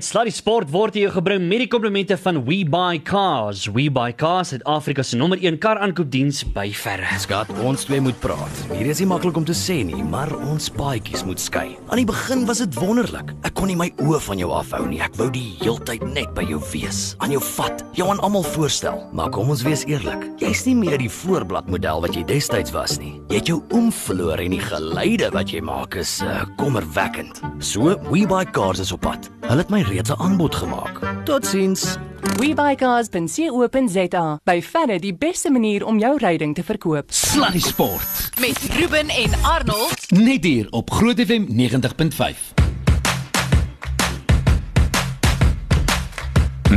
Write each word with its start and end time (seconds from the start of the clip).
Sluddy 0.00 0.32
Sport 0.32 0.70
word 0.72 0.94
hier 0.96 1.10
gebring 1.12 1.42
met 1.44 1.60
die 1.60 1.68
komplimente 1.68 2.16
van 2.16 2.38
We 2.46 2.62
Buy 2.64 3.02
Cars. 3.04 3.66
We 3.68 3.90
Buy 3.92 4.14
Cars 4.16 4.54
het 4.54 4.62
Afrika 4.64 5.04
se 5.04 5.18
nommer 5.20 5.36
1 5.44 5.58
kar 5.60 5.76
aankoopdiens 5.84 6.40
by 6.54 6.70
verre. 6.72 7.18
Skat, 7.20 7.50
ons 7.60 7.84
twee 7.84 8.00
moet 8.00 8.16
praat. 8.22 8.62
Hier 8.72 8.88
is 8.88 9.02
nie 9.02 9.08
maklik 9.10 9.36
om 9.36 9.44
te 9.44 9.52
sê 9.56 9.76
nie, 9.84 10.00
maar 10.00 10.32
ons 10.48 10.70
paadjies 10.72 11.26
moet 11.28 11.42
skei. 11.42 11.74
Aan 11.92 12.00
die 12.00 12.06
begin 12.08 12.46
was 12.48 12.62
dit 12.64 12.78
wonderlik. 12.80 13.34
Ek 13.44 13.52
kon 13.58 13.68
nie 13.68 13.76
my 13.76 13.90
oë 14.00 14.22
van 14.24 14.40
jou 14.40 14.48
afhou 14.56 14.86
nie. 14.88 15.02
Ek 15.04 15.18
wou 15.20 15.28
die 15.34 15.58
heeltyd 15.60 16.06
net 16.14 16.32
by 16.38 16.46
jou 16.48 16.62
wees, 16.70 17.02
aan 17.20 17.36
jou 17.36 17.42
vat, 17.58 17.84
jou 17.98 18.08
aan 18.08 18.24
almal 18.24 18.46
voorstel. 18.54 19.04
Maar 19.12 19.28
kom 19.36 19.52
ons 19.52 19.66
wees 19.68 19.84
eerlik, 19.90 20.24
jy's 20.40 20.64
nie 20.64 20.78
meer 20.80 20.96
die 21.02 21.10
voorbladmodel 21.12 22.06
wat 22.06 22.16
jy 22.16 22.24
destyds 22.30 22.72
was 22.72 22.96
nie. 23.02 23.18
Jy 23.28 23.42
het 23.42 23.52
jou 23.52 23.60
oom 23.76 23.92
verloor 23.92 24.40
en 24.40 24.56
die 24.56 24.64
geluide 24.64 25.28
wat 25.36 25.52
jy 25.52 25.60
maak 25.60 26.00
is 26.00 26.16
uh, 26.24 26.46
kommerwekkend. 26.56 27.44
So, 27.60 28.00
We 28.08 28.24
Buy 28.24 28.46
Cars 28.48 28.80
is 28.80 28.96
op 28.96 29.04
pad. 29.04 29.28
Hulle 29.50 29.64
het 29.64 29.72
my 29.72 29.84
reeds 29.90 30.10
'n 30.10 30.18
aanbod 30.18 30.54
gemaak. 30.54 30.98
Totsiens. 31.24 31.96
WeBuyCars.co.za. 32.38 34.38
By 34.44 34.62
verre 34.62 34.98
die 34.98 35.14
beste 35.14 35.50
manier 35.50 35.86
om 35.86 35.98
jou 35.98 36.18
ryding 36.18 36.54
te 36.54 36.64
verkoop. 36.64 37.12
Sluddy 37.12 37.60
Sport. 37.60 38.30
met 38.40 38.58
Ruben 38.58 39.08
en 39.08 39.30
Arnold. 39.42 40.10
Net 40.10 40.44
hier 40.44 40.66
op 40.70 40.90
Groot 40.90 41.20
FM 41.20 41.44
90.5. 41.48 42.54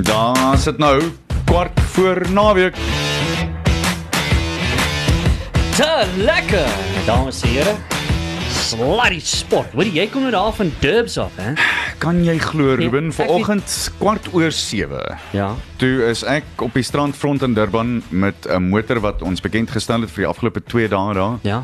Daar 0.02 0.57
sit 0.57 0.77
nou 0.77 1.04
kwart 1.45 1.80
voor 1.80 2.32
naweek. 2.32 2.76
Te 5.76 6.05
lekker, 6.18 6.68
dames 7.05 7.41
en 7.41 7.49
here. 7.49 7.76
Sluddy 8.73 9.20
Sport. 9.22 9.73
Hoor 9.77 9.86
jy 9.94 10.05
kom 10.09 10.23
nou 10.26 10.32
daar 10.34 10.54
van 10.58 10.72
Durbs 10.82 11.18
af, 11.22 11.36
hè? 11.38 11.54
Kan 12.02 12.23
jy 12.26 12.38
glo 12.41 12.73
Nee, 12.76 12.88
Ruben, 12.88 13.12
ek 13.12 13.18
vanoggend 13.22 13.73
kwart 13.99 14.30
oor 14.34 14.52
7. 14.52 15.02
Ja. 15.36 15.52
Toe 15.82 16.08
is 16.09 16.23
ek 16.26 16.62
op 16.66 16.73
die 16.73 16.84
strandfront 16.86 17.44
in 17.46 17.54
Durban 17.57 17.99
met 18.10 18.48
'n 18.49 18.70
motor 18.71 18.99
wat 18.99 19.21
ons 19.21 19.41
bekend 19.41 19.70
gestel 19.71 20.01
het 20.01 20.12
vir 20.12 20.24
die 20.26 20.29
afgelope 20.32 20.63
2 20.63 20.88
dae 20.90 21.13
daar. 21.13 21.38
Ja. 21.44 21.63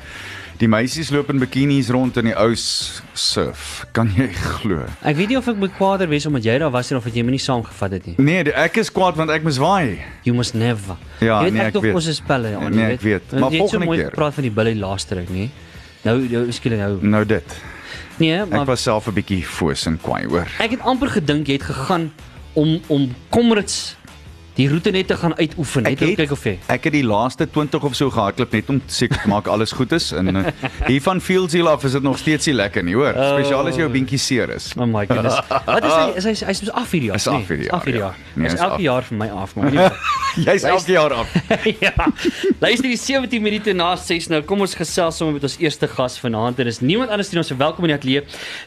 Die 0.60 0.68
meisies 0.68 1.10
loop 1.10 1.30
in 1.30 1.40
bikinis 1.40 1.88
rond 1.90 2.18
en 2.18 2.24
dieous 2.26 3.02
surf. 3.14 3.86
Kan 3.94 4.12
jy 4.16 4.28
glo? 4.28 4.84
Ek 5.02 5.16
weet 5.16 5.30
nie 5.30 5.38
of 5.38 5.48
ek 5.48 5.56
moet 5.56 5.72
kwaader 5.78 6.08
wees 6.10 6.26
omdat 6.26 6.44
jy 6.44 6.58
daar 6.60 6.72
was 6.72 6.92
en 6.92 6.98
of 6.98 7.06
jy 7.06 7.24
my 7.24 7.32
nie 7.32 7.40
saamgevat 7.40 7.92
het 7.92 8.06
nie. 8.06 8.16
Nee, 8.18 8.44
die- 8.44 8.54
ek 8.54 8.78
is 8.78 8.92
kwaad 8.92 9.16
want 9.16 9.30
ek 9.32 9.44
moes 9.44 9.58
waai. 9.58 10.00
You 10.24 10.36
must 10.36 10.54
never. 10.54 10.96
Ja, 11.22 11.40
jy 11.40 11.44
weet 11.44 11.54
nee, 11.54 11.62
ek 11.62 11.76
ek 11.76 11.82
weet. 11.82 11.96
ons 11.96 12.08
is 12.08 12.20
pelle, 12.20 12.50
ja, 12.50 12.70
Nee, 12.70 12.94
ek 12.94 13.02
weet. 13.02 13.32
Maar 13.32 13.40
jy 13.40 13.46
het 13.46 13.52
so 13.54 13.58
volgende 13.80 13.86
mooi 13.86 13.98
keer. 14.00 14.10
gepraat 14.10 14.34
van 14.34 14.44
die 14.44 14.52
Billy 14.52 14.76
laaste 14.80 15.16
ruk, 15.16 15.30
nie? 15.30 15.50
Nou, 16.02 16.16
nou 16.30 16.46
miskien 16.46 16.78
nou. 16.78 16.98
Nou 17.02 17.26
dit. 17.26 17.56
Nee, 18.18 18.46
maar 18.46 18.62
Ek 18.62 18.66
was 18.68 18.82
self 18.84 19.08
'n 19.08 19.14
bietjie 19.14 19.44
foos 19.46 19.86
en 19.86 19.98
kwaai 20.02 20.26
hoor. 20.28 20.48
Ek 20.60 20.72
het 20.72 20.82
amper 20.82 21.08
gedink 21.10 21.48
jy 21.48 21.54
het 21.54 21.64
gegaan 21.64 22.12
om 22.54 22.80
om 22.88 23.16
Comrades 23.30 23.96
die 24.60 24.68
roete 24.68 24.92
net 24.92 25.08
te 25.08 25.16
gaan 25.16 25.32
uitoefen, 25.40 25.86
net 25.88 26.02
om 26.04 26.16
kyk 26.20 26.32
of 26.36 26.42
jy. 26.44 26.56
ek 26.74 26.90
het 26.90 26.96
die 26.98 27.04
laaste 27.08 27.46
20 27.48 27.86
of 27.88 27.94
so 27.96 28.12
gehardloop 28.12 28.52
net 28.58 28.70
om 28.74 28.82
seker 28.92 29.22
te 29.24 29.30
maak 29.32 29.48
alles 29.48 29.72
goed 29.78 29.94
is 29.96 30.10
en 30.20 30.36
uh, 30.36 30.46
hier 30.90 31.00
van 31.06 31.22
Fieldshill 31.24 31.70
af 31.72 31.86
is 31.88 31.96
dit 31.96 32.04
nog 32.04 32.20
steeds 32.20 32.50
nie 32.50 32.56
lekker 32.58 32.84
nie 32.84 32.96
hoor. 32.98 33.16
Spesiaal 33.16 33.72
as 33.72 33.80
jou 33.80 33.88
beentjie 33.94 34.20
seer 34.20 34.52
is. 34.56 34.72
Oh 34.76 34.88
my 34.90 35.06
goodness. 35.08 35.40
Wat 35.66 35.86
is 35.88 35.94
hy? 35.94 36.08
Is 36.20 36.28
hy 36.28 36.34
hy's 36.50 36.64
mos 36.66 36.74
af 36.76 36.92
hierdie 36.92 37.12
jaar? 37.12 37.20
Hy's 37.22 37.28
af 37.32 37.48
hierdie 37.48 37.58
nee, 37.58 37.70
jaar, 37.70 37.80
Af 37.80 37.88
hierdie 37.88 38.02
ja. 38.02 38.10
jaar. 38.10 38.18
Nee, 38.36 38.50
Hy's 38.50 38.56
hy's 38.58 38.64
af. 38.66 38.74
elke 38.74 38.84
jaar 38.84 39.08
vir 39.08 39.20
my 39.22 39.30
af, 39.44 39.56
maar 39.56 39.70
anyway. 39.70 39.92
Jy's 40.48 40.66
elke 40.68 40.92
jaar 40.94 41.16
af. 41.22 41.32
ja. 41.86 41.94
Luister 42.60 42.88
die 42.90 43.00
17 43.00 43.42
minute 43.44 43.74
na 43.74 43.94
6 44.00 44.30
nou. 44.34 44.42
Kom 44.48 44.62
ons 44.66 44.76
gesels 44.78 45.18
sommer 45.20 45.38
met 45.40 45.48
ons 45.48 45.56
eerste 45.64 45.88
gas 45.92 46.20
vanaand 46.22 46.60
en 46.60 46.70
dis 46.70 46.82
niemand 46.84 47.14
anders 47.16 47.32
nie 47.32 47.42
ons 47.42 47.52
welkom 47.60 47.88
in 47.88 47.94
die 47.94 47.98
ateljee 47.98 48.26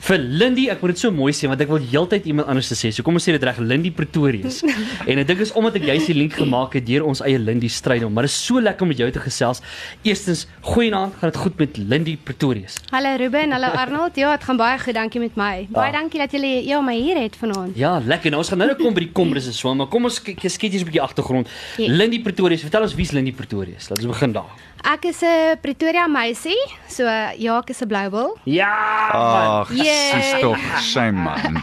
vir 0.09 0.25
Lindy. 0.43 0.67
Ek 0.73 0.83
moet 0.83 0.95
dit 0.95 1.05
so 1.05 1.13
mooi 1.15 1.33
sê 1.37 1.51
want 1.53 1.61
ek 1.63 1.71
wil 1.73 1.85
heeltyd 1.93 2.27
iemand 2.33 2.51
anders 2.53 2.73
te 2.73 2.79
sê. 2.79 2.93
So 2.95 3.05
kom 3.07 3.21
ons 3.21 3.29
sê 3.29 3.37
dit 3.37 3.47
reg, 3.47 3.61
Lindy 3.63 3.93
Pretorius. 3.95 4.63
en 5.11 5.23
ek 5.23 5.29
dink 5.31 5.45
is 5.47 5.55
omdat 5.59 5.79
ek 5.81 5.82
jy's 5.85 6.07
die 6.07 6.15
link 6.17 6.33
gemaak 6.39 6.75
het 6.79 6.87
deur 6.87 7.05
ons 7.09 7.21
eie 7.25 7.39
Lindy 7.39 7.69
strydom, 7.69 8.13
maar 8.13 8.27
dit 8.27 8.33
is 8.33 8.39
so 8.47 8.61
lekker 8.61 8.83
om 8.83 8.89
met 8.93 8.99
jou 9.03 9.11
te 9.11 9.21
gesels. 9.23 9.61
Eerstens, 10.03 10.47
goeienaand, 10.61 11.15
gaan 11.21 11.31
dit 11.31 11.41
goed 11.43 11.59
met 11.59 11.77
Lindy 11.77 12.17
Pretorius? 12.17 12.79
Hallo 12.91 13.17
Ruben, 13.17 13.53
hallo 13.53 13.67
Arnold. 13.67 14.17
Ja, 14.17 14.37
dit 14.37 14.45
gaan 14.45 14.57
baie 14.57 14.79
goed, 14.79 14.95
dankie 14.95 15.21
met 15.21 15.37
my. 15.37 15.67
Baie 15.71 15.93
Ah. 15.93 15.99
dankie 16.01 16.21
dat 16.21 16.31
julle 16.33 16.65
ja 16.65 16.81
my 16.81 16.95
hier 16.95 17.19
het 17.21 17.37
vanaand. 17.37 17.77
Ja, 17.77 18.01
lekker. 18.05 18.31
Nou 18.31 18.43
ons 18.43 18.49
gaan 18.49 18.59
nou 18.59 18.71
nou 18.71 18.79
kom 18.83 18.95
by 18.95 19.01
die 19.01 19.13
komres 19.13 19.47
en 19.47 19.53
so, 19.53 19.75
maar 19.75 19.87
kom 19.87 20.05
ons 20.05 20.23
kyk 20.23 20.41
sketjies 20.41 20.83
'n 20.83 20.85
bietjie 20.85 21.03
agtergrond. 21.03 21.49
Ja. 21.77 21.89
Lindy 21.93 22.23
Pretorius, 22.23 22.61
vertel 22.61 22.83
ons 22.83 22.95
wie's 22.95 23.11
Lindy 23.13 23.33
Pretorius? 23.33 23.89
Laat 23.89 23.99
ons 23.99 24.07
begin 24.07 24.33
daar. 24.33 24.51
Ek 24.83 25.05
is 25.05 25.23
'n 25.23 25.59
Pretoria 25.63 26.07
meisie, 26.09 26.59
so 26.89 27.05
ja, 27.05 27.59
ek 27.59 27.71
is 27.71 27.81
'n 27.83 27.87
Bluebell. 27.89 28.37
Ja, 28.45 29.11
man. 29.13 29.61
Ag, 29.63 29.71
Yay. 29.71 30.11
sis 30.21 30.41
tog, 30.41 30.59
shame 30.81 31.23
man. 31.23 31.61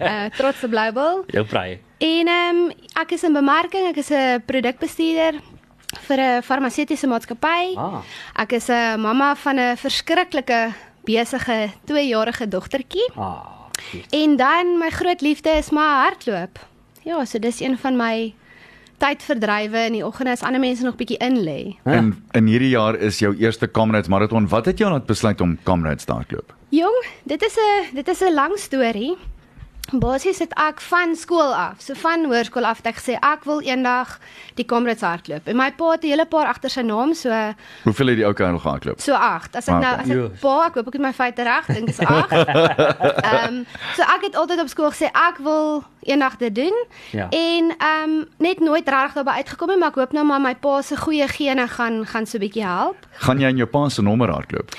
Uh 0.00 0.26
trotse 0.36 0.68
Bluebell. 0.68 1.22
Jou 1.30 1.44
praai. 1.44 1.78
En 1.98 2.26
ehm 2.28 2.56
um, 2.56 2.72
ek 3.00 3.12
is 3.12 3.22
in 3.22 3.32
bemarking, 3.32 3.86
ek 3.88 3.96
is 4.02 4.10
'n 4.10 4.42
produkbestuurder 4.46 5.38
vir 6.08 6.18
'n 6.18 6.42
farmaseutiese 6.42 7.06
maatskappy. 7.06 7.76
Ah. 7.76 8.02
Ek 8.34 8.52
is 8.52 8.68
'n 8.68 9.00
mamma 9.00 9.34
van 9.36 9.58
'n 9.58 9.76
verskriklike 9.76 10.74
besige 11.04 11.70
2-jarige 11.86 12.48
dogtertjie. 12.48 13.08
Ah. 13.16 13.46
En 14.10 14.36
dan 14.36 14.78
my 14.78 14.90
groot 14.90 15.20
liefde 15.20 15.50
is 15.50 15.70
maar 15.70 16.02
hardloop. 16.04 16.58
Ja, 17.04 17.24
so 17.24 17.38
dis 17.38 17.60
een 17.60 17.78
van 17.78 17.96
my 17.96 18.34
tydverdrywe 18.98 19.86
in 19.86 19.92
die 19.98 20.04
oggende 20.06 20.34
as 20.34 20.42
ander 20.42 20.60
mense 20.60 20.84
nog 20.84 20.96
bietjie 20.98 21.18
in 21.24 21.40
lê. 21.46 21.76
En 21.84 22.12
in 22.38 22.46
hierdie 22.50 22.72
jaar 22.74 22.98
is 22.98 23.18
jou 23.22 23.34
eerste 23.38 23.70
Comrades 23.70 24.08
marathon. 24.08 24.48
Wat 24.48 24.66
het 24.66 24.78
jou 24.78 24.90
laat 24.90 25.06
besluit 25.06 25.40
om 25.40 25.58
Comrades 25.62 26.04
te 26.04 26.12
hardloop? 26.12 26.54
Jong, 26.74 27.04
dit 27.24 27.42
is 27.42 27.56
'n 27.56 27.94
dit 27.94 28.08
is 28.08 28.20
'n 28.20 28.34
lang 28.34 28.58
storie. 28.58 29.16
Basies 29.92 30.38
het 30.38 30.52
ek 30.60 30.80
van 30.84 31.14
skool 31.16 31.54
af, 31.54 31.80
so 31.80 31.94
van 31.96 32.24
hoërskool 32.28 32.64
af 32.68 32.76
het 32.82 32.86
ek 32.90 32.98
gesê 33.00 33.14
ek 33.24 33.44
wil 33.48 33.60
eendag 33.64 34.18
die 34.58 34.66
Comrades 34.68 35.00
hardloop. 35.00 35.46
En 35.48 35.56
my 35.56 35.70
pa 35.72 35.90
het 35.94 36.04
'n 36.04 36.08
hele 36.12 36.26
paar 36.26 36.46
agter 36.46 36.70
sy 36.70 36.80
naam, 36.82 37.14
so 37.14 37.30
Hoeveel 37.84 38.06
het 38.06 38.16
die 38.16 38.24
ou 38.26 38.32
kerel 38.34 38.58
gehardloop? 38.58 39.00
so 39.00 39.12
8. 39.14 39.56
As 39.56 39.68
ek 39.68 39.74
Ah, 39.74 39.80
nou 39.80 39.94
as 39.94 40.08
ek 40.08 40.14
Joes. 40.16 40.38
pa, 40.40 40.66
ek 40.66 40.74
hoop 40.74 40.86
ek 40.86 40.92
het 40.92 41.02
my 41.02 41.12
feite 41.12 41.42
reg, 41.42 41.66
dink 41.66 41.88
is 41.88 41.98
8. 42.04 42.32
Ehm 43.24 43.64
so 43.96 44.02
ek 44.02 44.20
het 44.22 44.36
altyd 44.36 44.60
op 44.60 44.68
skool 44.68 44.90
gesê 44.90 45.06
ek 45.14 45.38
wil 45.38 45.82
eendag 46.02 46.36
dit 46.36 46.54
doen. 46.54 46.74
Ja. 47.12 47.28
En 47.30 47.74
ehm 47.78 48.24
net 48.38 48.60
nooit 48.60 48.88
regtig 48.88 49.14
daarby 49.14 49.30
uitgekom 49.40 49.68
nie, 49.68 49.76
maar 49.78 49.88
ek 49.88 49.94
hoop 49.94 50.12
nou 50.12 50.24
maar 50.24 50.40
my 50.40 50.54
pa 50.54 50.82
se 50.82 50.96
goeie 50.96 51.28
gene 51.28 51.66
gaan 51.68 52.06
gaan 52.06 52.26
so 52.26 52.36
'n 52.36 52.40
bietjie 52.40 52.64
help. 52.64 52.96
Gaan 53.18 53.38
jy 53.40 53.48
in 53.48 53.56
jou 53.56 53.66
pa 53.68 53.88
se 53.88 54.02
nommer 54.02 54.28
hardloop? 54.30 54.70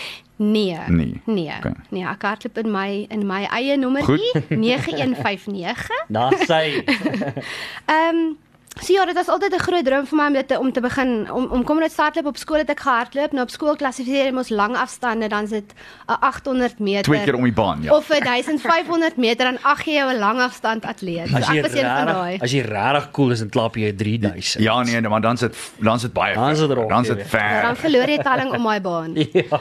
Nee. 0.42 0.78
Nee. 0.88 1.22
Nee. 1.26 1.52
Oké. 1.58 1.74
Nee, 1.90 2.06
ek 2.08 2.22
hardloop 2.22 2.58
in 2.58 2.72
my 2.72 3.06
in 3.10 3.26
my 3.28 3.44
eie 3.52 3.76
nommertjie 3.78 4.32
9159. 4.48 5.90
Daar 6.08 6.38
sy. 6.48 6.84
Ehm 7.96 8.38
So 8.82 8.94
ja, 8.94 9.06
dit 9.06 9.16
was 9.16 9.28
altyd 9.28 9.54
'n 9.54 9.60
groot 9.60 9.86
droom 9.86 10.06
vir 10.08 10.18
my 10.18 10.26
om 10.28 10.34
dit 10.34 10.48
te, 10.48 10.60
om 10.60 10.72
te 10.72 10.80
begin 10.82 11.32
om 11.32 11.46
om 11.52 11.64
kom 11.64 11.80
net 11.80 11.96
hardloop 11.98 12.26
op 12.26 12.38
skool 12.38 12.58
het 12.58 12.70
ek 12.70 12.80
gehardloop. 12.80 13.32
Nou 13.32 13.44
op 13.44 13.50
skool 13.50 13.76
klassifiseer 13.76 14.36
ons 14.38 14.50
lang 14.50 14.76
afstande, 14.78 15.28
dan 15.28 15.44
is 15.44 15.50
dit 15.50 15.74
'n 16.08 16.12
800 16.20 16.80
meter. 16.80 17.04
Twee 17.04 17.24
keer 17.24 17.36
om 17.36 17.44
die 17.44 17.52
baan, 17.54 17.82
ja. 17.82 17.92
Of 17.96 18.10
'n 18.10 18.22
1500 18.24 19.18
meter 19.18 19.46
dan 19.46 19.58
ag 19.64 19.84
jy 19.86 19.94
jou 19.94 20.12
'n 20.14 20.20
lang 20.20 20.40
afstand 20.42 20.86
atleet. 20.86 21.28
So 21.30 21.36
As 21.38 21.48
jy 21.48 21.58
ek 21.58 21.62
was 21.64 21.72
een 21.74 21.86
van 21.86 22.06
daai. 22.06 22.38
as 22.42 22.52
jy 22.52 22.60
regtig 22.62 23.12
cool 23.12 23.32
is, 23.32 23.40
dan 23.40 23.50
klap 23.50 23.76
jy 23.76 23.92
3000. 23.92 24.64
Ja 24.64 24.84
nee, 24.84 25.02
maar 25.02 25.22
dan 25.22 25.38
sit 25.38 25.56
dan 25.80 26.00
sit 26.00 26.14
baie. 26.14 26.34
Dan 26.36 26.56
sit 26.56 26.70
Dan 26.70 27.06
sit 27.06 27.16
weet. 27.16 27.32
Ja, 27.32 27.62
dan 27.62 27.76
ver. 27.76 27.90
verloor 27.90 28.08
jy 28.10 28.18
telling 28.18 28.54
om 28.54 28.62
my 28.62 28.82
baan. 28.82 29.14
Ja. 29.34 29.60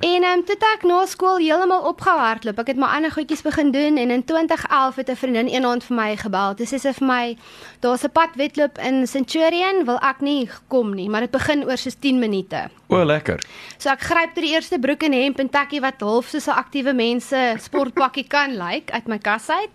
En 0.00 0.22
ehm 0.22 0.38
um, 0.38 0.44
toe 0.44 0.56
ek 0.74 0.82
na 0.84 1.06
skool 1.06 1.36
heeltemal 1.38 1.82
opgehou 1.82 2.18
hardloop. 2.18 2.58
Ek 2.58 2.66
het 2.66 2.76
my 2.76 2.86
ander 2.86 3.10
goedjies 3.10 3.42
begin 3.42 3.70
doen 3.70 3.96
en 3.96 4.10
in 4.10 4.24
2011 4.24 4.96
het 4.96 5.08
'n 5.10 5.16
vriendin 5.16 5.46
eendag 5.48 5.82
vir 5.82 5.96
my 5.96 6.16
gebel. 6.16 6.54
Dis 6.54 6.72
sê 6.72 6.78
sy 6.78 6.92
vir 6.92 7.06
my 7.06 7.36
daar's 7.80 8.02
'n 8.04 8.10
padwedloop 8.12 8.59
in 8.82 9.06
Centurion, 9.06 9.84
wil 9.84 9.98
ek 10.04 10.20
nie 10.20 10.48
kom 10.68 10.94
nie, 10.94 11.08
maar 11.08 11.20
dit 11.26 11.32
begin 11.32 11.64
oor 11.64 11.78
soos 11.80 11.96
10 11.98 12.18
minute. 12.18 12.68
O, 12.90 13.00
lekker. 13.04 13.40
So 13.78 13.90
ek 13.92 14.04
gryp 14.04 14.34
tot 14.34 14.44
die 14.44 14.52
eerste 14.52 14.78
broek 14.82 15.02
en 15.06 15.14
hemp 15.16 15.40
en 15.40 15.48
tekkie 15.48 15.80
wat 15.80 16.02
half 16.04 16.28
soos 16.28 16.48
'n 16.48 16.58
aktiewe 16.58 16.92
mense 16.92 17.40
sportpakkie 17.58 18.26
kan 18.34 18.56
lyk 18.56 18.74
like, 18.74 18.92
uit 18.92 19.08
my 19.08 19.18
kas 19.18 19.48
uit. 19.48 19.74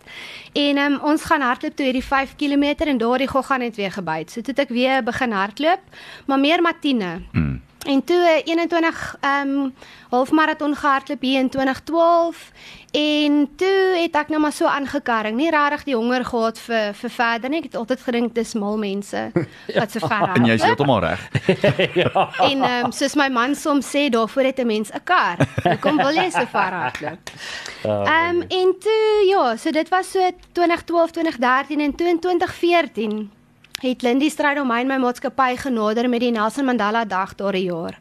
En 0.53 0.77
um, 0.77 0.99
ons 1.01 1.23
gaan 1.23 1.41
hardloop 1.41 1.75
toe 1.75 1.85
hierdie 1.85 2.03
5 2.03 2.35
km 2.35 2.87
en 2.87 2.97
daardie 2.97 3.27
gogga 3.27 3.57
net 3.57 3.75
weer 3.75 3.91
gebyt. 3.91 4.31
So 4.31 4.41
toe 4.41 4.53
het 4.53 4.69
ek 4.69 4.75
weer 4.75 5.03
begin 5.03 5.31
hardloop, 5.31 5.81
maar 6.25 6.39
meer 6.39 6.61
Matine. 6.61 7.21
Mm. 7.31 7.64
En 7.85 8.03
toe 8.03 8.17
eh, 8.17 8.41
21 8.45 9.15
ehm 9.19 9.49
um, 9.49 9.73
halfmaraton 10.09 10.75
gehardloop 10.75 11.21
hier 11.21 11.39
in 11.39 11.49
2012 11.49 12.51
en 12.91 13.49
toe 13.55 13.97
het 14.01 14.15
ek 14.15 14.29
nou 14.31 14.39
maar 14.41 14.53
so 14.53 14.65
aangekarring. 14.65 15.35
Nie 15.35 15.49
regtig 15.51 15.83
die 15.83 15.95
honger 15.95 16.25
gehad 16.25 16.59
vir 16.59 16.93
vir 16.93 17.09
verder 17.09 17.49
nie. 17.49 17.59
Ek 17.59 17.67
het 17.69 17.75
altyd 17.75 18.01
gedink 18.01 18.35
dis 18.35 18.53
mal 18.53 18.77
mense 18.77 19.25
wat 19.79 19.91
so 19.91 20.07
ver 20.07 20.33
En 20.33 20.45
jy's 20.45 20.63
hardloop. 20.63 20.65
heeltemal 20.65 20.99
reg. 20.99 21.21
En 22.49 22.63
ehm 22.63 22.85
um, 22.85 22.91
soos 22.91 23.15
my 23.15 23.29
man 23.29 23.55
soms 23.55 23.89
sê, 23.91 24.09
daarvoor 24.09 24.43
het 24.43 24.59
'n 24.59 24.67
mens 24.67 24.89
'n 24.89 25.03
kar. 25.03 25.37
Hoekom 25.63 25.97
wil 25.97 26.15
jy 26.15 26.29
so 26.29 26.45
ver 26.45 26.73
hardloop? 26.81 27.29
Ehm 27.85 28.35
um, 28.35 28.41
en 28.41 28.75
toe 28.79 29.25
ja, 29.29 29.55
so 29.55 29.71
dit 29.71 29.89
was 29.89 30.11
so 30.11 30.19
2012, 30.51 31.11
2013 31.11 31.79
en 31.79 31.95
toe 31.95 32.07
in 32.07 32.19
2014 32.19 33.31
het 33.85 34.01
Lindy 34.01 34.29
Stryd 34.29 34.59
om 34.59 34.67
my 34.67 34.79
en 34.83 34.87
my 34.87 34.97
maatskappy 34.97 35.55
genader 35.57 36.09
met 36.09 36.19
die 36.23 36.31
Nelson 36.31 36.65
Mandela 36.65 37.05
Dag 37.05 37.35
daardie 37.35 37.65
jaar. 37.71 37.97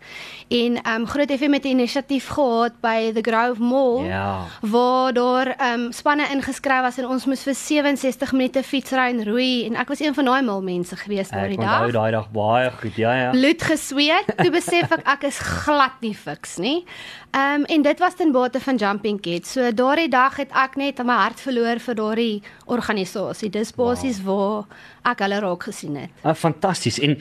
En 0.49 0.77
ehm 0.83 1.01
um, 1.01 1.07
Groot 1.07 1.31
FM 1.33 1.53
het 1.53 1.65
'n 1.65 1.69
inisiatief 1.69 2.27
gehad 2.29 2.73
by 2.81 3.13
the 3.13 3.21
Grove 3.31 3.63
Mall 3.63 4.05
Ja. 4.07 4.45
waar 4.61 5.13
daar 5.13 5.47
ehm 5.47 5.81
um, 5.81 5.93
spanne 5.93 6.29
ingeskryf 6.33 6.81
was 6.83 6.99
en 6.99 7.07
ons 7.09 7.25
moes 7.27 7.43
vir 7.43 7.55
67 7.55 8.33
minute 8.33 8.63
fietsry 8.63 9.09
en 9.11 9.25
roei 9.25 9.65
en 9.67 9.75
ek 9.77 9.89
was 9.89 10.01
een 10.01 10.15
van 10.15 10.25
daai 10.25 10.43
mal 10.43 10.63
mense 10.63 10.97
gewees 10.97 11.29
Ek 11.31 11.35
daardie 11.39 11.59
onthou 11.59 11.83
dag. 11.91 11.93
daai 11.93 12.11
dag 12.11 12.31
baie 12.31 12.71
goed. 12.71 12.95
Ja 12.97 13.15
ja. 13.15 13.31
Bloed 13.31 13.63
gesweet, 13.63 14.25
toe 14.37 14.51
besef 14.51 14.91
ek 14.93 15.07
ek 15.07 15.23
is 15.25 15.39
glad 15.39 15.93
nie 16.01 16.15
fiks 16.15 16.57
nie. 16.59 16.85
Ehm 17.31 17.55
um, 17.61 17.65
en 17.65 17.83
dit 17.83 17.99
was 17.99 18.15
ten 18.15 18.33
bate 18.33 18.61
van 18.61 18.77
Jumping 18.77 19.21
Kids. 19.21 19.53
So 19.53 19.73
daardie 19.73 20.09
dag 20.09 20.37
het 20.37 20.51
ek 20.53 20.77
net 20.77 21.05
my 21.05 21.15
hart 21.15 21.41
verloor 21.41 21.79
vir 21.81 21.95
daardie 21.95 22.43
organisasie. 22.65 23.51
Dis 23.51 23.73
basies 23.77 24.21
wow. 24.25 24.65
waar 24.65 25.13
ek 25.13 25.23
hulle 25.25 25.41
raak 25.45 25.67
gesien 25.69 25.97
het. 26.01 26.13
Ah, 26.25 26.35
fantasties. 26.39 26.99
En 27.05 27.17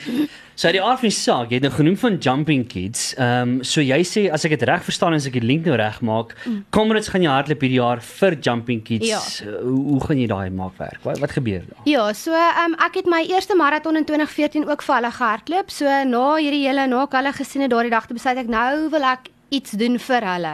so 0.55 0.71
die 0.71 0.81
aard 0.81 1.01
van 1.01 1.09
die 1.09 1.15
saak, 1.15 1.51
jy 1.51 1.59
het 1.59 1.65
nou 1.67 1.73
genoem 1.73 1.97
van 1.99 2.17
Jumping 2.23 2.65
Kids. 2.71 3.11
Ehm 3.17 3.57
um, 3.57 3.63
so 3.67 3.83
jy 3.83 3.99
sê 4.07 4.25
as 4.33 4.45
ek 4.47 4.55
dit 4.55 4.65
reg 4.69 4.85
verstaan 4.85 5.15
en 5.15 5.21
as 5.21 5.27
ek 5.29 5.37
die 5.39 5.45
link 5.45 5.67
nou 5.67 5.75
reg 5.79 5.99
maak, 6.05 6.35
Comrades 6.75 7.11
gaan 7.11 7.25
jy 7.25 7.31
hardloop 7.33 7.65
hierdie 7.65 7.81
jaar 7.81 8.03
vir 8.07 8.37
Jumping 8.39 8.83
Kids. 8.87 9.09
Ja. 9.09 9.21
Uh, 9.43 9.59
Hoe, 9.63 9.83
hoe 9.93 10.01
gaan 10.07 10.21
jy 10.21 10.29
daai 10.31 10.49
maak 10.53 10.79
werk? 10.79 11.03
Wat 11.03 11.19
wat 11.23 11.35
gebeur 11.35 11.67
daar? 11.67 11.83
Ja, 11.89 12.07
so 12.17 12.35
ehm 12.37 12.73
um, 12.73 12.79
ek 12.85 13.01
het 13.01 13.11
my 13.11 13.23
eerste 13.27 13.57
maraton 13.59 13.99
in 13.99 14.07
2014 14.07 14.69
ook 14.69 14.87
vir 14.87 14.99
hulle 14.99 15.13
gehardloop. 15.19 15.71
So 15.71 15.99
na 16.07 16.25
hierdie 16.39 16.65
hele 16.67 16.87
na 16.87 17.03
ek 17.07 17.19
hulle 17.19 17.35
gesien 17.35 17.67
het 17.67 17.73
daardie 17.73 17.93
dag 17.93 18.07
te 18.07 18.17
besluit 18.17 18.43
ek 18.45 18.51
nou 18.51 18.89
wil 18.93 19.11
ek 19.11 19.33
iets 19.53 19.71
doen 19.77 19.99
vir 19.99 20.25
hulle. 20.25 20.53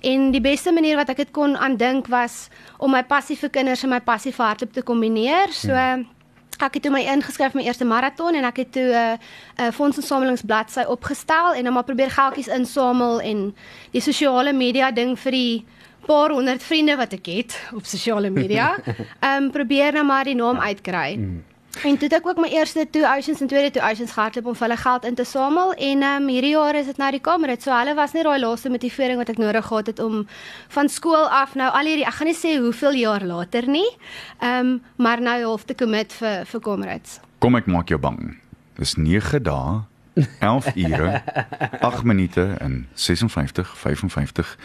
En 0.00 0.30
die 0.32 0.40
beste 0.40 0.72
manier 0.72 0.96
wat 1.00 1.12
ek 1.12 1.24
dit 1.24 1.32
kon 1.36 1.56
aandink 1.60 2.08
was 2.12 2.48
om 2.80 2.90
my 2.96 3.02
passie 3.04 3.36
vir 3.36 3.52
kinders 3.52 3.84
en 3.84 3.92
my 3.92 4.00
passie 4.00 4.32
vir 4.32 4.46
hardloop 4.46 4.72
te 4.72 4.86
kombineer. 4.86 5.52
So 5.52 5.76
hmm. 5.76 6.08
Ek 6.60 6.74
het 6.76 6.82
toe 6.84 6.90
my 6.92 7.00
ingeskryf 7.08 7.54
my 7.56 7.62
eerste 7.64 7.86
maraton 7.88 8.36
en 8.36 8.44
ek 8.44 8.58
het 8.60 8.72
toe 8.76 8.88
'n 8.92 8.92
uh, 8.92 9.16
'n 9.16 9.64
uh, 9.64 9.72
fondsinsamelingsbladsy 9.72 10.84
opgestel 10.92 11.54
en 11.54 11.64
dan 11.64 11.72
maar 11.72 11.88
probeer 11.88 12.10
geldjies 12.10 12.52
insamel 12.52 13.20
en 13.20 13.54
die 13.92 14.00
sosiale 14.00 14.52
media 14.52 14.90
ding 14.90 15.16
vir 15.18 15.32
die 15.32 15.64
paar 16.06 16.30
honderd 16.30 16.62
vriende 16.62 16.96
wat 16.96 17.12
ek 17.12 17.26
het 17.26 17.56
op 17.72 17.84
sosiale 17.84 18.30
media. 18.30 18.76
Ehm 19.20 19.44
um, 19.44 19.50
probeer 19.50 19.92
nou 19.92 20.04
maar 20.04 20.24
die 20.24 20.34
naam 20.34 20.58
uitkry. 20.58 21.16
Mm. 21.16 21.44
En 21.70 21.94
toe 21.96 22.08
het 22.08 22.16
ek 22.18 22.26
ook 22.26 22.38
my 22.42 22.48
eerste 22.50 22.82
Two 22.90 23.06
Oceans 23.06 23.40
en 23.40 23.46
tweede 23.46 23.70
Two 23.70 23.82
Oceans 23.86 24.10
gehardloop 24.12 24.46
om 24.50 24.56
vir 24.58 24.66
hulle 24.66 24.76
geld 24.80 25.04
in 25.06 25.14
te 25.14 25.24
samel 25.24 25.70
en 25.72 26.02
ehm 26.02 26.22
um, 26.22 26.28
hierdie 26.28 26.50
jaar 26.56 26.74
is 26.74 26.90
dit 26.90 26.98
nou 26.98 27.10
die 27.14 27.22
kamerit. 27.22 27.62
So 27.62 27.70
hulle 27.70 27.94
was 27.94 28.12
net 28.12 28.26
daai 28.26 28.40
laaste 28.42 28.72
motivering 28.74 29.20
wat 29.22 29.30
ek 29.30 29.38
nodig 29.38 29.66
gehad 29.66 29.86
het 29.86 30.02
om 30.02 30.26
van 30.74 30.90
skool 30.90 31.28
af 31.30 31.54
nou 31.54 31.70
al 31.70 31.86
hierdie 31.86 32.06
ek 32.06 32.18
gaan 32.18 32.30
nie 32.32 32.36
sê 32.36 32.56
hoeveel 32.58 32.98
jaar 32.98 33.24
later 33.24 33.68
nie. 33.70 33.86
Ehm 34.40 34.66
um, 34.66 34.80
maar 34.96 35.22
nou 35.22 35.38
half 35.44 35.64
te 35.64 35.74
commit 35.74 36.12
vir 36.12 36.44
vir 36.50 36.60
kamerads. 36.60 37.20
Kom 37.38 37.56
ek 37.56 37.70
maak 37.70 37.88
jou 37.88 38.00
bang. 38.00 38.36
Dis 38.76 38.96
9 38.98 39.42
dae 39.46 39.80
11 40.40 40.74
ure 40.74 41.22
8 41.90 42.04
minute 42.04 42.44
en 42.58 42.86
56 42.94 43.78
55 43.78 44.56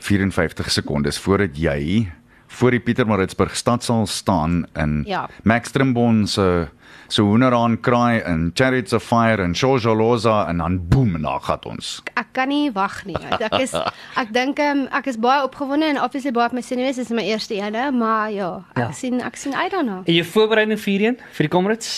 54 0.00 0.70
sekondes 0.70 1.18
voordat 1.18 1.58
jy 1.60 2.08
voor 2.54 2.70
die 2.76 2.80
Pietermaritzburg 2.80 3.56
stad 3.56 3.84
sal 3.84 4.06
staan 4.06 4.64
in 4.78 5.02
Ja. 5.06 5.28
Max 5.42 5.70
Trimbon 5.74 6.26
se 6.26 6.68
se 7.08 7.22
hoenderaan 7.22 7.80
kraai 7.80 8.22
in 8.26 8.50
Chariots 8.54 8.92
of 8.92 9.02
Fire 9.04 9.42
en 9.42 9.54
Shojoloza 9.54 10.46
en 10.48 10.58
dan 10.58 10.78
boem 10.88 11.14
en 11.14 11.22
daar 11.22 11.40
gaan 11.44 11.58
ons. 11.68 12.00
Ek 12.16 12.26
kan 12.32 12.48
nie 12.48 12.70
wag 12.72 13.04
nie. 13.04 13.16
Ek 13.38 13.58
is 13.60 13.74
ek 14.22 14.32
dink 14.32 14.58
um, 14.58 14.86
ek 14.90 15.06
is 15.12 15.18
baie 15.20 15.44
opgewonde 15.44 15.84
en 15.92 16.00
obviously 16.02 16.32
baie 16.32 16.46
op 16.48 16.56
my 16.56 16.62
senuwees 16.64 16.96
dis 16.96 17.10
my 17.14 17.22
eerste 17.28 17.54
ene, 17.60 17.90
maar 17.92 18.30
ja, 18.32 18.50
ek 18.74 18.78
Ja. 18.86 18.90
sien 18.92 19.20
ek 19.20 19.36
sien 19.36 19.54
uit 19.54 19.70
daarna. 19.72 20.00
En 20.04 20.14
jou 20.14 20.24
voorbereiding 20.32 20.80
vir 20.80 20.92
hierheen 20.92 21.18
vir 21.32 21.44
die 21.48 21.52
Comrades? 21.52 21.92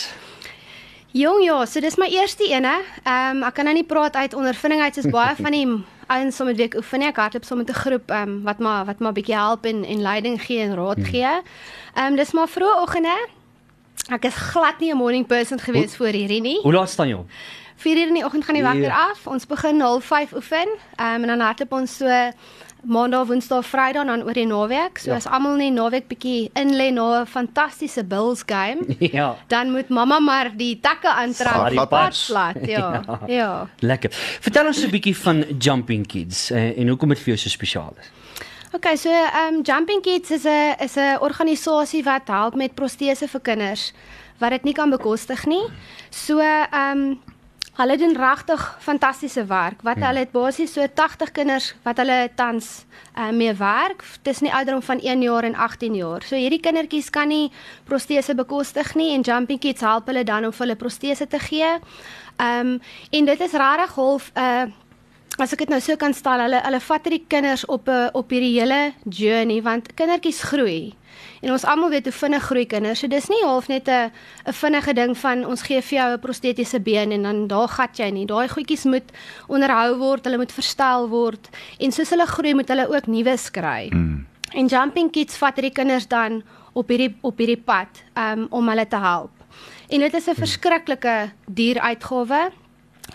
Jong 1.17 1.39
ja, 1.45 1.65
so 1.65 1.79
dis 1.81 1.95
my 1.97 2.07
eerste 2.11 2.43
ene. 2.51 2.75
Ehm 3.05 3.37
um, 3.37 3.43
ek 3.47 3.55
kan 3.57 3.65
nou 3.65 3.73
nie 3.77 3.87
praat 3.87 4.15
uit 4.15 4.33
ondervinding 4.37 4.81
uit 4.81 4.95
soos 4.99 5.07
baie 5.13 5.35
van 5.39 5.51
die 5.55 5.65
ouens 6.07 6.35
sommer 6.35 6.55
week 6.55 6.73
oefen 6.75 6.99
nie. 6.99 7.07
Ek 7.07 7.15
hardloop 7.17 7.43
sommer 7.45 7.65
met 7.65 7.75
'n 7.75 7.79
groep 7.79 8.09
ehm 8.11 8.29
um, 8.29 8.43
wat 8.43 8.59
maar 8.59 8.85
wat 8.85 8.99
maar 8.99 9.13
bietjie 9.13 9.35
help 9.35 9.65
en 9.65 9.83
en 9.85 10.01
leiding 10.01 10.41
gee 10.41 10.59
en 10.59 10.75
raad 10.75 10.97
gee. 11.01 11.23
Ehm 11.95 12.05
um, 12.05 12.15
dis 12.15 12.31
maar 12.31 12.47
vroeë 12.49 12.81
oggende. 12.81 13.27
Ek 14.09 14.25
is 14.25 14.35
glad 14.35 14.79
nie 14.79 14.91
'n 14.93 14.97
morning 14.97 15.25
person 15.27 15.59
gewees 15.59 15.95
voor 15.95 16.07
hierdie 16.13 16.41
nie. 16.41 16.59
Hoe 16.61 16.73
laat 16.73 16.89
staan 16.89 17.07
jy 17.07 17.13
op? 17.15 17.29
4 17.75 17.97
uur 17.97 18.07
in 18.07 18.13
die 18.13 18.25
oggend 18.25 18.45
gaan 18.45 18.55
die 18.55 18.63
wekker 18.63 18.81
Ja. 18.81 19.09
af. 19.09 19.27
Ons 19.27 19.45
begin 19.47 19.77
05:30 19.81 20.33
oefen. 20.35 20.67
Ehm 20.95 21.15
um, 21.15 21.21
en 21.21 21.27
dan 21.27 21.39
hardloop 21.39 21.71
ons 21.71 21.97
so 21.97 22.31
Maandag, 22.87 23.27
Woensdag, 23.27 23.65
Vrydag 23.67 24.01
en 24.01 24.07
dan 24.07 24.23
oor 24.23 24.33
die 24.33 24.45
naweek. 24.47 24.97
So 24.97 25.09
Ja. 25.11 25.15
as 25.17 25.25
almal 25.27 25.53
in 25.59 25.59
die 25.59 25.71
naweek 25.81 26.07
bietjie 26.07 26.49
inlê 26.55 26.91
na 26.93 27.21
'n 27.21 27.25
fantastiese 27.27 28.03
Bulls 28.03 28.43
game, 28.45 28.85
ja. 29.19 29.35
dan 29.47 29.71
moet 29.71 29.89
mamma 29.89 30.19
maar 30.19 30.51
die 30.57 30.79
takke 30.79 31.09
aantrek 31.09 31.47
Slaat 31.53 31.69
die 31.69 31.77
die 31.77 31.87
pad. 31.87 31.89
pad 31.89 32.15
slat. 32.15 32.55
Ja. 32.67 32.77
ja. 33.07 33.19
ja. 33.27 33.67
Lekker. 33.79 34.09
Vertel 34.41 34.65
ons 34.67 34.83
'n 34.85 34.89
bietjie 34.89 35.15
van 35.17 35.43
Jumping 35.59 36.07
Kids 36.07 36.51
uh, 36.51 36.77
en 36.79 36.87
hoekom 36.87 37.09
dit 37.09 37.19
vir 37.19 37.27
jou 37.35 37.37
so 37.37 37.49
spesiaal 37.49 37.93
is. 37.99 38.09
Okay, 38.73 38.95
so 38.95 39.09
um 39.09 39.61
Jumping 39.63 40.01
Kids 40.01 40.31
is 40.31 40.45
'n 40.45 40.75
is 40.79 40.95
'n 40.97 41.17
organisasie 41.19 42.03
wat 42.03 42.27
help 42.27 42.55
met 42.55 42.75
protese 42.75 43.27
vir 43.27 43.39
kinders 43.41 43.93
wat 44.39 44.49
dit 44.51 44.63
nie 44.63 44.73
kan 44.73 44.89
bekostig 44.89 45.45
nie. 45.45 45.65
So 46.09 46.39
um 46.71 47.19
hulle 47.77 47.97
doen 47.97 48.15
regtig 48.17 48.63
fantastiese 48.81 49.45
werk. 49.45 49.83
Wat 49.85 49.99
hulle 50.01 50.23
het 50.25 50.31
basies 50.33 50.73
so 50.73 50.81
80 50.81 51.31
kinders 51.31 51.67
wat 51.85 51.99
hulle 52.01 52.29
tans 52.35 52.85
uh, 53.13 53.29
mee 53.29 53.53
werk 53.53 54.03
tussen 54.25 54.49
die 54.49 54.53
ouderdom 54.53 54.81
van 54.81 54.99
1 54.99 55.21
jaar 55.21 55.43
en 55.43 55.55
18 55.55 55.95
jaar. 55.95 56.25
So 56.25 56.35
hierdie 56.35 56.61
kindertjies 56.63 57.09
kan 57.13 57.29
nie 57.29 57.51
protese 57.85 58.35
bekostig 58.35 58.95
nie 58.95 59.13
en 59.13 59.21
Jumping 59.21 59.61
Kids 59.61 59.85
help 59.85 60.09
hulle 60.09 60.25
dan 60.25 60.45
om 60.45 60.55
hulle 60.57 60.75
protese 60.75 61.27
te 61.27 61.39
gee. 61.39 61.77
Um 62.41 62.77
en 63.09 63.25
dit 63.25 63.39
is 63.41 63.53
regtig 63.53 63.95
half 63.95 64.31
'n 64.33 64.41
uh, 64.41 64.85
As 65.37 65.51
ek 65.53 65.59
dit 65.59 65.69
nou 65.69 65.77
so 65.77 65.93
kan 66.01 66.15
stel, 66.17 66.41
hulle 66.41 66.57
hulle 66.65 66.79
vat 66.81 67.03
hierdie 67.05 67.25
kinders 67.29 67.63
op 67.69 67.89
'n 67.89 68.09
op 68.17 68.31
hierdie 68.33 68.57
hele 68.57 68.93
journey 69.05 69.61
want 69.61 69.93
kindertjies 69.93 70.41
groei. 70.41 70.95
En 71.41 71.51
ons 71.51 71.65
almal 71.65 71.89
weet 71.89 72.09
hoe 72.09 72.13
vinnig 72.13 72.43
groei 72.43 72.65
kinders. 72.65 72.99
So 72.99 73.07
dis 73.07 73.29
nie 73.29 73.43
half 73.43 73.67
net 73.67 73.87
'n 73.87 74.11
'n 74.47 74.53
vinnige 74.53 74.93
ding 74.93 75.17
van 75.17 75.45
ons 75.45 75.61
gee 75.61 75.81
vir 75.81 75.97
jou 75.99 76.13
'n 76.13 76.19
prostetiese 76.19 76.79
been 76.79 77.11
en 77.11 77.21
dan 77.21 77.47
daar 77.47 77.67
gat 77.67 77.97
jy 77.97 78.09
nie. 78.09 78.25
Daai 78.25 78.47
goedjies 78.47 78.85
moet 78.85 79.11
onderhou 79.47 79.97
word, 79.97 80.25
hulle 80.25 80.37
moet 80.37 80.51
verstel 80.51 81.07
word 81.09 81.49
en 81.79 81.91
soos 81.91 82.09
hulle 82.09 82.25
groei 82.25 82.53
moet 82.53 82.67
hulle 82.67 82.87
ook 82.89 83.07
nuwe 83.07 83.37
kry. 83.51 83.89
Mm. 83.93 84.25
En 84.53 84.65
Jumping 84.65 85.11
Kids 85.11 85.37
vat 85.37 85.55
hierdie 85.55 85.73
kinders 85.73 86.07
dan 86.07 86.43
op 86.73 86.87
hierdie 86.87 87.15
op 87.21 87.37
hierdie 87.37 87.61
pad 87.61 88.03
um, 88.15 88.47
om 88.49 88.69
hulle 88.69 88.87
te 88.87 88.97
help. 88.97 89.31
En 89.89 89.99
dit 89.99 90.13
is 90.13 90.27
'n 90.27 90.35
verskriklike 90.35 91.31
duur 91.45 91.79
uitgawe. 91.79 92.51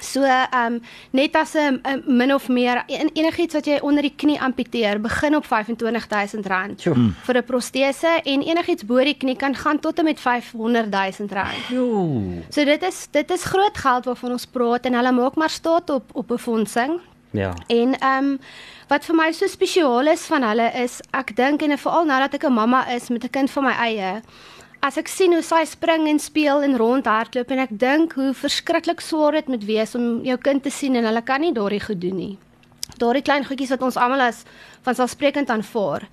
So 0.00 0.22
ehm 0.22 0.72
um, 0.72 0.80
net 1.10 1.36
as 1.36 1.54
'n 1.54 1.80
min 2.06 2.34
of 2.34 2.48
meer 2.48 2.84
en 2.86 3.10
enigiets 3.12 3.54
wat 3.54 3.66
jy 3.66 3.78
onder 3.82 4.02
die 4.02 4.14
knie 4.16 4.40
amputeer 4.40 5.00
begin 5.00 5.36
op 5.36 5.44
R25000 5.44 6.80
Sjoe. 6.80 7.12
vir 7.22 7.36
'n 7.36 7.44
protese 7.44 8.20
en 8.24 8.42
enigiets 8.42 8.84
bo 8.84 8.98
die 9.04 9.16
knie 9.16 9.36
kan 9.36 9.54
gaan 9.54 9.80
tot 9.80 9.98
en 9.98 10.04
met 10.04 10.18
R500000. 10.18 11.68
Jo. 11.68 12.22
So 12.48 12.64
dit 12.64 12.82
is 12.82 13.08
dit 13.10 13.30
is 13.30 13.44
groot 13.44 13.78
geld 13.78 14.04
waarvan 14.04 14.30
ons 14.30 14.46
praat 14.46 14.86
en 14.86 14.94
hulle 14.94 15.12
maak 15.12 15.34
maar 15.34 15.50
staat 15.50 15.90
op 15.90 16.04
op 16.12 16.28
befondsing. 16.28 17.00
Ja. 17.30 17.52
En 17.66 17.98
ehm 17.98 18.24
um, 18.24 18.38
wat 18.88 19.04
vir 19.04 19.14
my 19.16 19.32
so 19.32 19.46
spesiaal 19.46 20.06
is 20.06 20.26
van 20.26 20.42
hulle 20.42 20.70
is 20.82 21.00
ek 21.10 21.36
dink 21.36 21.62
en 21.62 21.78
veral 21.78 22.04
nou 22.04 22.20
dat 22.20 22.34
ek 22.34 22.44
'n 22.44 22.52
mamma 22.52 22.88
is 22.88 23.08
met 23.08 23.24
'n 23.24 23.30
kind 23.30 23.50
van 23.50 23.64
my 23.64 23.72
eie 23.72 24.22
as 24.82 24.98
ek 24.98 25.10
sien 25.10 25.30
hoe 25.30 25.44
sy 25.46 25.62
spring 25.68 26.08
en 26.10 26.18
speel 26.18 26.64
en 26.66 26.74
rondhardloop 26.80 27.52
en 27.54 27.60
ek 27.62 27.74
dink 27.78 28.16
hoe 28.18 28.32
verskriklik 28.34 29.02
swaar 29.04 29.38
dit 29.38 29.52
moet 29.54 29.66
wees 29.68 29.94
om 29.94 30.24
jou 30.26 30.36
kind 30.42 30.64
te 30.64 30.72
sien 30.74 30.98
en 30.98 31.06
hulle 31.06 31.22
kan 31.22 31.42
nie 31.44 31.54
daardie 31.54 31.82
goed 31.84 32.00
doen 32.02 32.18
nie. 32.18 32.32
Daardie 32.98 33.22
klein 33.22 33.46
goedjies 33.46 33.70
wat 33.72 33.84
ons 33.86 33.96
almal 33.96 34.24
as 34.26 34.42
vanselfsprekend 34.82 35.52
aanvaar. 35.54 36.08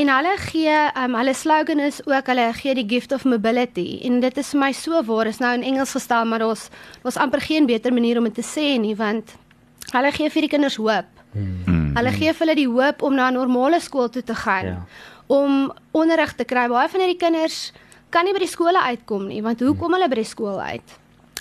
En 0.00 0.10
hulle 0.14 0.32
gee 0.46 0.78
um, 0.96 1.18
hulle 1.20 1.36
slogan 1.36 1.84
is 1.84 2.00
ook 2.08 2.32
hulle 2.32 2.48
gee 2.56 2.74
die 2.80 2.88
gift 2.88 3.12
of 3.12 3.28
mobility 3.28 4.00
en 4.08 4.22
dit 4.24 4.40
is 4.40 4.54
vir 4.54 4.64
my 4.64 4.72
so 4.72 5.04
waar 5.12 5.28
is 5.28 5.42
nou 5.44 5.52
in 5.60 5.68
Engels 5.74 5.92
gestel 5.98 6.24
maar 6.24 6.40
daar's 6.40 6.70
daar's 7.04 7.20
amper 7.20 7.44
geen 7.44 7.68
beter 7.68 7.92
manier 7.92 8.18
om 8.18 8.24
dit 8.30 8.40
te 8.40 8.48
sê 8.48 8.74
nie 8.80 8.96
want 8.96 9.36
hulle 9.92 10.16
gee 10.16 10.32
vir 10.32 10.48
die 10.48 10.54
kinders 10.56 10.80
hoop. 10.80 11.08
Hmm. 11.36 11.92
Hulle 11.96 12.16
gee 12.16 12.32
vir 12.32 12.46
hulle 12.46 12.60
die 12.64 12.70
hoop 12.70 13.04
om 13.04 13.14
na 13.14 13.28
'n 13.28 13.36
normale 13.36 13.80
skool 13.80 14.08
toe 14.08 14.24
te 14.24 14.34
gaan. 14.34 14.64
Ja. 14.64 14.86
Om 15.26 15.72
onderrig 15.92 16.32
te 16.32 16.44
kry. 16.44 16.68
Baie 16.68 16.88
van 16.88 17.00
hierdie 17.00 17.20
kinders 17.20 17.72
kan 18.10 18.24
nie 18.24 18.32
by 18.32 18.42
die 18.42 18.50
skole 18.50 18.80
uitkom 18.80 19.26
nie, 19.28 19.42
want 19.42 19.60
hoe 19.60 19.74
kom 19.76 19.92
hulle 19.96 20.08
by 20.08 20.20
die 20.20 20.28
skool 20.28 20.60
uit? 20.60 20.94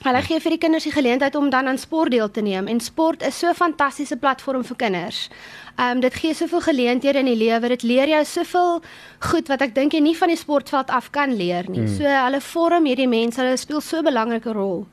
Hulle 0.06 0.22
gee 0.22 0.38
vir 0.44 0.54
die 0.54 0.60
kinders 0.62 0.86
die 0.86 0.94
geleentheid 0.94 1.36
om 1.36 1.50
dan 1.50 1.68
aan 1.68 1.80
sport 1.82 2.12
deel 2.14 2.30
te 2.30 2.42
neem 2.46 2.68
en 2.70 2.80
sport 2.80 3.24
is 3.26 3.40
so 3.40 3.50
'n 3.50 3.56
fantastiese 3.56 4.18
platform 4.18 4.64
vir 4.64 4.76
kinders. 4.76 5.30
Ehm 5.78 5.98
um, 5.98 6.00
dit 6.00 6.14
gee 6.14 6.34
soveel 6.34 6.62
geleenthede 6.62 7.20
in 7.20 7.26
die 7.26 7.36
lewe. 7.36 7.68
Dit 7.68 7.84
leer 7.84 8.08
jou 8.08 8.24
soveel 8.26 8.82
goed 9.20 9.48
wat 9.48 9.62
ek 9.62 9.76
dink 9.76 9.94
jy 9.94 10.00
nie 10.00 10.18
van 10.18 10.30
die 10.30 10.38
sportveld 10.38 10.90
af 10.90 11.10
kan 11.12 11.34
leer 11.34 11.70
nie. 11.70 11.88
So 11.88 12.04
hulle 12.04 12.42
vorm 12.42 12.86
hierdie 12.86 13.08
mense, 13.08 13.42
hulle 13.42 13.58
speel 13.58 13.82
so 13.82 13.98
'n 13.98 14.04
belangrike 14.04 14.54
rol 14.54 14.86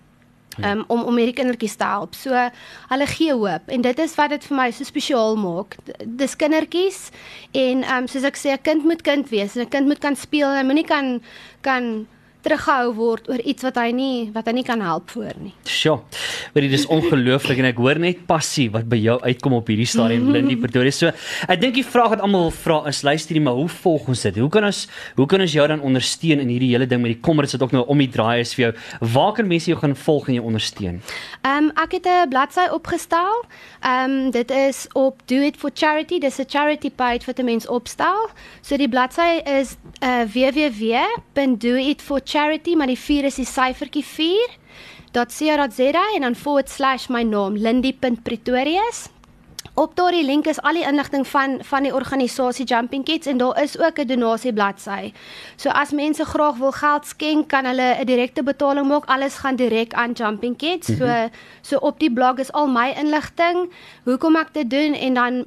um, 0.59 0.85
om 0.88 1.04
om 1.04 1.16
hierdie 1.16 1.37
kindertjies 1.37 1.76
te 1.76 1.88
help. 1.88 2.14
So 2.14 2.37
hulle 2.92 3.06
gee 3.06 3.32
hoop 3.32 3.68
en 3.73 3.82
dit 3.82 3.99
is 3.99 4.16
wat 4.18 4.30
dit 4.35 4.44
vir 4.44 4.56
my 4.56 4.71
so 4.71 4.85
spesiaal 4.85 5.37
maak. 5.40 5.76
Dis 6.04 6.37
kindertjies 6.37 7.11
en 7.52 7.85
um, 7.85 8.09
soos 8.09 8.25
ek 8.25 8.37
sê 8.37 8.52
'n 8.52 8.62
kind 8.62 8.85
moet 8.85 9.02
kind 9.02 9.28
wees. 9.30 9.56
'n 9.56 9.68
Kind 9.68 9.87
moet 9.87 10.00
kan 10.00 10.16
speel 10.16 10.50
en 10.50 10.66
moenie 10.66 10.87
kan 10.87 11.21
kan 11.62 12.06
teruggehou 12.42 12.92
word 12.96 13.28
oor 13.30 13.40
iets 13.40 13.64
wat 13.66 13.78
hy 13.80 13.90
nie 13.94 14.30
wat 14.34 14.49
hy 14.50 14.54
nie 14.56 14.64
kan 14.66 14.80
help 14.82 15.11
voor 15.14 15.32
nie. 15.40 15.52
Sjoe. 15.68 16.00
Maar 16.52 16.66
dit 16.66 16.75
is 16.76 16.87
ongelooflik 16.90 17.62
en 17.62 17.68
ek 17.70 17.80
hoor 17.80 18.00
net 18.02 18.25
passie 18.28 18.68
wat 18.75 18.88
by 18.90 18.99
jou 19.00 19.18
uitkom 19.22 19.56
op 19.58 19.70
hierdie 19.70 19.88
stadium 19.88 20.30
Lindy 20.34 20.56
Pretoria. 20.61 20.92
So, 20.94 21.12
ek 21.49 21.62
dink 21.62 21.76
die 21.78 21.87
vraag 21.87 22.16
wat 22.16 22.25
almal 22.25 22.49
wil 22.49 22.54
vra 22.56 22.78
is 22.90 23.02
luister 23.06 23.37
nie, 23.37 23.44
maar 23.44 23.58
hoe 23.58 23.68
volg 23.70 24.08
ons 24.12 24.25
dit? 24.26 24.40
Hoe 24.42 24.50
kan 24.52 24.66
ons 24.68 24.84
hoe 25.16 25.26
kan 25.30 25.44
ons 25.44 25.54
jou 25.54 25.66
dan 25.70 25.84
ondersteun 25.84 26.42
in 26.42 26.50
hierdie 26.52 26.72
hele 26.75 26.88
ding 26.90 27.02
met 27.02 27.14
die 27.14 27.22
kommers 27.22 27.54
wat 27.56 27.66
ook 27.66 27.76
nou 27.76 27.84
om 27.92 28.02
die 28.02 28.11
draai 28.12 28.42
is 28.42 28.54
vir 28.56 28.66
jou? 28.66 28.72
Waar 29.14 29.32
kan 29.38 29.49
mense 29.49 29.70
jou 29.70 29.78
gaan 29.78 29.96
volg 29.96 30.28
en 30.28 30.40
jou 30.40 30.46
ondersteun? 30.50 31.00
Ehm 31.42 31.70
um, 31.70 31.70
ek 31.82 31.99
het 31.99 32.06
'n 32.06 32.28
bladsy 32.32 32.66
opgestel. 32.72 33.44
Ehm 33.80 34.11
um, 34.11 34.30
dit 34.30 34.50
is 34.50 34.87
op 34.92 35.22
Do 35.26 35.38
It 35.42 35.56
for 35.56 35.70
Charity. 35.75 36.18
Dis 36.18 36.38
'n 36.38 36.49
charity 36.49 36.90
page 36.90 37.26
wat 37.26 37.38
'n 37.38 37.44
mens 37.44 37.66
opstel. 37.66 38.30
So 38.62 38.76
die 38.76 38.88
bladsy 38.88 39.42
is 39.44 39.76
uh, 40.02 40.26
www.doitforcharity, 42.33 42.75
maar 42.77 42.87
die 42.87 42.99
4 42.99 43.25
is 43.25 43.41
die 43.41 43.47
syfertjie 43.47 44.05
4 44.05 44.61
.co.za 45.12 46.05
en 46.15 46.21
dan 46.21 46.35
forward 46.35 46.71
slash 46.71 47.09
my 47.09 47.23
naam 47.23 47.57
lindy.pretorius. 47.57 49.11
Op 49.75 49.95
daardie 49.97 50.25
link 50.25 50.47
is 50.47 50.61
al 50.61 50.77
die 50.77 50.85
inligting 50.85 51.27
van 51.27 51.59
van 51.65 51.83
die 51.83 51.93
organisasie 51.95 52.65
Jumping 52.67 53.05
Kids 53.05 53.27
en 53.27 53.39
daar 53.39 53.62
is 53.62 53.79
ook 53.79 53.99
'n 53.99 54.07
donasie 54.07 54.53
bladsy. 54.53 55.12
So 55.57 55.69
as 55.69 55.91
mense 55.93 56.25
graag 56.25 56.57
wil 56.57 56.73
geld 56.73 57.07
skenk, 57.07 57.49
kan 57.49 57.65
hulle 57.65 57.97
'n 58.01 58.07
direkte 58.07 58.43
betaling 58.43 58.89
maak. 58.89 59.05
Alles 59.05 59.35
gaan 59.35 59.57
direk 59.57 59.93
aan 59.93 60.12
Jumping 60.12 60.57
Kids. 60.57 60.87
So 60.87 61.05
mm 61.05 61.11
-hmm. 61.11 61.31
so 61.61 61.77
op 61.77 61.99
die 61.99 62.12
blog 62.12 62.39
is 62.39 62.53
al 62.53 62.67
my 62.67 62.93
inligting, 62.97 63.73
hoekom 64.05 64.37
ek 64.37 64.53
dit 64.53 64.71
doen 64.71 64.95
en 64.95 65.15
dan 65.15 65.45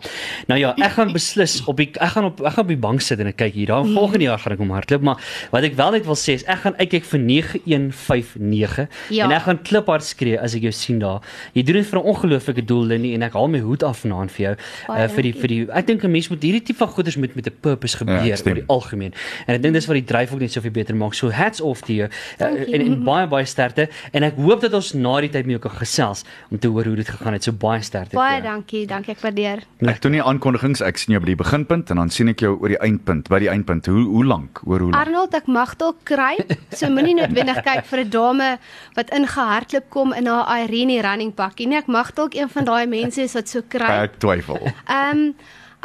Nou 0.50 0.60
ja, 0.60 0.70
ek 0.82 0.92
gaan 0.98 1.12
beslis 1.14 1.54
op 1.70 1.78
die 1.82 1.90
ek 1.94 2.12
gaan 2.16 2.26
op 2.32 2.36
ek 2.42 2.54
gaan 2.58 2.66
op 2.66 2.74
die 2.74 2.86
bank 2.88 3.00
sit 3.06 3.20
en 3.22 3.28
ek 3.30 3.38
kyk 3.44 3.54
hier. 3.60 3.70
Daar 3.74 3.86
volgende 3.86 4.26
jaar 4.30 4.42
gaan 4.42 4.54
ek 4.58 4.62
hom 4.64 4.74
hardloop, 4.74 5.04
maar 5.06 5.18
wat 5.54 5.64
ek 5.70 5.74
wel 5.78 5.92
net 6.00 6.06
wil 6.10 6.20
sê 6.20 6.32
is 6.40 6.48
ek 6.50 6.60
gaan 6.66 6.78
uitkyk 6.82 7.06
vir 7.12 7.20
9159 7.30 8.90
ja. 9.14 9.24
en 9.26 9.32
ek 9.36 9.44
gaan 9.46 9.60
kliphard 9.62 10.04
skree 10.06 10.38
as 10.42 10.52
ek 10.58 10.64
jou 10.70 10.76
sien 10.76 11.00
daar. 11.04 11.20
Jy 11.54 11.62
doen 11.68 11.78
dit 11.82 11.90
vir 11.92 12.00
'n 12.00 12.10
ongelooflike 12.14 12.64
doel 12.66 12.84
Lindy 12.96 13.12
en 13.14 13.22
ek 13.28 13.36
haal 13.38 13.50
my 13.52 13.62
hoed 13.62 13.84
af 13.84 14.06
vanaand 14.16 14.32
vir 14.32 14.44
jou 14.46 14.54
uh, 14.56 15.08
vir 15.16 15.28
die 15.28 15.34
vir 15.34 15.52
die 15.52 15.60
ek 15.72 15.88
dink 15.88 16.04
'n 16.04 16.12
mens 16.12 16.30
moet 16.30 16.44
hierdie 16.44 16.64
tipe 16.64 16.80
van 16.80 16.88
goeders 16.88 17.18
met 17.18 17.36
met 17.36 17.48
'n 17.48 17.56
purpose 17.62 17.98
gebeur 17.98 18.24
ja, 18.24 18.36
oor 18.36 18.56
die 18.56 18.68
algemeen. 18.68 19.14
En 19.48 19.56
ek 19.56 19.62
dink 19.62 19.74
dis 19.74 19.86
wat 19.86 19.96
die 19.96 20.06
dryf 20.06 20.34
ook 20.34 20.40
net 20.40 20.52
soveel 20.52 20.72
beter 20.72 20.96
maak. 20.96 21.14
So 21.14 21.32
hats 21.32 21.62
off 21.62 21.82
to 21.82 21.94
you 21.94 22.10
uh, 22.40 22.74
en 22.74 22.82
en 22.82 23.04
baie 23.04 23.28
baie 23.28 23.46
sterkte 23.46 23.90
en 24.12 24.24
ek 24.24 24.36
hoop 24.36 24.62
dat 24.62 24.74
ons 24.74 24.94
na 24.94 25.20
die 25.22 25.30
tyd 25.30 25.46
met 25.46 25.60
jou 25.60 25.64
kan 25.70 25.78
gesels 25.80 26.24
om 26.52 26.60
te 26.60 26.68
hoor 26.68 26.86
hoe 26.86 26.96
dit 26.96 27.10
gegaan 27.10 27.34
het. 27.34 27.44
So 27.44 27.52
baie 27.52 27.82
sterkte. 27.82 28.16
Baie 28.16 28.42
dankie, 28.42 28.86
dankie 28.88 29.12
ek 29.16 29.22
waardeer. 29.22 29.64
Ek 29.86 30.02
doen 30.02 30.12
nie 30.12 30.24
aankondigings, 30.24 30.82
ek 30.82 30.98
sien 30.98 31.14
jou 31.14 31.22
by 31.22 31.34
die 31.34 31.36
beginpunt 31.36 31.90
en 31.90 31.98
dan 31.98 32.10
sien 32.10 32.30
ek 32.30 32.40
jou 32.40 32.56
oor 32.60 32.70
die 32.70 32.80
eindpunt, 32.80 33.30
by 33.30 33.40
die 33.40 33.50
eindpunt. 33.50 33.86
Hoe 33.86 34.06
hoe 34.06 34.26
lank? 34.26 34.62
Oor 34.66 34.80
hoe 34.80 34.92
lank? 34.92 35.08
Arnold, 35.08 35.34
ek 35.34 35.48
mag 35.48 35.76
dalk 35.78 36.04
kry. 36.04 36.38
So 36.72 36.90
moenie 36.90 37.16
noodwendig 37.20 37.62
kyk 37.66 37.86
vir 37.86 38.00
'n 38.06 38.10
dame 38.10 38.50
wat 38.96 39.10
ingehardloop 39.10 39.90
kom 39.90 40.14
in 40.14 40.28
haar 40.28 40.46
Irene 40.64 41.02
running 41.02 41.34
pakkie 41.34 41.68
nie. 41.68 41.78
Ek 41.78 41.88
mag 41.88 42.14
dalk 42.14 42.36
een 42.36 42.50
van 42.50 42.66
daai 42.66 42.86
mense 42.88 43.22
is 43.22 43.34
wat 43.34 43.50
so 43.50 43.62
kry. 43.62 44.05
Ek 44.06 44.18
twyfel. 44.22 44.62
Ehm 44.86 45.30
um, 45.30 45.30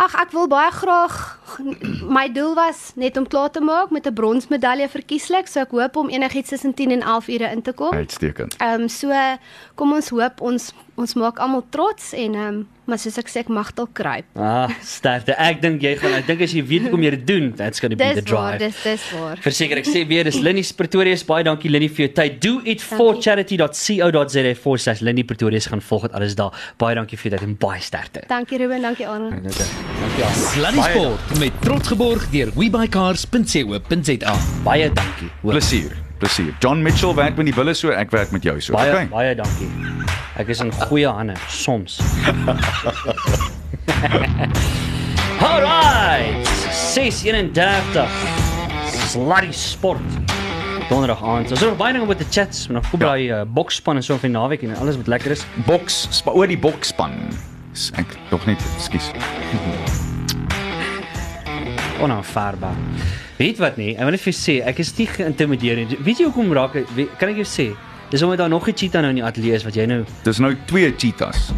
ag 0.01 0.15
ek 0.17 0.31
wil 0.33 0.47
baie 0.49 0.71
graag 0.73 1.15
my 2.09 2.23
doel 2.33 2.55
was 2.57 2.93
net 2.97 3.19
om 3.21 3.27
klaar 3.29 3.51
te 3.53 3.61
maak 3.61 3.91
met 3.93 4.07
'n 4.09 4.17
bronsmedalje 4.17 4.89
verkieslik, 4.89 5.49
so 5.49 5.61
ek 5.61 5.75
hoop 5.77 5.97
om 5.97 6.09
enigiets 6.09 6.49
tussen 6.49 6.75
10 6.75 6.91
en 6.97 7.03
11 7.03 7.29
ure 7.29 7.51
in 7.51 7.63
te 7.63 7.73
kom. 7.73 7.93
Uitstekend. 7.93 8.57
Ehm 8.57 8.81
um, 8.81 8.89
so 8.89 9.13
kom 9.75 9.93
ons 9.93 10.09
hoop 10.09 10.41
ons 10.41 10.73
ons 11.01 11.17
maak 11.19 11.41
almal 11.43 11.65
trots 11.75 12.13
en 12.17 12.37
ehm 12.37 12.61
um, 12.61 12.69
maar 12.91 12.99
soos 12.99 13.21
ek 13.21 13.29
sê 13.31 13.43
ek 13.45 13.51
mag 13.55 13.69
dalk 13.79 13.93
kruip. 13.95 14.27
Ah, 14.35 14.71
sterkte. 14.83 15.37
Ek 15.39 15.61
dink 15.63 15.85
jy 15.85 15.93
gaan 16.01 16.17
ek 16.19 16.27
dink 16.27 16.43
as 16.47 16.55
jy 16.57 16.65
weet 16.67 16.89
hoe 16.89 16.97
om 16.99 17.05
jy 17.07 17.13
dit 17.15 17.23
doen, 17.29 17.47
that's 17.55 17.83
going 17.83 17.95
to 17.95 17.99
be 18.01 18.09
the 18.19 18.25
drive. 18.27 18.59
Dis 18.63 18.81
dis 18.83 19.05
waar. 19.15 19.39
Verseker 19.45 19.79
ek 19.79 19.87
sê 19.87 20.03
weer 20.11 20.27
dis 20.27 20.41
Linnie 20.43 20.67
Pretoria 20.77 21.15
is 21.15 21.23
baie 21.27 21.47
dankie 21.47 21.71
Linnie 21.71 21.91
vir 21.93 22.09
jou 22.09 22.11
tyd. 22.19 22.41
Do 22.43 22.59
it 22.65 22.83
for 22.83 23.21
charity.co.za 23.23 24.55
for 24.59 24.83
slash 24.83 25.05
Linnie 25.07 25.27
Pretoria 25.29 25.63
gaan 25.71 25.85
volg 25.93 26.09
dit 26.09 26.19
alles 26.19 26.37
daar. 26.41 26.57
Baie 26.83 26.99
dankie 26.99 27.21
vir 27.21 27.31
jou 27.31 27.37
tyd 27.39 27.47
en 27.47 27.57
baie 27.63 27.81
sterkte. 27.85 28.27
Dankie 28.31 28.59
Ruben, 28.59 28.83
dankie 28.91 29.07
Arno. 29.07 29.31
Dankie 29.31 30.27
Arno. 30.27 30.45
Sluddy 30.51 30.87
Sport 30.91 31.39
met 31.39 31.65
trots 31.65 31.95
geborg 31.95 32.29
deur 32.35 32.55
webycars.co.za. 32.59 34.39
Baie 34.67 34.93
dankie. 34.93 35.35
Plesier. 35.47 36.10
Plesier. 36.21 36.55
John 36.61 36.83
Mitchell 36.85 37.15
werk 37.17 37.37
met 37.41 37.49
die 37.49 37.55
bulle 37.57 37.75
so, 37.75 37.91
ek 37.97 38.13
werk 38.13 38.31
met 38.35 38.45
jou 38.45 38.61
so. 38.61 38.77
Baie 38.77 38.93
okay. 38.93 39.07
baie 39.09 39.35
dankie. 39.39 39.71
Ek 40.41 40.53
is 40.53 40.61
in 40.61 40.73
goeie 40.85 41.09
hande 41.09 41.35
soms. 41.49 42.01
Alright. 45.41 46.53
6:31. 46.93 48.05
Sluddy 49.09 49.53
Sport. 49.57 50.01
Donderdag 50.91 51.23
aand. 51.23 51.51
Ons 51.51 51.61
het 51.61 51.69
nog 51.69 51.79
baie 51.79 51.93
dinge 51.97 52.05
om 52.05 52.17
te 52.17 52.29
chat. 52.31 52.53
Ons 52.53 52.69
nog 52.69 52.91
kom 52.91 53.01
by 53.01 53.29
uh, 53.31 53.41
boksspan 53.47 53.97
en 53.97 54.05
so 54.05 54.19
vir 54.21 54.35
naweek 54.35 54.67
en 54.67 54.77
alles 54.83 55.01
wat 55.01 55.09
lekker 55.17 55.39
is. 55.39 55.47
Boks, 55.65 56.03
oor 56.27 56.51
die 56.51 56.59
boksspan. 56.61 57.17
Ek 57.97 58.19
tog 58.29 58.45
net, 58.51 58.61
skus. 58.83 59.13
Onaanvaarbaar. 62.01 62.77
Weet 63.39 63.59
wat 63.59 63.77
nie, 63.77 63.93
ek 63.97 64.05
wil 64.07 64.11
net 64.11 64.21
vir 64.21 64.33
sê, 64.37 64.61
ek 64.67 64.79
is 64.79 64.93
nie 64.99 65.07
geïntimideer 65.07 65.77
nie. 65.77 65.99
Weet 66.05 66.19
jy 66.19 66.25
hoekom 66.29 66.53
raak 66.53 66.75
ek 66.77 67.19
kan 67.19 67.29
ek 67.33 67.37
jou 67.37 67.49
sê? 67.49 67.71
Dis 68.11 68.23
omdat 68.23 68.39
daar 68.39 68.49
nog 68.49 68.67
'n 68.69 68.75
cheetah 68.75 69.01
nou 69.03 69.11
in 69.11 69.17
die 69.17 69.25
ateljee 69.25 69.55
is 69.55 69.65
wat 69.65 69.75
jy 69.75 69.87
nou 69.87 70.05
Dis 70.25 70.39
nou 70.39 70.57
twee 70.67 70.93
cheetahs. 70.97 71.53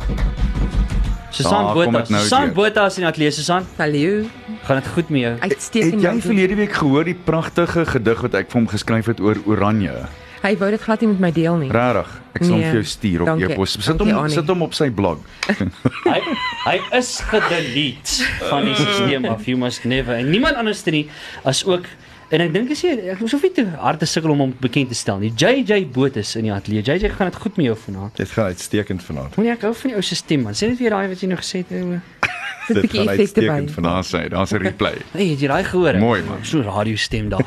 Susan 1.31 1.73
Botha. 1.75 1.91
nou 2.09 2.23
Susan. 2.23 2.53
Botha 2.53 2.87
is 2.87 2.99
in 2.99 3.05
die 3.05 3.09
ateljee, 3.11 3.31
Susan. 3.31 3.65
Hallo. 3.79 4.25
Gaan 4.65 4.77
dit 4.77 4.87
goed 4.95 5.09
met 5.09 5.21
jou? 5.21 5.33
Het 5.33 5.43
Uitstekend. 5.53 5.93
jy 5.95 6.01
dankie. 6.03 6.23
verlede 6.23 6.55
week 6.55 6.73
gehoor 6.73 7.05
die 7.05 7.15
pragtige 7.15 7.87
gedig 7.87 8.21
wat 8.21 8.35
ek 8.35 8.51
vir 8.51 8.61
hom 8.61 8.69
geskryf 8.69 9.07
het 9.07 9.21
oor 9.21 9.37
Oranje? 9.47 9.95
Hy 10.43 10.57
wou 10.59 10.71
dit 10.75 10.81
glad 10.83 11.01
nie 11.05 11.09
met 11.13 11.21
my 11.23 11.31
deel 11.33 11.57
nie. 11.61 11.69
Regtig. 11.71 12.09
Ek 12.33 12.43
sal 12.43 12.55
hom 12.57 12.61
Nee, 12.63 12.71
vir 12.73 12.79
jou 12.81 12.87
stuur 12.89 13.23
op 13.23 13.43
e-pos. 13.45 13.77
Sit 13.85 14.01
hom 14.01 14.09
Annie. 14.11 14.33
sit 14.35 14.49
hom 14.49 14.63
op 14.65 14.73
sy 14.75 14.89
blog. 14.91 15.19
Hy 16.13 16.21
hy 16.65 16.77
is 16.99 17.11
gedelete 17.31 18.25
van 18.49 18.65
die 18.67 18.75
stelsel 18.79 19.29
of 19.31 19.45
you 19.47 19.59
must 19.59 19.85
never. 19.85 20.15
En 20.19 20.31
niemand 20.31 20.57
anders 20.57 20.83
nie 20.91 21.05
as 21.45 21.65
ook 21.67 21.87
en 22.33 22.41
ek 22.41 22.53
dink 22.55 22.71
as 22.73 22.81
jy 22.83 22.95
ek 23.13 23.21
hoef 23.21 23.43
nie 23.45 23.53
te 23.53 23.67
hard 23.83 24.01
te 24.01 24.07
sukkel 24.09 24.33
om 24.33 24.41
hom 24.47 24.55
bekend 24.63 24.89
te 24.89 24.97
stel 24.99 25.19
nie. 25.23 25.31
JJ 25.37 25.87
Boot 25.93 26.17
is 26.17 26.35
in 26.41 26.49
die 26.49 26.53
ateljee. 26.55 26.83
JJ 26.87 27.13
gaan 27.19 27.31
dit 27.31 27.37
goed 27.45 27.57
met 27.61 27.67
jou 27.67 27.77
vanaand. 27.87 28.17
Dit 28.17 28.31
gaan 28.33 28.51
uitstekend 28.55 29.05
vanaand. 29.05 29.37
Moenie 29.37 29.53
ek 29.55 29.67
hou 29.69 29.75
van 29.83 29.93
die 29.93 29.99
ou 30.01 30.03
se 30.07 30.17
stem 30.19 30.43
man. 30.49 30.57
Sê 30.59 30.71
net 30.73 30.81
weer 30.81 30.97
daai 30.97 31.07
wat 31.13 31.21
jy 31.23 31.29
nou 31.31 31.39
gesê 31.43 31.63
het. 31.63 31.75
ou. 31.83 32.01
Dit 32.69 32.77
'n 32.77 32.81
bietjie 32.81 33.01
gaan 33.01 33.09
effekte 33.09 33.41
by. 33.41 33.47
uitstekend 33.49 33.71
vanaand. 33.71 33.95
Daar's 33.95 34.13
hy, 34.13 34.29
daar's 34.29 34.53
'n 34.53 34.57
replay. 34.63 34.97
Hey, 35.17 35.27
het 35.35 35.41
jy 35.41 35.49
daai 35.51 35.65
gehoor? 35.65 35.97
Mooi, 35.99 36.23
man. 36.23 36.39
So 36.47 36.59
'n 36.59 36.65
radio 36.65 36.97
stem 36.97 37.29
daar. 37.29 37.47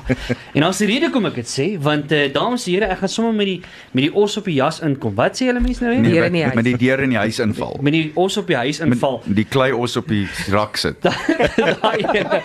en 0.53 0.61
daar's 0.61 0.79
'n 0.83 0.85
rede 0.85 1.09
kom 1.09 1.25
ek 1.25 1.35
dit 1.35 1.47
sê, 1.47 1.67
want 1.81 2.11
uh, 2.11 2.33
dames 2.33 2.65
en 2.67 2.73
here, 2.73 2.85
ek 2.85 2.97
gaan 2.99 3.09
sommer 3.09 3.33
met 3.33 3.45
die 3.45 3.61
met 3.91 4.03
die 4.03 4.13
os 4.13 4.37
op 4.37 4.45
die 4.45 4.53
jas 4.53 4.81
inkom. 4.81 5.15
Wat 5.15 5.35
sê 5.39 5.45
julle 5.47 5.59
mense 5.59 5.83
nou? 5.83 5.93
Nee. 5.95 6.01
Nee. 6.01 6.23
In 6.25 6.31
die 6.31 6.31
met, 6.31 6.43
huis. 6.43 6.55
met 6.55 6.65
die 6.65 6.77
deur 6.77 6.99
in 6.99 7.09
die 7.09 7.17
huis 7.17 7.39
inval. 7.39 7.79
Met 7.81 7.93
die 7.93 8.11
os 8.15 8.37
op 8.37 8.47
die 8.47 8.55
huis 8.55 8.79
inval. 8.79 9.21
Met 9.25 9.35
die 9.35 9.47
klei 9.47 9.71
os 9.71 9.95
op 9.97 10.07
die 10.07 10.27
rak 10.51 10.75
sit. 10.77 11.01
Daai 11.81 11.99
ene. 12.11 12.41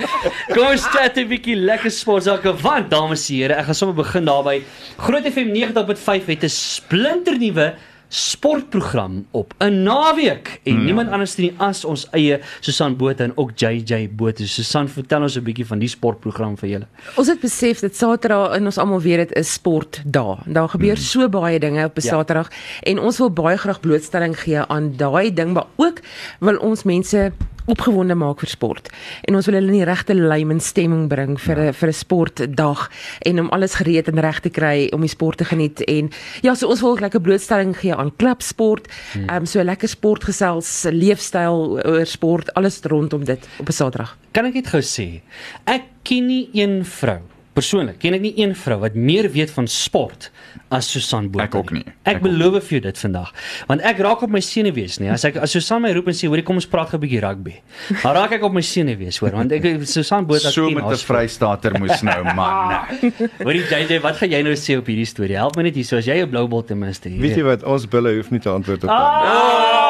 Kom 0.55 0.67
ons 0.71 0.87
chat 0.87 1.17
'n 1.19 1.27
bietjie 1.29 1.57
lekker 1.57 1.91
sportsake 1.91 2.55
want 2.63 2.91
dames 2.91 3.29
en 3.31 3.37
here, 3.37 3.55
ek 3.55 3.65
gaan 3.65 3.75
sommer 3.75 3.97
begin 3.97 4.25
daarby. 4.25 4.63
Groot 4.97 5.27
FM 5.27 5.51
90.5 5.55 6.27
het 6.27 6.45
'n 6.45 6.49
splinternuwe 6.49 7.75
sportprogram 8.11 9.27
op 9.31 9.55
'n 9.59 9.83
naweek 9.83 10.61
en 10.63 10.75
ja. 10.75 10.81
niemand 10.81 11.11
anders 11.11 11.37
nie 11.37 11.55
as 11.57 11.85
ons 11.85 12.09
eie 12.11 12.41
Susan 12.61 12.97
Botha 12.97 13.25
en 13.25 13.33
ook 13.37 13.51
JJ 13.55 14.09
Botha. 14.13 14.47
Susan, 14.47 14.89
vertel 14.89 15.23
ons 15.23 15.37
'n 15.37 15.43
bietjie 15.43 15.67
van 15.67 15.79
die 15.79 15.89
sportprogram 15.89 16.59
vir 16.59 16.69
julle. 16.69 16.87
Ons 17.17 17.29
het 17.29 17.41
besef 17.41 17.81
dit 17.81 17.97
Saterdag 17.97 18.57
en 18.57 18.65
ons 18.65 18.79
almal 18.79 19.01
weet 19.01 19.17
dit 19.29 19.37
is 19.37 19.53
sportdag. 19.53 20.43
Daar 20.47 20.69
gebeur 20.69 20.97
mm. 20.97 21.03
so 21.03 21.29
baie 21.29 21.59
dinge 21.59 21.85
op 21.85 21.97
'n 21.97 22.01
Ja. 22.03 22.11
Saterdag 22.11 22.49
en 22.83 22.99
ons 22.99 23.19
wil 23.19 23.31
baie 23.31 23.57
graag 23.57 23.81
blootstelling 23.81 24.41
gee 24.41 24.59
aan 24.59 24.97
daai 24.97 25.35
ding, 25.35 25.53
maar 25.53 25.67
ook 25.77 26.01
wil 26.41 26.57
ons 26.57 26.83
mense 26.83 27.33
opgewonde 27.71 28.15
maak 28.15 28.41
vir 28.41 28.51
sport. 28.51 28.91
En 29.29 29.39
ons 29.39 29.47
wil 29.47 29.59
hulle 29.59 29.73
in 29.73 29.79
die 29.81 29.89
regte 29.89 30.15
lyn 30.15 30.51
en 30.51 30.61
stemming 30.61 31.09
bring 31.09 31.39
vir 31.41 31.57
'n 31.57 31.65
ja. 31.71 31.73
vir 31.73 31.89
'n 31.89 31.93
sportdag 31.93 32.91
en 33.27 33.41
om 33.41 33.49
alles 33.51 33.75
gereed 33.75 34.09
en 34.09 34.21
reg 34.21 34.41
te 34.41 34.51
kry 34.51 34.89
om 34.93 35.01
die 35.01 35.09
sport 35.09 35.39
te 35.39 35.45
geniet 35.45 35.81
en 35.89 36.11
ja, 36.43 36.55
so 36.55 36.69
ons 36.69 36.81
wil 36.81 36.91
ook 36.91 37.01
lekker 37.01 37.21
blootstelling 37.21 37.77
gee 37.77 37.95
aan 37.95 38.13
klubsport, 38.17 38.89
ehm 39.15 39.37
um, 39.37 39.47
so 39.47 39.63
lekker 39.63 39.89
sportgesels, 39.89 40.87
leefstyl 40.91 41.81
oor 41.85 42.07
sport, 42.07 42.55
alles 42.55 42.81
rondom 42.83 43.25
dit 43.25 43.49
op 43.59 43.69
'n 43.69 43.73
Saterdag. 43.73 44.17
Kan 44.33 44.47
ek 44.47 44.55
net 44.55 44.67
gou 44.67 44.83
sê, 44.83 45.21
ek 45.67 45.83
ken 46.03 46.27
nie 46.27 46.49
een 46.53 46.85
vrou 46.85 47.21
persoonlik 47.61 48.01
ken 48.03 48.17
ek 48.17 48.25
nie 48.25 48.35
een 48.41 48.55
vrou 48.59 48.81
wat 48.83 48.97
meer 48.99 49.29
weet 49.33 49.53
van 49.55 49.69
sport 49.71 50.31
as 50.71 50.89
Susan 50.91 51.29
Botha. 51.31 51.47
Ek 51.49 51.55
ook 51.59 51.73
nie. 51.75 51.85
Ek, 52.05 52.17
Ek 52.17 52.23
beloof 52.25 52.63
vir 52.69 52.77
jou 52.79 52.83
dit 52.89 52.99
vandag. 53.05 53.33
Want 53.69 53.85
ek 53.87 54.01
raak 54.07 54.23
op 54.27 54.31
my 54.35 54.41
senuwees 54.45 54.99
nie. 55.03 55.11
As 55.11 55.25
ek 55.29 55.37
as 55.43 55.53
Susan 55.55 55.83
my 55.83 55.91
roep 55.97 56.09
en 56.11 56.15
sê, 56.15 56.29
"Hoorie, 56.31 56.45
kom 56.47 56.57
ons 56.57 56.67
praat 56.67 56.95
'n 56.95 57.01
bietjie 57.01 57.21
rugby." 57.21 57.55
Dan 58.03 58.15
raak 58.15 58.33
ek 58.33 58.43
op 58.43 58.53
my 58.53 58.61
senuwees, 58.61 59.19
hoor, 59.19 59.31
want 59.33 59.53
ek 59.53 59.63
Susan 59.87 60.27
Botha 60.27 60.51
So 60.51 60.67
ken 60.67 60.75
met 60.75 60.85
haar 60.85 60.93
'n 60.93 60.97
sport. 60.97 61.19
Vrystater 61.19 61.79
moes 61.79 62.03
nou 62.03 62.25
man. 62.35 62.87
Hoorie 63.45 63.63
JJ, 63.67 64.01
wat 64.01 64.17
gaan 64.17 64.31
jy 64.31 64.43
nou 64.43 64.55
sê 64.55 64.79
op 64.79 64.87
hierdie 64.87 65.07
storie? 65.07 65.37
Help 65.37 65.57
my 65.57 65.63
net 65.63 65.75
hier, 65.75 65.85
so 65.85 65.97
as 65.97 66.07
jy 66.07 66.23
'n 66.23 66.31
blou 66.31 66.47
bol 66.49 66.63
ten 66.63 66.79
minste 66.79 67.09
hier. 67.09 67.21
Weet 67.21 67.37
jy 67.37 67.43
wat, 67.43 67.63
ons 67.65 67.87
bulle 67.87 68.15
hoef 68.17 68.31
nie 68.31 68.41
te 68.41 68.49
antwoord 68.49 68.85
op 68.85 68.89
dit. 68.89 68.91
Ah! 68.91 69.90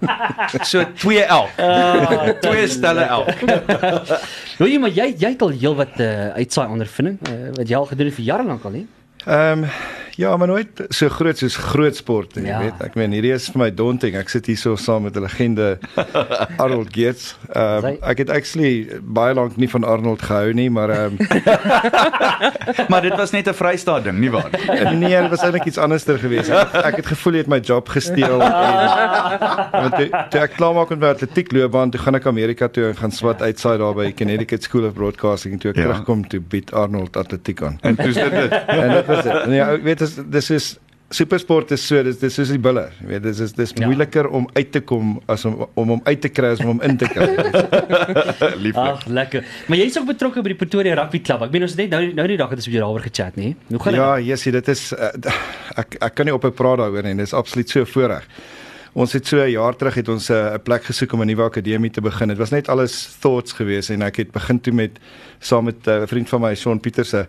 So 0.70 0.84
2 0.96 1.22
elk. 1.26 1.58
Ah, 1.58 2.30
Twee 2.44 2.66
stelle 2.68 3.00
elk. 3.00 3.30
Hoe 4.58 4.68
jy 4.72 4.78
maar 4.82 4.94
jy 4.94 5.10
jy 5.18 5.32
het 5.34 5.42
al 5.44 5.54
heelwat 5.54 6.00
uh, 6.00 6.10
uitsaai 6.40 6.68
ondervinding 6.68 7.18
uh, 7.28 7.50
wat 7.58 7.68
jy 7.68 7.78
al 7.78 7.88
gedoen 7.92 8.10
het 8.10 8.18
vir 8.18 8.28
jare 8.32 8.46
lank 8.48 8.64
al, 8.64 8.80
hè? 8.80 8.84
Ehm 9.26 9.66
ja, 10.20 10.36
maar 10.36 10.48
nooit 10.48 10.80
so 10.88 11.08
groot 11.08 11.38
soos 11.40 11.56
groot 11.56 11.96
sport 11.96 12.34
nie, 12.36 12.46
Ja. 12.46 12.58
ja. 12.60 12.64
weet. 12.66 12.80
Ek 12.86 12.94
meen 12.94 13.12
hierdie 13.16 13.32
is 13.32 13.48
vir 13.50 13.58
my 13.64 13.70
daunting. 13.74 14.16
Ek 14.20 14.28
sit 14.28 14.46
hier 14.46 14.56
so 14.60 14.76
saam 14.76 15.02
met 15.08 15.16
'n 15.16 15.22
legende 15.24 15.78
Arnold 16.62 16.92
Geerts. 16.94 17.36
Ehm 17.54 17.80
Sy- 17.86 17.98
ek 18.12 18.18
het 18.18 18.30
actually 18.30 18.88
baie 19.02 19.34
lank 19.34 19.56
nie 19.56 19.68
van 19.70 19.84
Arnold 19.84 20.22
gehou 20.22 20.52
nie, 20.52 20.70
maar 20.70 20.90
ehm 20.90 21.16
Maar 22.92 23.02
dit 23.02 23.16
was 23.16 23.30
net 23.30 23.48
'n 23.48 23.54
Vrystaat 23.54 24.04
ding, 24.04 24.18
nie 24.18 24.30
waar? 24.30 24.50
nee, 25.02 25.20
dit 25.20 25.30
was 25.30 25.40
eintlik 25.42 25.64
iets 25.64 25.78
anderster 25.78 26.18
geweest. 26.18 26.50
Ek, 26.50 26.72
ek 26.74 26.96
het 26.96 27.06
gevoel 27.06 27.32
jy 27.32 27.38
het 27.38 27.48
my 27.48 27.58
job 27.60 27.88
gesteel 27.88 28.38
want 28.38 29.94
toe, 29.96 30.08
toe 30.30 30.40
ek 30.40 30.52
klaar 30.56 30.74
maak 30.74 30.88
met 30.94 30.98
my 31.00 31.06
atletiek 31.14 31.52
loopbaan, 31.52 31.90
toe 31.90 32.00
gaan 32.00 32.14
ek 32.18 32.26
Amerika 32.26 32.68
toe 32.68 32.84
en 32.90 32.96
gaan 32.96 33.10
swat 33.12 33.42
uitsaai 33.42 33.78
daar 33.78 33.94
by 33.94 34.12
Connecticut 34.12 34.62
School 34.62 34.84
of 34.88 34.92
Broadcasting 34.94 35.54
en 35.54 35.60
toe 35.60 35.70
ek 35.70 35.76
Ja. 35.76 35.82
ja. 35.82 35.88
terugkom 35.88 36.28
toe 36.28 36.40
bied 36.40 36.72
Arnold 36.72 37.16
atletiek 37.16 37.62
aan. 37.62 37.78
En 37.82 37.94
dis 37.94 38.14
dit. 38.14 38.30
dit. 38.30 38.52
En 38.66 38.90
dit 38.90 39.06
was 39.06 39.22
dit. 39.22 39.46
Nee, 39.46 39.60
ek 39.60 39.82
weet 39.82 40.00
dis 40.16 40.30
dis 40.30 40.50
is 40.50 40.78
supersport 41.10 41.72
is 41.74 41.82
so 41.82 42.02
dis 42.06 42.18
dis 42.20 42.38
is 42.38 42.50
die 42.54 42.58
bulle. 42.62 42.84
Jy 43.00 43.06
weet 43.10 43.22
dis 43.22 43.40
is 43.40 43.52
dis 43.52 43.72
Ja. 43.74 43.80
ja. 43.80 43.86
moeiliker 43.86 44.28
om 44.28 44.48
uit 44.54 44.70
te 44.72 44.80
kom 44.80 45.20
as 45.26 45.44
om 45.44 45.66
om 45.74 45.88
hom 45.88 46.00
uit 46.04 46.20
te 46.20 46.28
kry 46.28 46.52
as 46.54 46.60
om 46.60 46.66
hom 46.66 46.80
in 46.86 46.96
te 46.96 47.08
kry. 47.10 47.26
Lieflik. 48.64 48.76
Ag, 48.76 49.06
lekker. 49.06 49.44
Maar 49.66 49.78
jy's 49.78 49.98
ook 49.98 50.06
betrokke 50.06 50.42
by 50.42 50.52
die 50.54 50.58
Pretoria 50.60 50.94
Rugby 50.94 51.20
Club. 51.20 51.42
Ek 51.42 51.50
meen 51.54 51.62
ons 51.66 51.74
het 51.74 51.82
net 51.82 51.90
nou 51.90 52.12
nou 52.14 52.26
die 52.30 52.36
dag 52.36 52.50
het 52.50 52.58
ons 52.62 52.66
met 52.70 52.74
jou 52.76 52.84
daaroor 52.84 53.02
gechat, 53.08 53.36
nê? 53.36 53.54
Hoe 53.68 53.80
gaan 53.82 53.92
dit? 53.92 54.00
ja, 54.02 54.10
Jessie, 54.20 54.52
dit 54.52 54.68
is 54.68 54.92
uh, 54.92 55.10
ek 55.82 55.98
ek 56.00 56.14
kan 56.14 56.26
nie 56.30 56.34
ophou 56.34 56.50
praat 56.52 56.78
daaroor 56.78 57.02
nie. 57.02 57.14
Dit 57.18 57.26
is 57.26 57.34
absoluut 57.34 57.68
so 57.70 57.80
'n 57.82 57.86
voorreg. 57.86 58.26
Ons 58.94 59.12
het 59.12 59.26
so 59.26 59.38
'n 59.42 59.50
jaar 59.50 59.74
terug 59.76 59.94
het 59.94 60.08
ons 60.08 60.30
'n 60.30 60.32
uh, 60.34 60.54
'n 60.54 60.62
plek 60.62 60.84
gesoek 60.84 61.12
om 61.12 61.22
'n 61.22 61.26
nuwe 61.26 61.42
akademie 61.42 61.90
te 61.90 62.00
begin. 62.00 62.28
Dit 62.28 62.38
was 62.38 62.50
net 62.50 62.68
alles 62.68 63.16
thoughts 63.20 63.52
geweest 63.52 63.90
en 63.90 64.02
ek 64.02 64.16
het 64.16 64.30
begin 64.32 64.60
toe 64.60 64.72
met 64.72 64.98
saam 65.40 65.64
met 65.64 65.86
uh, 65.86 66.02
'n 66.02 66.06
vriend 66.06 66.28
van 66.28 66.40
my, 66.40 66.54
Sean 66.54 66.80
Pieterse 66.80 67.26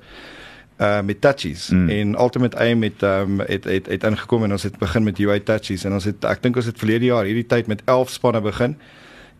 uh 0.81 1.01
met 1.01 1.21
touchies 1.21 1.69
Mm. 1.69 1.89
en 1.89 2.15
ultimate 2.19 2.57
aim 2.57 2.83
het 2.83 3.01
um 3.03 3.39
het 3.39 3.63
het 3.63 3.85
het 3.85 4.03
ingekom 4.03 4.43
en 4.43 4.51
ons 4.51 4.63
het 4.63 4.77
begin 4.77 5.03
met 5.03 5.19
UI 5.19 5.43
touchies 5.43 5.83
en 5.85 5.93
ons 5.93 6.03
het 6.05 6.25
ek 6.25 6.41
dink 6.41 6.55
ons 6.55 6.65
het 6.65 6.77
verlede 6.77 7.05
jaar 7.05 7.23
hierdie 7.25 7.45
tyd 7.47 7.67
met 7.67 7.81
11 7.85 8.09
spanne 8.09 8.41
begin 8.41 8.75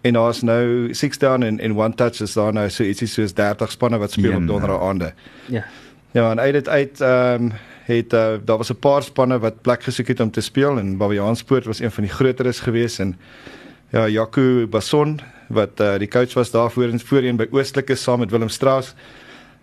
en 0.01 0.13
daar's 0.13 0.41
nou 0.41 0.93
6 0.93 1.17
down 1.17 1.43
en 1.43 1.60
en 1.60 1.77
one 1.77 1.95
touch 1.95 2.21
is 2.21 2.33
daar 2.33 2.53
nou 2.53 2.69
so 2.69 2.83
ietsie 2.83 3.07
soos 3.07 3.33
30 3.33 3.71
spanne 3.71 3.98
wat 3.98 4.12
speel 4.12 4.31
Jene. 4.31 4.41
op 4.41 4.48
donderdag 4.48 4.81
aande. 4.81 5.13
Ja. 5.45 5.63
Ja, 6.12 6.31
en 6.31 6.39
uit 6.39 6.53
dit 6.53 6.69
uit 6.69 7.01
ehm 7.01 7.43
um, 7.43 7.51
het 7.86 8.13
uh, 8.13 8.27
daar 8.45 8.57
was 8.57 8.69
'n 8.71 8.79
paar 8.79 9.03
spanne 9.03 9.39
wat 9.39 9.62
plek 9.62 9.83
gesoek 9.83 10.07
het 10.07 10.19
om 10.19 10.31
te 10.31 10.41
speel 10.41 10.77
en 10.77 10.98
Babiaanspoort 10.98 11.65
was 11.65 11.79
een 11.79 11.91
van 11.91 12.03
die 12.03 12.12
groteres 12.12 12.60
geweest 12.60 13.00
en 13.00 13.15
ja, 13.89 14.07
Jaco 14.07 14.67
Bason 14.67 15.19
wat 15.48 15.79
uh, 15.81 15.98
die 15.98 16.07
coach 16.07 16.33
was 16.33 16.51
daar 16.51 16.71
voorheen 16.71 17.00
voorheen 17.00 17.36
by 17.36 17.48
Oostelike 17.51 17.95
saam 17.95 18.19
met 18.19 18.31
Willem 18.31 18.50
Strauss. 18.50 18.93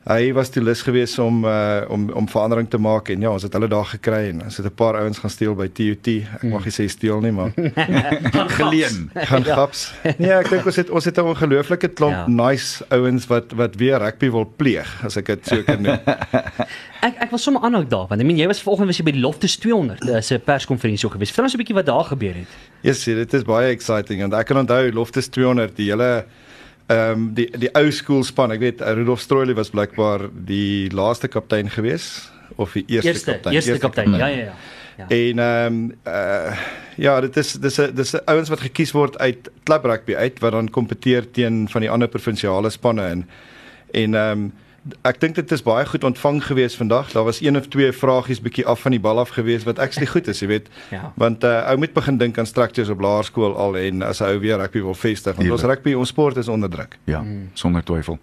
Hy 0.09 0.33
was 0.33 0.49
toe 0.49 0.63
lus 0.63 0.81
geweest 0.83 1.19
om 1.21 1.45
uh, 1.45 1.83
om 1.93 2.07
om 2.17 2.29
verandering 2.29 2.69
te 2.71 2.79
maak 2.81 3.11
en 3.13 3.21
ja, 3.21 3.29
ons 3.31 3.43
het 3.45 3.53
hulle 3.53 3.69
daar 3.69 3.85
gekry 3.85 4.31
en 4.31 4.43
ons 4.43 4.57
het 4.57 4.65
'n 4.67 4.73
paar 4.75 4.97
ouens 4.97 5.19
gaan 5.19 5.31
steel 5.31 5.55
by 5.55 5.69
TUT. 5.69 6.07
Ek 6.09 6.43
mag 6.49 6.65
nie 6.65 6.73
sê 6.73 6.87
steel 6.89 7.21
nie, 7.21 7.31
maar 7.33 7.53
Geleen. 8.59 9.11
gaan 9.15 9.45
gaps. 9.45 9.93
Nee, 10.19 10.33
ek 10.33 10.49
dink 10.49 10.65
ons 10.67 10.77
het 10.77 10.91
ons 10.91 11.05
het 11.05 11.19
'n 11.19 11.29
ongelooflike 11.29 11.89
klomp 11.93 12.15
Ja. 12.15 12.25
ja. 12.27 12.49
nice 12.49 12.85
ouens 12.89 13.27
wat 13.27 13.53
wat 13.53 13.77
weer 13.77 13.99
rugby 13.99 14.31
wil 14.31 14.47
pleeg, 14.57 14.89
as 15.05 15.17
ek 15.17 15.27
dit 15.27 15.47
so 15.47 15.63
kan 15.63 15.83
noem. 15.83 15.99
Ek 17.07 17.15
ek 17.23 17.31
was 17.31 17.43
sommer 17.43 17.63
aanhou 17.63 17.85
daar 17.87 18.09
want 18.09 18.21
ek 18.21 18.27
meen 18.27 18.37
jy 18.39 18.47
was 18.47 18.63
vanoggend 18.63 18.87
was 18.89 18.97
jy 18.99 19.05
by 19.05 19.13
die 19.13 19.21
Loftus 19.23 19.57
200 19.57 20.01
dis 20.01 20.33
'n 20.33 20.41
perskonferensie 20.41 21.07
ook 21.07 21.13
geweest. 21.15 21.31
Vertel 21.33 21.45
ons 21.45 21.55
'n 21.55 21.59
bietjie 21.63 21.75
wat 21.77 21.87
daar 21.87 22.05
gebeur 22.05 22.35
het. 22.35 22.49
Yes, 22.83 23.05
ja, 23.05 23.15
dit 23.15 23.35
is 23.35 23.43
baie 23.45 23.71
exciting 23.71 24.23
en 24.23 24.33
ek 24.33 24.47
kan 24.47 24.57
onthou 24.59 24.91
Loftus 24.93 25.29
200 25.29 25.77
die 25.77 25.91
hele 25.91 26.25
ehm 26.89 27.13
um, 27.13 27.29
die 27.35 27.51
die 27.59 27.71
ou 27.77 27.91
skool 27.93 28.25
span. 28.25 28.53
Ek 28.55 28.61
weet 28.61 28.81
Rudolf 28.81 29.21
Stroili 29.21 29.55
was 29.55 29.71
blykbaar 29.71 30.29
die 30.33 30.89
laaste 30.91 31.29
kaptein 31.29 31.69
gewees 31.71 32.31
of 32.57 32.73
die 32.73 32.85
eerste, 32.89 33.09
Eerste 33.13 33.33
kaptein. 33.33 33.55
eerste 33.55 33.79
kaptein. 33.79 34.15
Ja 34.17 34.27
ja 34.27 34.45
ja. 34.51 34.55
Ja. 34.99 35.07
En 35.09 35.39
ehm 35.39 35.75
um, 35.75 35.93
uh, 36.07 36.59
ja, 36.97 37.21
dit 37.21 37.37
is 37.37 37.53
dis 37.53 37.79
'n 37.79 37.95
dis 37.95 38.15
'n 38.15 38.25
ouens 38.25 38.49
wat 38.49 38.61
gekies 38.61 38.93
word 38.93 39.19
uit 39.19 39.51
klub 39.63 39.85
rugby 39.85 40.15
uit 40.15 40.39
wat 40.41 40.53
dan 40.53 40.71
kompeteer 40.71 41.31
teen 41.31 41.69
van 41.69 41.81
die 41.81 41.91
ander 41.91 42.09
provinsiale 42.09 42.71
spanne 42.71 43.07
en 43.07 43.29
en 43.91 44.15
ehm 44.15 44.33
um, 44.33 44.53
ek 45.03 45.21
dink 45.21 45.35
dit 45.35 45.53
is 45.53 45.63
baie 45.63 45.87
goed 45.87 46.05
ontvang 46.05 46.45
gewees 46.45 46.77
vandag. 46.77 47.13
Daar 47.13 47.25
was 47.25 47.41
een 47.41 47.57
of 47.57 47.69
twee 47.69 47.93
vragies 47.93 48.41
bietjie 48.41 48.67
af 48.67 48.81
van 48.81 48.91
die 48.91 49.01
bal 49.01 49.19
af 49.19 49.29
gewees 49.29 49.65
wat 49.65 49.79
actually 49.79 50.07
goed 50.07 50.29
is, 50.29 50.41
jy 50.41 50.47
weet. 50.47 50.69
Ja. 50.91 51.13
Want 51.21 51.45
uh, 51.45 51.69
ou 51.69 51.77
moet 51.79 51.93
begin 51.93 52.17
dink 52.19 52.39
aan 52.39 52.47
structures 52.47 52.89
op 52.89 53.01
laerskool 53.01 53.57
al 53.57 53.77
en 53.77 54.03
as 54.03 54.21
'n 54.21 54.25
ou 54.25 54.39
weer 54.41 54.57
rugby 54.57 54.81
wil 54.81 54.95
vestig 54.95 55.37
want 55.37 55.51
ons 55.51 55.63
rugby 55.63 55.93
ons 55.93 56.09
sport 56.09 56.37
is 56.37 56.49
onder 56.49 56.71
druk. 56.71 56.97
Ja, 57.05 57.25
sonder 57.53 57.85
twyfel. 57.85 58.19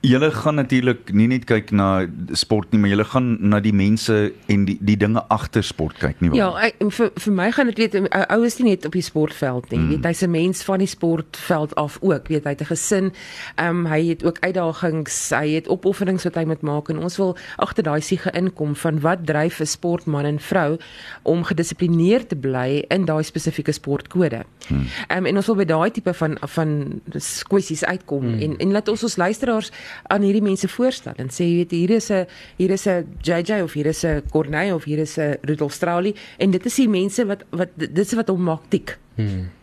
Julle 0.00 0.30
gaan 0.30 0.54
natuurlik 0.54 1.12
nie 1.12 1.26
net 1.26 1.44
kyk 1.44 1.70
na 1.70 2.06
sport 2.32 2.70
nie, 2.72 2.80
maar 2.80 2.90
julle 2.90 3.04
gaan 3.04 3.36
na 3.40 3.60
die 3.60 3.72
mense 3.72 4.32
en 4.46 4.64
die 4.64 4.78
die 4.80 4.96
dinge 4.96 5.24
agter 5.28 5.62
sport 5.64 5.98
kyk 5.98 6.20
nie 6.20 6.30
waar? 6.30 6.38
Ja, 6.38 6.50
ek, 6.68 6.74
vir 6.92 7.10
vir 7.14 7.32
my 7.32 7.50
gaan 7.52 7.66
dit 7.66 7.78
weet 7.78 7.94
ou- 8.12 8.44
is 8.44 8.58
nie 8.58 8.70
net 8.70 8.84
op 8.86 8.92
die 8.92 9.02
sportveld 9.02 9.70
nie. 9.70 9.78
Mm. 9.78 9.88
Weet 9.88 10.04
hy's 10.04 10.22
'n 10.22 10.30
mens 10.30 10.62
van 10.62 10.78
die 10.78 10.86
sportveld 10.86 11.74
af 11.74 11.98
ook. 12.00 12.28
Weet 12.28 12.44
hy 12.44 12.50
het 12.50 12.60
'n 12.60 12.64
gesin. 12.64 13.12
Ehm 13.56 13.68
um, 13.68 13.86
hy 13.86 14.08
het 14.08 14.24
ook 14.24 14.36
uitdagings, 14.40 15.30
hy 15.30 15.48
het 15.54 15.68
opofferings 16.02 16.26
wat 16.26 16.36
hy 16.36 16.44
moet 16.48 16.62
maak 16.66 16.90
en 16.90 17.00
ons 17.02 17.16
wil 17.20 17.36
agter 17.62 17.86
daai 17.86 18.02
siege 18.02 18.30
inkom 18.34 18.74
van 18.78 19.00
wat 19.00 19.24
dryf 19.26 19.60
'n 19.60 19.66
sportman 19.66 20.26
en 20.26 20.38
vrou 20.38 20.78
om 21.22 21.44
gedissiplineerd 21.44 22.28
te 22.28 22.36
bly 22.36 22.84
in 22.90 23.04
daai 23.04 23.22
spesifieke 23.22 23.72
sportkode. 23.72 24.44
Ehm 24.70 24.74
mm. 24.74 24.86
um, 25.16 25.26
en 25.26 25.36
ons 25.36 25.46
wil 25.46 25.56
by 25.56 25.64
daai 25.64 25.90
tipe 25.90 26.12
van 26.14 26.36
van 26.40 27.00
kwessies 27.48 27.84
uitkom 27.84 28.24
mm. 28.24 28.40
en 28.40 28.56
en 28.58 28.72
laat 28.72 28.88
ons 28.88 29.02
ons 29.02 29.16
luisteraars 29.16 29.70
aan 30.08 30.22
hierdie 30.22 30.42
mense 30.42 30.68
voorstel 30.68 31.14
en 31.16 31.28
sê 31.28 31.44
jy 31.44 31.56
weet 31.56 31.70
hier 31.70 31.90
is 31.90 32.10
'n 32.10 32.26
hier 32.56 32.70
is 32.70 32.86
'n 32.86 33.06
JJ 33.22 33.62
of 33.62 33.72
hier 33.72 33.86
is 33.86 34.04
'n 34.04 34.22
Corneille 34.30 34.74
of 34.74 34.84
hier 34.84 34.98
is 34.98 35.18
'n 35.18 35.38
Rudolf 35.42 35.72
Strauli 35.72 36.14
en 36.38 36.50
dit 36.50 36.66
is 36.66 36.74
die 36.74 36.88
mense 36.88 37.26
wat 37.26 37.44
wat 37.50 37.68
dit 37.76 37.98
is 37.98 38.12
wat 38.12 38.28
hom 38.28 38.42
maak 38.42 38.62
tik. 38.68 38.98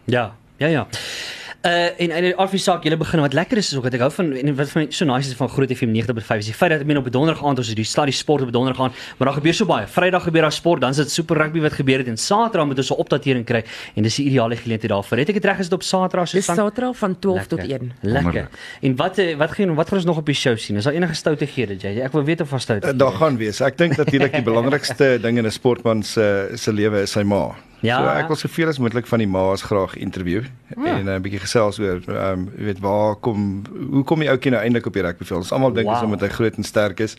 Ja, 0.05 0.35
ja 0.57 0.67
ja. 0.67 0.87
Uh 1.59 2.01
en 2.01 2.11
en 2.15 2.25
afie 2.39 2.59
saak 2.63 2.85
julle 2.87 2.95
begin 2.95 3.19
wat 3.19 3.33
lekker 3.35 3.57
is 3.59 3.71
is 3.73 3.75
ook 3.75 3.83
dat 3.83 3.97
ek 3.97 4.03
hou 4.05 4.11
van 4.15 4.29
en 4.31 4.55
wat 4.55 4.69
vir 4.71 4.79
my 4.79 4.85
so 4.95 5.03
nice 5.05 5.27
is 5.27 5.35
van 5.35 5.49
Groot 5.51 5.71
FM 5.75 5.91
90.5 5.91 6.37
is 6.39 6.47
die 6.47 6.53
feit 6.55 6.71
dat 6.71 6.85
ek 6.85 6.87
meen 6.87 7.01
op 7.01 7.09
donderdag 7.11 7.41
aand 7.43 7.59
ons 7.59 7.67
het 7.67 7.75
die 7.75 7.83
stadie 7.83 8.15
sport 8.15 8.45
op 8.45 8.53
donderdag 8.55 8.85
aand, 8.85 9.01
maar 9.17 9.27
daar 9.27 9.35
gebeur 9.41 9.57
so 9.57 9.67
baie. 9.67 9.87
Vrydag 9.91 10.23
gebeur 10.23 10.47
daar 10.47 10.55
sport, 10.55 10.79
dan 10.81 10.95
is 10.95 11.01
dit 11.03 11.11
super 11.11 11.35
rugby 11.35 11.59
wat 11.59 11.75
gebeur 11.75 11.99
het 11.99 12.07
en 12.07 12.15
Saterdag 12.17 12.65
moet 12.69 12.79
ons 12.79 12.93
'n 12.93 12.99
opdatering 13.03 13.45
kry 13.45 13.63
en 13.95 14.03
dis 14.07 14.15
die 14.15 14.25
ideale 14.31 14.55
geleentheid 14.55 14.91
daarvoor. 14.91 15.17
Het 15.17 15.29
ek 15.29 15.35
dit 15.35 15.45
reg 15.51 15.59
is 15.59 15.67
dit 15.67 15.73
op 15.73 15.83
Saterdag 15.83 16.27
so 16.29 16.37
Dis 16.37 16.45
Saterdag 16.45 16.97
van 16.97 17.19
12 17.19 17.47
tot 17.47 17.59
Lekker. 17.59 17.79
1. 17.79 17.93
Lekker. 18.01 18.49
En 18.81 18.95
wat 18.95 19.17
eh, 19.17 19.35
wat 19.35 19.51
gaan 19.51 19.75
wat 19.75 19.87
gaan 19.89 19.97
ons 19.97 20.05
nog 20.05 20.17
op 20.17 20.25
die 20.25 20.35
show 20.35 20.57
sien? 20.57 20.77
Is 20.77 20.83
daar 20.83 20.93
enige 20.93 21.13
stouteghede 21.13 21.75
JJ? 21.75 21.99
Ek 22.07 22.11
wil 22.11 22.23
weet 22.23 22.41
of 22.41 22.49
daar 22.49 22.61
stout. 22.61 22.85
Uh, 22.85 22.91
daar 22.95 23.11
gaan 23.11 23.37
wees. 23.37 23.59
Ek 23.59 23.77
dink 23.77 23.97
natuurlik 23.97 24.31
die 24.39 24.47
belangrikste 24.47 25.19
ding 25.21 25.37
in 25.37 25.45
'n 25.45 25.51
sportman 25.51 26.03
se 26.03 26.51
se 26.55 26.71
lewe 26.71 27.01
is 27.01 27.11
sy 27.11 27.23
ma. 27.23 27.68
Ja. 27.81 27.97
So 27.97 28.09
ek 28.19 28.27
wil 28.27 28.35
soveel 28.35 28.67
as 28.67 28.77
moontlik 28.79 29.07
van 29.07 29.19
die 29.19 29.27
ma's 29.27 29.61
graag 29.61 29.95
interview 29.95 30.41
Ja. 30.75 30.97
en 30.97 31.05
'n 31.05 31.07
uh, 31.07 31.19
bietjie 31.19 31.39
gesels 31.39 31.79
oor 31.79 32.01
ehm 32.07 32.39
um, 32.39 32.49
jy 32.57 32.63
weet 32.63 32.79
waar 32.79 33.15
kom 33.15 33.63
hoe 33.91 34.03
kom 34.03 34.19
die 34.19 34.29
ouetjie 34.29 34.51
nou 34.51 34.61
eintlik 34.63 34.85
op 34.85 34.93
die 34.93 35.01
rugbyveld? 35.03 35.39
Ons 35.39 35.51
almal 35.51 35.73
dink 35.73 35.87
wow. 35.87 35.95
Is 35.95 36.03
omdat 36.03 36.21
hy 36.21 36.27
groot 36.27 36.55
en 36.57 36.63
sterk 36.63 36.99
is. 36.99 37.15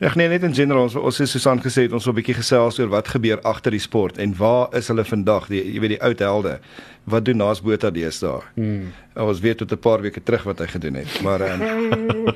Ag 0.00 0.14
nee, 0.14 0.28
net 0.28 0.42
in 0.42 0.54
general 0.54 0.82
ons 0.82 0.94
ons 0.94 1.20
is 1.20 1.30
Susan 1.30 1.58
gesê 1.60 1.82
het 1.82 1.92
ons 1.92 2.04
wil 2.04 2.12
'n 2.14 2.16
bietjie 2.20 2.34
gesels 2.34 2.78
oor 2.78 2.88
wat 2.88 3.08
gebeur 3.08 3.40
agter 3.42 3.70
die 3.70 3.80
sport 3.80 4.18
en 4.18 4.34
waar 4.36 4.68
is 4.72 4.88
hulle 4.88 5.04
vandag? 5.04 5.48
Die 5.48 5.72
jy 5.74 5.80
weet 5.80 5.90
die 5.96 6.02
oud 6.02 6.18
helde. 6.18 6.58
Wat 7.04 7.24
doen 7.24 7.36
Naas 7.36 7.60
Botha 7.62 7.90
deesdae? 7.90 8.40
Hmm. 8.54 8.92
Ons 9.16 9.40
weet 9.40 9.56
tot 9.58 9.72
'n 9.72 9.78
paar 9.78 10.00
weke 10.02 10.22
terug 10.22 10.42
wat 10.44 10.58
hy 10.58 10.66
gedoen 10.66 10.94
het, 10.94 11.22
maar 11.22 11.40
ehm 11.40 11.62
um, 11.62 12.26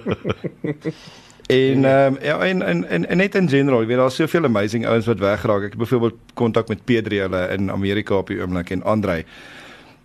En 1.47 1.85
ehm 1.85 2.15
um, 2.15 2.19
ja 2.23 2.39
en, 2.39 2.63
en 2.63 2.89
en 2.89 3.09
en 3.09 3.17
net 3.17 3.35
in 3.35 3.49
general, 3.49 3.81
jy 3.81 3.87
weet 3.87 3.97
daar's 3.97 4.15
soveel 4.15 4.45
amazing 4.45 4.87
ouens 4.87 5.07
wat 5.07 5.19
weggeraak. 5.19 5.63
Ek 5.63 5.75
het 5.75 5.79
byvoorbeeld 5.79 6.15
kontak 6.35 6.69
met 6.69 6.85
Pedri 6.85 7.19
hulle 7.19 7.49
in 7.49 7.71
Amerika 7.71 8.15
op 8.15 8.27
die 8.27 8.41
oomblik 8.41 8.71
en 8.71 8.83
Andre. 8.83 9.25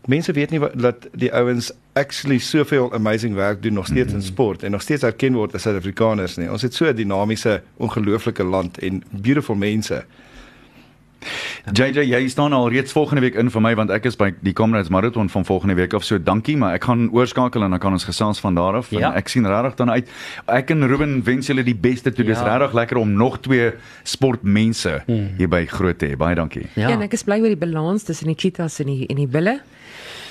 Mense 0.08 0.32
weet 0.32 0.50
nie 0.50 0.60
wat 0.60 0.76
dat 0.80 1.08
die 1.14 1.34
ouens 1.34 1.72
actually 1.94 2.38
soveel 2.40 2.94
amazing 2.94 3.36
werk 3.36 3.62
doen 3.62 3.74
nog 3.74 3.86
steeds 3.86 4.14
in 4.14 4.22
sport 4.22 4.64
en 4.64 4.72
nog 4.72 4.82
steeds 4.82 5.04
erken 5.04 5.34
word 5.34 5.54
as 5.54 5.62
Suid-Afrikaners 5.62 6.38
nie. 6.38 6.52
Ons 6.52 6.62
het 6.62 6.74
so 6.74 6.86
'n 6.86 6.96
dinamiese, 6.96 7.62
ongelooflike 7.78 8.44
land 8.44 8.78
en 8.78 9.04
beautiful 9.10 9.56
mense. 9.56 10.06
JJ, 11.74 12.00
jy 12.08 12.28
staan 12.32 12.54
al 12.56 12.70
reeds 12.72 12.94
volgende 12.96 13.22
week 13.26 13.36
in 13.36 13.50
vir 13.52 13.62
my 13.62 13.74
want 13.76 13.92
ek 13.92 14.06
is 14.08 14.16
by 14.16 14.30
die 14.46 14.54
Comrades 14.56 14.88
Marathon 14.94 15.28
van 15.30 15.44
volgende 15.46 15.76
week 15.76 15.92
af. 15.98 16.06
So 16.08 16.16
dankie, 16.18 16.56
maar 16.58 16.78
ek 16.78 16.86
gaan 16.88 17.10
oorskakel 17.12 17.66
en 17.66 17.74
dan 17.76 17.80
kan 17.84 17.92
ons 17.92 18.06
gesels 18.08 18.40
van 18.40 18.56
daar 18.56 18.78
af. 18.80 18.92
En 18.92 19.00
Ja. 19.00 19.10
Ek 19.20 19.28
sien 19.28 19.46
regtig 19.48 19.76
dan 19.76 19.92
uit. 19.92 20.08
Ek 20.48 20.70
en 20.72 20.88
Ruben 20.88 21.24
wens 21.26 21.48
julle 21.48 21.64
die 21.64 21.76
beste 21.76 22.12
toe. 22.14 22.24
Dis 22.26 22.40
Ja. 22.40 22.58
regtig 22.58 22.74
lekker 22.74 22.98
om 22.98 23.12
nog 23.14 23.40
twee 23.42 23.72
sportmense 24.04 25.02
hier 25.38 25.48
by 25.50 25.66
Groot 25.66 26.00
te 26.00 26.08
hê. 26.08 26.16
Baie 26.18 26.36
dankie. 26.36 26.68
Ja. 26.76 26.90
en 26.90 27.02
ek 27.02 27.14
is 27.14 27.24
bly 27.24 27.40
oor 27.42 27.52
die 27.52 27.58
balans 27.60 28.04
tussen 28.04 28.28
die 28.28 28.36
cheetahs 28.36 28.80
en 28.80 28.86
die 28.88 29.06
en 29.10 29.16
die 29.16 29.28
bulle. 29.28 29.60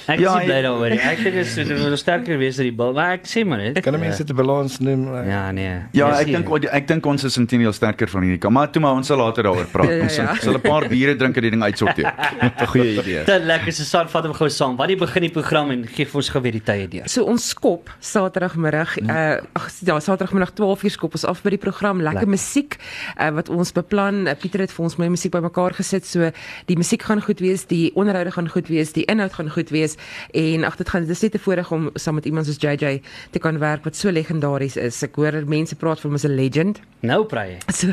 Ek 0.06 0.20
Ja, 0.20 0.38
is 0.38 0.44
bly 0.46 0.60
daaroor. 0.62 0.92
Ek 0.94 1.18
dink 1.22 1.34
dit 1.34 1.46
is 1.46 1.54
dit 1.54 1.68
moet 1.78 1.98
sterker 1.98 2.38
wees 2.38 2.54
as 2.58 2.62
die 2.62 2.72
bil, 2.72 2.92
maar 2.94 3.12
ek 3.16 3.24
sê 3.26 3.42
maar 3.44 3.58
net. 3.58 3.80
Kan 3.82 3.94
'n 3.94 4.00
mens 4.00 4.18
dit 4.18 4.30
'n 4.30 4.36
balans 4.36 4.78
neem? 4.78 5.02
Ja, 5.26 5.50
nee. 5.50 5.80
Ja, 5.92 6.10
ek 6.20 6.26
dink 6.26 6.46
ek 6.72 6.86
dink 6.86 7.06
ons 7.06 7.24
is 7.24 7.36
intedeel 7.36 7.72
sterker 7.72 8.08
van 8.08 8.22
hierdie 8.22 8.38
kant. 8.38 8.52
Maar 8.54 8.70
toe 8.70 8.82
maar 8.82 8.94
ons 8.94 9.06
sal 9.06 9.18
later 9.18 9.42
daaroor 9.42 9.66
praat. 9.72 9.88
Ja, 9.96 10.02
Ons 10.02 10.14
sal- 10.14 10.24
ja. 10.24 10.34
sal 10.34 10.54
'n 10.54 10.60
paar 10.60 10.88
biere 10.88 11.16
drink 11.16 11.36
en 11.36 11.42
die 11.42 11.50
ding 11.50 11.62
uitsorteer. 11.62 12.06
'n 12.06 12.66
Goeie 12.72 12.92
idee. 13.00 13.24
Dit 13.24 13.42
lekker 13.44 13.72
Susan 13.72 14.08
vat 14.08 14.24
hom 14.24 14.32
gou 14.34 14.48
saam. 14.48 14.76
Wat 14.76 14.88
die 14.88 14.96
begin 14.96 15.22
die 15.22 15.30
program 15.30 15.70
en 15.70 15.86
gee 15.86 16.04
vir 16.06 16.14
ons 16.16 16.28
gou 16.28 16.42
weer 16.42 16.52
die 16.52 16.62
tye 16.62 16.86
deur. 16.88 17.08
So 17.08 17.24
ons 17.24 17.48
skop 17.48 17.90
Saterdagmiddag 18.00 18.96
uh 19.02 19.40
ag 19.54 19.70
ja, 19.84 19.98
Saterdagmiddag 20.00 20.52
12uur 20.54 20.90
skop 20.90 21.12
ons 21.14 21.24
af 21.24 21.42
by 21.42 21.50
die 21.50 21.58
program 21.58 21.98
lekker, 22.00 22.20
Lekker. 22.26 22.28
musiek 22.28 22.76
uh, 23.20 23.30
wat 23.30 23.48
ons 23.48 23.72
beplan. 23.72 24.26
Uh, 24.28 24.34
Pieter 24.34 24.60
het 24.60 24.70
vir 24.72 24.84
ons 24.84 24.96
my 24.98 25.08
musiek 25.08 25.32
bymekaar 25.32 25.74
gesit. 25.74 26.04
So 26.06 26.30
die 26.66 26.76
musiek 26.76 27.02
gaan 27.02 27.20
goed 27.22 27.40
wees, 27.40 27.66
die 27.66 27.90
onderhoude 27.94 28.30
gaan 28.30 28.48
goed 28.48 28.68
wees, 28.68 28.92
die 28.92 29.04
inhoud 29.04 29.32
gaan 29.32 29.50
goed 29.50 29.70
wees 29.70 29.95
en 30.32 30.64
ag 30.64 30.76
dit 30.76 30.88
gaan 30.88 31.06
dit 31.06 31.10
is 31.10 31.22
net 31.22 31.34
'n 31.34 31.38
voorreg 31.38 31.72
om 31.72 31.90
saam 31.94 32.14
met 32.14 32.24
iemand 32.24 32.46
soos 32.46 32.60
JJ 32.60 33.02
te 33.30 33.38
kan 33.38 33.58
werk 33.58 33.84
wat 33.84 33.96
so 33.96 34.10
legendaries 34.10 34.76
is. 34.76 35.02
Ek 35.02 35.14
hoor 35.14 35.42
mense 35.46 35.76
praat 35.76 36.00
van 36.00 36.10
hom 36.10 36.14
as 36.14 36.24
'n 36.24 36.34
legend. 36.34 36.80
Nou 37.00 37.24
praai. 37.24 37.56
So, 37.68 37.86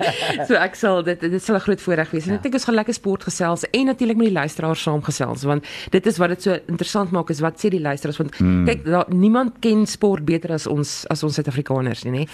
so 0.48 0.54
ek 0.54 0.74
sal 0.74 1.02
dit 1.02 1.20
dit 1.20 1.42
sal 1.42 1.56
'n 1.56 1.60
groot 1.60 1.80
voorreg 1.80 2.10
wees. 2.10 2.26
En 2.26 2.34
ek 2.34 2.42
dink 2.42 2.54
ons 2.54 2.64
gaan 2.64 2.74
lekker 2.74 2.94
sport 2.94 3.24
gesels 3.24 3.64
en 3.70 3.86
natuurlik 3.86 4.16
met 4.16 4.26
die 4.26 4.34
luisteraars 4.34 4.82
saam 4.82 5.02
gesels 5.02 5.42
want 5.42 5.64
dit 5.90 6.06
is 6.06 6.18
wat 6.18 6.28
dit 6.28 6.42
so 6.42 6.58
interessant 6.66 7.10
maak 7.10 7.30
is 7.30 7.40
wat 7.40 7.58
sê 7.58 7.70
die 7.70 7.80
luisteraars 7.80 8.18
want 8.18 8.40
mm. 8.40 8.64
kyk 8.66 8.84
daar, 8.84 9.06
niemand 9.08 9.60
ken 9.60 9.86
sport 9.86 10.24
beter 10.24 10.52
as 10.52 10.66
ons 10.66 11.06
as 11.10 11.22
ons 11.22 11.34
Suid-Afrikaners 11.34 12.04
nie, 12.04 12.12
nê. 12.12 12.24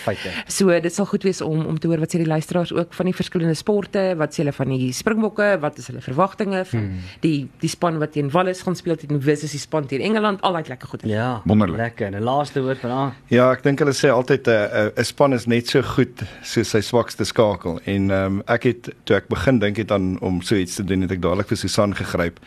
So 0.49 0.81
dit 0.81 0.95
sal 0.95 1.07
goed 1.07 1.25
wees 1.25 1.41
om 1.41 1.67
om 1.67 1.79
te 1.79 1.89
hoor 1.89 2.03
wat 2.03 2.15
sê 2.15 2.19
die 2.23 2.29
luisteraars 2.29 2.73
ook 2.73 2.95
van 2.95 3.11
die 3.11 3.15
verskillende 3.17 3.55
sporte, 3.55 4.15
wat 4.19 4.35
sê 4.35 4.43
hulle 4.45 4.55
van 4.57 4.73
die 4.75 4.93
Springbokke, 4.97 5.57
wat 5.63 5.79
is 5.79 5.91
hulle 5.91 6.03
verwagtinge 6.05 6.65
van 6.73 6.83
mm. 6.83 7.13
die 7.25 7.49
die 7.63 7.71
span 7.73 8.01
wat 8.03 8.13
teen 8.17 8.31
Wallis 8.35 8.63
gaan 8.67 8.77
speel 8.77 8.97
teen 9.01 9.16
Wes 9.25 9.43
is 9.43 9.51
die 9.51 9.61
span 9.61 9.87
teen 9.87 10.01
Engeland, 10.01 10.41
al 10.43 10.53
daai 10.53 10.69
lekker 10.69 10.89
goed. 10.89 11.03
Ja. 11.05 11.41
Wonderlik. 11.45 11.77
Lekker. 11.77 12.07
En 12.07 12.17
'n 12.21 12.23
laaste 12.23 12.63
woord 12.63 12.79
vanaand. 12.79 13.15
Ja, 13.29 13.51
ek 13.53 13.63
dink 13.63 13.79
hulle 13.79 13.95
sê 13.95 14.09
altyd 14.09 14.47
'n 14.47 14.51
uh, 14.51 14.91
'n 14.97 15.05
span 15.05 15.33
is 15.33 15.47
net 15.47 15.69
so 15.69 15.83
goed 15.83 16.23
soos 16.43 16.71
sy 16.71 16.81
swakste 16.81 17.25
skakel 17.25 17.81
en 17.85 18.11
ehm 18.11 18.25
um, 18.27 18.43
ek 18.47 18.63
het 18.63 18.95
toe 19.05 19.17
ek 19.17 19.29
begin 19.29 19.59
dink 19.59 19.77
het 19.77 19.91
aan 19.91 20.19
om 20.21 20.43
so 20.43 20.55
iets 20.55 20.75
te 20.75 20.85
doen 20.85 21.01
het 21.01 21.11
ek 21.11 21.23
dadelik 21.23 21.49
vir 21.49 21.57
Susan 21.57 21.95
gegryp 21.95 22.39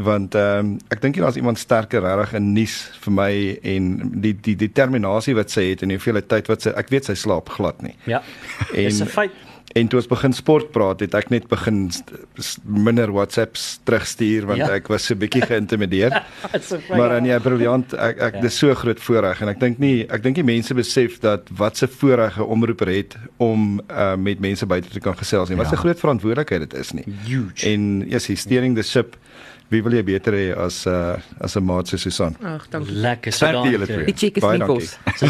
want 0.00 0.34
ehm 0.34 0.58
um, 0.58 0.78
ek 0.88 1.02
dink 1.02 1.16
nie 1.16 1.24
daar's 1.24 1.36
iemand 1.36 1.58
sterker 1.58 2.02
regtig 2.02 2.34
in 2.38 2.52
nuus 2.52 2.76
vir 3.04 3.12
my 3.12 3.32
en 3.74 3.90
die 4.24 4.32
die 4.32 4.56
determinasie 4.56 5.34
wat 5.36 5.50
sy 5.50 5.70
het 5.70 5.82
en 5.82 5.90
hoeveel 5.90 6.22
tyd 6.26 6.48
wat 6.48 6.62
sy 6.62 6.70
ek 6.70 6.88
weet 6.88 7.10
sy 7.10 7.14
slaap 7.14 7.48
glad 7.48 7.82
nie. 7.82 7.94
Ja. 8.06 8.22
En 8.72 8.88
Dis 8.88 9.00
'n 9.00 9.06
feit. 9.06 9.32
En 9.72 9.86
toe 9.88 9.98
ons 10.00 10.06
begin 10.10 10.32
sport 10.32 10.70
praat, 10.74 11.00
het 11.00 11.14
ek 11.14 11.28
net 11.30 11.44
begin 11.48 11.90
minder 12.64 13.12
WhatsApps 13.14 13.78
terugstuur 13.86 14.46
want 14.48 14.58
Ja. 14.58 14.68
ek 14.74 14.88
was 14.90 15.04
so 15.06 15.14
bietjie 15.14 15.42
geïntimideer. 15.46 16.10
Maar 16.98 17.08
dan 17.08 17.24
ja, 17.24 17.38
briljant. 17.38 17.92
Ek 17.94 18.18
ek 18.18 18.34
Ja. 18.34 18.40
dis 18.40 18.58
so 18.58 18.74
groot 18.74 19.00
voorreg 19.00 19.40
en 19.42 19.48
ek 19.48 19.60
dink 19.60 19.78
nie 19.78 20.06
ek 20.10 20.22
dink 20.22 20.36
nie 20.36 20.44
mense 20.44 20.74
besef 20.74 21.20
dat 21.20 21.46
wat 21.56 21.78
'n 21.82 21.86
voorreg 21.86 22.36
'n 22.38 22.42
omroeper 22.50 22.88
het 22.88 23.16
om 23.38 23.80
uh, 23.90 24.16
met 24.16 24.40
mense 24.40 24.66
buite 24.66 24.88
te 24.90 25.00
kan 25.00 25.14
gesels 25.16 25.48
nie. 25.48 25.56
Wat 25.56 25.66
'n 25.70 25.74
Ja. 25.76 25.80
groot 25.80 25.98
verantwoordelikheid 26.00 26.70
dit 26.70 26.74
is 26.80 26.92
nie. 26.92 27.04
Huge. 27.26 27.66
En 27.66 28.04
yes, 28.08 28.26
he's 28.26 28.40
steering 28.40 28.74
the 28.76 28.82
ship. 28.82 29.16
Wie 29.70 29.84
wil 29.86 29.94
jy 29.94 30.00
beter 30.02 30.34
hê 30.34 30.46
as 30.58 30.80
uh, 30.90 31.14
as 31.38 31.54
'n 31.54 31.62
maat 31.62 31.86
soos 31.86 32.02
Susan? 32.02 32.34
Ag, 32.42 32.64
dankie. 32.72 32.90
Lekker 32.90 33.30
toe. 33.30 33.84
twee. 33.86 34.04
Die 34.08 34.14
check 34.18 34.36
is 34.40 34.42
Nichols. 34.42 34.96
So 35.14 35.28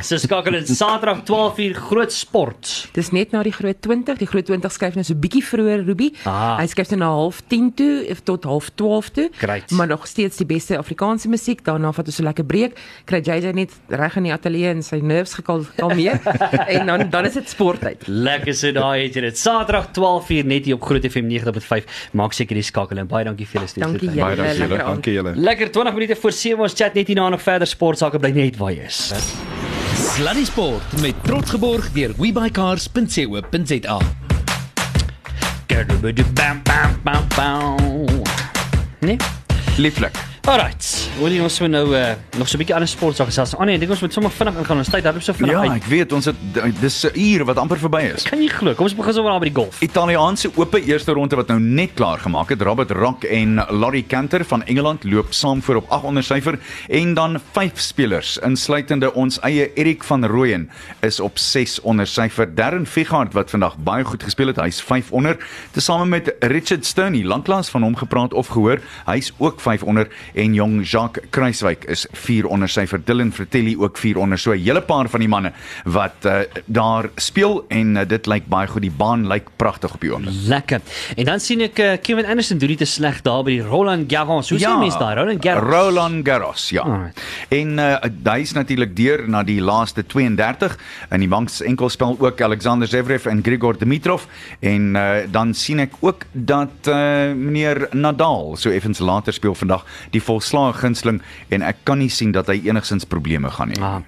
so 0.00 0.16
skakel 0.16 0.54
in 0.56 0.64
Saterdag 0.66 1.20
12uur 1.28 1.74
groot 1.76 2.12
sport. 2.12 2.88
Dis 2.96 3.10
net 3.12 3.32
na 3.32 3.42
die 3.42 3.52
groot 3.52 3.82
20. 3.84 4.16
Die 4.22 4.26
groot 4.26 4.46
20 4.48 4.72
skuif 4.72 4.96
nou 4.96 5.04
so 5.04 5.14
bietjie 5.14 5.42
vroeër 5.44 5.84
Ruby. 5.84 6.14
Ah. 6.24 6.56
Hy 6.62 6.66
skuif 6.72 6.94
nou 6.94 7.00
na 7.02 7.10
0.30 7.12 7.74
toe 7.76 8.06
of 8.10 8.22
tot 8.24 8.46
0.12 8.48 9.10
toe. 9.12 9.28
Great. 9.36 9.70
Maar 9.70 9.86
nog 9.92 10.06
steeds 10.08 10.40
die 10.40 10.48
beste 10.48 10.78
Afrikaanse 10.80 11.28
musiek. 11.28 11.60
Daarna 11.64 11.92
vat 11.92 12.08
ons 12.08 12.16
so 12.16 12.24
lekker 12.24 12.48
breek. 12.48 12.80
Kry 13.04 13.20
JJ 13.20 13.52
net 13.52 13.76
reg 13.92 14.16
in 14.16 14.30
die 14.30 14.32
ateljee 14.32 14.72
en 14.72 14.82
sy 14.82 15.02
nerves 15.04 15.36
gekal 15.42 15.66
kalmeer 15.76 16.20
en 16.78 16.86
dan 16.88 17.10
dan 17.10 17.28
is 17.28 17.36
dit 17.36 17.52
sporttyd. 17.52 18.08
Lekker 18.08 18.56
so 18.56 18.72
daai 18.72 19.04
het 19.04 19.20
jy 19.20 19.26
dit. 19.28 19.36
Saterdag 19.44 19.92
12uur 19.92 20.48
net 20.48 20.64
hier 20.64 20.80
op 20.80 20.88
Groot 20.88 21.04
FM 21.04 21.28
90.5. 21.28 21.84
Maak 22.16 22.32
seker 22.32 22.56
jy 22.56 22.64
skakel 22.72 23.04
in. 23.04 23.12
Baie 23.12 23.28
dankie 23.28 23.44
vir 23.44 23.60
julle 23.60 23.73
steun. 23.74 23.92
Dankie 23.92 24.10
Baie 24.10 24.36
julle. 24.36 24.36
dankie 24.36 24.52
julle. 24.54 24.68
Lekker 24.68 24.82
aan. 24.84 24.92
Dankie 24.94 25.12
julle. 25.18 25.32
Lekker 25.36 25.70
20 25.70 25.94
minute 25.94 26.16
voor 26.20 26.32
7 26.32 26.60
ons 26.60 26.74
chat 26.74 26.94
net 26.94 27.06
hierna 27.10 27.28
nog 27.28 27.42
verder 27.42 27.66
sport 27.66 27.98
sake 27.98 28.18
bly 28.18 28.30
net 28.30 28.56
waar 28.60 28.72
jy 28.72 28.86
is. 28.86 29.12
Sluddy 30.14 30.44
Sport 30.44 31.00
met 31.02 31.14
trots 31.26 31.50
geborg 31.50 31.90
deur 31.94 32.14
webycars.co.za. 32.18 33.98
Bam 36.34 36.62
bam 36.62 37.00
bam 37.02 37.26
bam. 37.36 38.22
Nee. 39.00 39.16
Lieflik. 39.76 40.33
Alright. 40.44 40.84
Wil 41.16 41.32
jy 41.32 41.40
ons 41.40 41.54
so 41.56 41.64
nou 41.70 41.86
uh, 41.96 42.10
nog 42.36 42.48
so 42.50 42.58
'n 42.58 42.60
bietjie 42.60 42.74
ander 42.76 42.88
sport 42.88 43.16
sake 43.16 43.30
gesels? 43.30 43.54
Ah 43.56 43.64
nee, 43.64 43.74
ek 43.76 43.80
dink 43.80 43.92
ons 43.94 44.02
moet 44.04 44.12
sommer 44.12 44.30
vinnig 44.30 44.56
ingaan. 44.60 44.76
Ons 44.82 44.90
tyd 44.92 45.04
hardop 45.08 45.22
so 45.24 45.32
vinnig 45.32 45.54
Ja, 45.54 45.60
uit. 45.62 45.72
ek 45.80 45.86
weet 45.88 46.12
ons 46.12 46.24
het 46.28 46.36
dis 46.82 47.04
'n 47.06 47.16
uur 47.16 47.44
wat 47.46 47.56
amper 47.56 47.78
verby 47.78 48.02
is. 48.14 48.24
Kan 48.28 48.42
jy 48.42 48.48
glo? 48.52 48.74
Kom 48.74 48.84
ons 48.84 48.94
begin 48.94 49.14
sommer 49.14 49.32
aan 49.32 49.40
by 49.40 49.48
die 49.48 49.54
golf. 49.56 49.80
Italiaanse 49.80 50.50
ope 50.56 50.82
eerste 50.84 51.12
ronde 51.12 51.36
wat 51.36 51.48
nou 51.48 51.58
net 51.60 51.94
klaar 51.94 52.18
gemaak 52.18 52.50
het. 52.50 52.60
Robert 52.60 52.90
Rock 52.90 53.24
en 53.24 53.54
Laurie 53.70 54.04
Canter 54.06 54.44
van 54.44 54.62
Engeland 54.66 55.04
loop 55.04 55.32
saam 55.32 55.62
voor 55.62 55.76
op 55.76 55.86
8 55.90 56.04
onder 56.04 56.22
syfer 56.22 56.58
en 56.90 57.14
dan 57.14 57.40
vyf 57.52 57.80
spelers 57.80 58.36
insluitende 58.44 59.14
ons 59.14 59.40
eie 59.40 59.72
Erik 59.74 60.04
van 60.04 60.24
Rooyen 60.26 60.68
is 61.00 61.20
op 61.20 61.38
6 61.38 61.80
onder 61.80 62.06
syfer. 62.06 62.54
Darren 62.54 62.86
Figart 62.86 63.32
wat 63.32 63.50
vandag 63.50 63.76
baie 63.78 64.04
goed 64.04 64.22
gespeel 64.22 64.46
het, 64.48 64.56
hy's 64.56 64.82
5 64.82 65.10
onder, 65.12 65.38
tesame 65.72 66.04
met 66.04 66.34
Richard 66.40 66.84
Stoney, 66.84 67.24
lanklaas 67.24 67.68
van 67.70 67.82
hom 67.82 67.96
gepraat 67.96 68.34
of 68.34 68.48
gehoor. 68.48 68.80
Hy's 69.06 69.32
ook 69.38 69.60
5 69.60 69.82
onder 69.82 70.08
en 70.34 70.54
jong 70.54 70.82
Jacques 70.86 71.24
Kruiswyk 71.30 71.84
is 71.90 72.06
4 72.12 72.46
onder 72.46 72.68
syfer. 72.68 73.00
Dylan 73.04 73.32
Fratelli 73.32 73.76
ook 73.78 73.98
4 73.98 74.18
onder. 74.18 74.38
So 74.38 74.52
'n 74.52 74.58
hele 74.58 74.82
paar 74.82 75.08
van 75.08 75.20
die 75.20 75.28
manne 75.28 75.52
wat 75.84 76.26
uh, 76.26 76.38
daar 76.66 77.10
speel 77.16 77.64
en 77.68 77.96
uh, 77.96 78.02
dit 78.06 78.26
lyk 78.26 78.46
baie 78.46 78.66
goed. 78.66 78.82
Die 78.82 78.90
baan 78.90 79.26
lyk 79.26 79.48
pragtig 79.56 79.94
op 79.94 80.00
die 80.00 80.12
oomblik. 80.12 80.34
Lekker. 80.46 80.80
En 81.16 81.24
dan 81.24 81.40
sien 81.40 81.60
ek 81.60 81.78
uh, 81.78 81.92
Kevin 82.02 82.26
Anderson 82.26 82.58
doen 82.58 82.68
dit 82.68 82.78
te 82.78 82.84
sleg 82.84 83.22
daar 83.22 83.42
by 83.44 83.58
die 83.58 83.62
Roland 83.62 84.10
Garros. 84.12 84.50
Hoe 84.50 84.58
sien 84.58 84.78
mense 84.78 84.98
daai 84.98 85.14
Roland 85.14 85.44
Garros? 85.44 85.70
Roland 85.70 86.26
Garros, 86.26 86.68
ja. 86.70 86.82
Alright. 86.82 87.20
En 87.48 87.78
uh, 87.78 87.96
hy 88.32 88.40
is 88.40 88.52
natuurlik 88.52 88.96
deur 88.96 89.28
na 89.28 89.42
die 89.42 89.60
laaste 89.60 90.04
32 90.06 90.76
in 91.10 91.24
die 91.24 91.28
mans 91.30 91.60
enkelspel 91.62 92.16
ook 92.18 92.40
Alexander 92.40 92.88
Zverev 92.88 93.26
en 93.30 93.42
Grigor 93.44 93.78
Dimitrov 93.78 94.26
en 94.60 94.94
uh, 94.96 95.24
dan 95.30 95.54
sien 95.54 95.80
ek 95.84 95.94
ook 96.00 96.26
dat 96.32 96.88
uh, 96.88 97.32
meneer 97.34 97.88
Nadal 97.92 98.56
so 98.58 98.70
effens 98.70 98.98
later 98.98 99.32
speel 99.32 99.54
vandag 99.54 99.84
die 100.10 100.22
volslae 100.26 100.72
gunsteling 100.80 101.20
en 101.54 101.62
ek 101.62 101.84
kan 101.88 102.00
nie 102.02 102.10
sien 102.12 102.32
dat 102.32 102.50
hy 102.50 102.60
enigsins 102.68 103.06
probleme 103.08 103.50
gaan 103.50 103.74
hê. 103.74 103.80
Ah. 103.80 104.00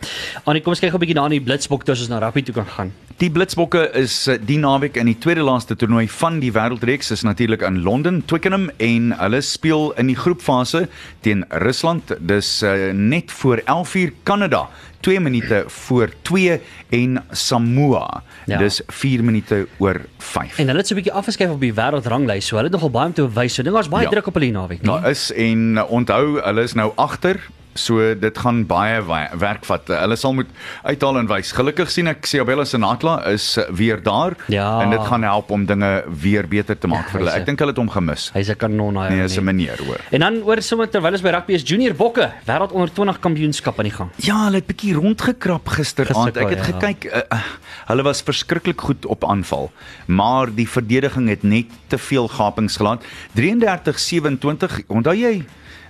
Annie, 0.45 0.63
kom 0.63 0.75
ons 0.75 0.81
kyk 0.81 0.91
gou 0.91 0.99
'n 0.99 1.05
bietjie 1.05 1.19
na 1.19 1.29
die 1.29 1.41
Blitzbok 1.41 1.85
toe 1.85 1.93
as 1.93 2.01
ons 2.01 2.11
na 2.11 2.19
rugby 2.19 2.43
toe 2.43 2.55
kan 2.55 2.67
gaan. 2.67 2.93
Die 3.17 3.31
Blitzbokke 3.33 3.87
is 3.97 4.29
uh, 4.29 4.35
die 4.37 4.59
naweek 4.61 4.99
in 5.01 5.09
die 5.09 5.17
tweede 5.17 5.41
laaste 5.41 5.73
toernooi 5.73 6.05
van 6.19 6.35
die 6.43 6.51
wêreldreeks 6.53 7.15
is 7.15 7.23
natuurlik 7.25 7.63
in 7.65 7.79
Londen, 7.81 8.19
Twickenham 8.29 8.67
en 8.77 9.15
hulle 9.17 9.41
speel 9.41 9.95
in 9.97 10.11
die 10.13 10.19
groepfase 10.19 10.83
teen 11.25 11.47
Rusland. 11.65 12.13
Dis 12.21 12.51
uh, 12.63 12.93
net 12.93 13.33
voor 13.33 13.63
11uur 13.65 14.13
Kanada. 14.29 14.67
2 15.07 15.21
minute 15.23 15.65
voor 15.67 16.09
2 16.23 16.61
en 16.91 17.25
Samoa. 17.31 18.23
Ja. 18.47 18.59
Dis 18.59 18.81
4 18.87 19.23
minute 19.25 19.67
oor 19.79 20.01
5. 20.19 20.59
En 20.59 20.67
hulle 20.67 20.79
het 20.79 20.87
so 20.89 20.95
'n 20.95 20.99
bietjie 20.99 21.13
afgeskuif 21.15 21.51
op 21.51 21.61
die 21.61 21.73
wêreldranglys. 21.75 22.47
So 22.47 22.57
hulle 22.57 22.69
het 22.69 22.73
nogal 22.75 22.91
baie 22.91 23.07
om 23.07 23.13
te 23.13 23.29
wys. 23.33 23.55
So 23.55 23.63
dink 23.63 23.75
daar's 23.75 23.89
baie 23.89 24.05
Ja. 24.05 24.11
druk 24.11 24.27
op 24.27 24.35
hulle 24.35 24.51
naweek, 24.51 24.83
nee. 24.83 25.01
Daar 25.01 25.11
is 25.11 25.33
en 25.33 25.75
uh, 25.77 25.91
onthou, 25.91 26.41
hulle 26.41 26.63
is 26.63 26.73
nou 26.73 26.93
agter 26.97 27.39
So 27.77 28.15
dit 28.15 28.39
gaan 28.39 28.65
baie 28.67 29.03
werk 29.39 29.65
vat. 29.69 29.89
Hulle 29.89 30.17
sal 30.17 30.35
moet 30.35 30.49
uithaal 30.85 31.19
en 31.19 31.27
wys. 31.31 31.53
Gelukkig 31.57 31.91
sien 31.91 32.09
ek 32.09 32.27
Siabella 32.27 32.65
Senatla 32.65 33.19
is 33.33 33.59
weer 33.71 34.03
daar 34.03 34.37
Ja. 34.49 34.81
en 34.83 34.91
dit 34.91 35.01
gaan 35.01 35.23
help 35.23 35.51
om 35.51 35.67
dinge 35.67 36.05
weer 36.09 36.49
beter 36.49 36.79
te 36.79 36.89
maak 36.89 37.07
Ja, 37.07 37.11
vir 37.11 37.21
hulle. 37.21 37.35
Ek 37.37 37.47
dink 37.47 37.59
hulle 37.59 37.71
het 37.71 37.79
hom 37.79 37.91
gemis. 37.91 38.31
Hy's 38.35 38.49
'n 38.51 38.57
kanon 38.57 38.95
daai. 38.95 39.11
Nee, 39.11 39.25
is 39.25 39.37
'n 39.39 39.45
meneer 39.45 39.79
hoor. 39.85 40.01
En 40.11 40.21
dan 40.21 40.43
oor 40.43 40.63
sommer 40.63 40.89
terwyl 40.89 41.13
ons 41.13 41.23
by 41.23 41.29
rugby 41.31 41.53
is 41.53 41.63
Junior 41.63 41.95
Bokke, 41.95 42.33
wêreld 42.47 42.73
onder 42.73 42.93
20 42.93 43.21
kampioenskap 43.21 43.79
aan 43.79 43.85
die 43.85 43.93
gang. 43.95 44.11
Ja, 44.17 44.45
hulle 44.45 44.57
het 44.57 44.67
bietjie 44.67 44.95
rondgekrap 44.95 45.69
gisteraand. 45.69 46.37
Ek 46.37 46.49
het 46.49 46.67
ja. 46.67 46.73
gekyk, 46.73 47.05
uh, 47.05 47.21
uh, 47.33 47.43
hulle 47.87 48.03
was 48.03 48.23
verskriklik 48.23 48.81
goed 48.81 49.07
op 49.07 49.25
aanval, 49.25 49.71
maar 50.07 50.55
die 50.55 50.69
verdediging 50.69 51.29
het 51.29 51.43
net 51.43 51.67
te 51.89 51.99
veel 51.99 52.29
gapings 52.29 52.77
gelaat. 52.77 53.05
33-27. 53.35 54.81
Onthou 54.89 55.15
jy? 55.15 55.45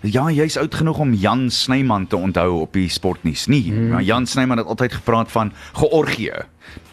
Ja, 0.07 0.29
jy's 0.31 0.57
oud 0.61 0.75
genoeg 0.75 0.99
om 1.03 1.14
Jan 1.14 1.51
Snyman 1.76 2.06
te 2.06 2.16
onthou 2.16 2.60
op 2.60 2.72
die 2.72 2.88
sportnuus. 2.88 3.46
Nie, 3.46 3.72
mm. 3.72 4.00
Jan 4.00 4.26
Snyman 4.26 4.56
het 4.56 4.66
altyd 4.66 4.92
gepraat 4.92 5.30
van 5.30 5.52
Georgië. 5.76 6.46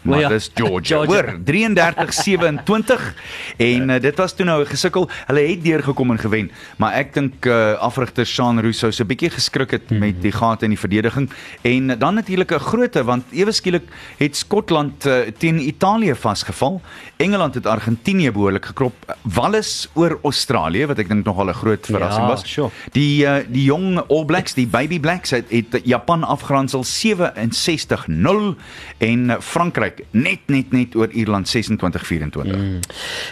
Maar 0.04 0.18
O 0.18 0.20
ja, 0.20 0.28
dis 0.28 0.50
Georgia. 0.54 0.96
Georgia. 1.06 1.22
Hoor, 1.22 1.38
33-27 1.44 3.14
en 3.70 3.90
uh, 3.90 4.00
dit 4.00 4.16
was 4.16 4.32
toe 4.36 4.44
nou 4.44 4.60
'n 4.62 4.66
gesukkel. 4.66 5.08
Hulle 5.26 5.40
het 5.40 5.64
deurgekom 5.64 6.10
en 6.10 6.18
gewen, 6.18 6.50
maar 6.76 6.92
ek 6.92 7.14
dink 7.14 7.44
uh, 7.46 7.72
afrigter 7.80 8.26
Sean 8.26 8.60
Russo 8.60 8.90
se 8.90 9.04
bietjie 9.04 9.30
geskrik 9.30 9.70
het 9.70 9.90
Mhm. 9.90 9.98
met 9.98 10.22
die 10.22 10.32
gate 10.32 10.64
in 10.64 10.70
die 10.70 10.78
verdediging 10.78 11.30
en 11.62 11.98
dan 11.98 12.14
natuurlik 12.14 12.50
'n 12.52 12.58
groote 12.58 13.04
want 13.04 13.24
ewe 13.32 13.52
skielik 13.52 13.82
het 14.18 14.36
Skotland 14.36 15.06
uh, 15.06 15.18
teen 15.38 15.58
Italië 15.68 16.14
vasgeval. 16.14 16.80
Engeland 17.16 17.54
het 17.54 17.66
Argentinië 17.66 18.30
behoorlik 18.30 18.64
gekrop. 18.64 18.94
Wales 19.22 19.88
oor 19.94 20.18
Australië 20.22 20.86
wat 20.86 20.98
ek 20.98 21.08
dink 21.08 21.24
nogal 21.24 21.48
'n 21.48 21.54
groot 21.54 21.86
verrassing 21.86 22.24
Ja, 22.24 22.28
was. 22.30 22.42
sure. 22.52 22.70
Die 22.92 23.24
uh, 23.24 23.36
die 23.48 23.64
jong 23.64 23.98
All 24.08 24.24
Blacks, 24.24 24.54
die 24.54 24.66
Baby 24.66 25.00
Blacks 25.00 25.30
het, 25.30 25.44
het 25.50 25.80
Japan 25.84 26.24
afgeronsel 26.24 26.84
67-0 26.84 28.56
en 28.98 29.28
uh, 29.30 29.34
Frankryk 29.64 30.04
net 30.12 30.40
net 30.52 30.72
net 30.72 30.94
oor 30.98 31.08
Ierland 31.16 31.48
26-24. 31.48 32.44
Mm. 32.44 32.80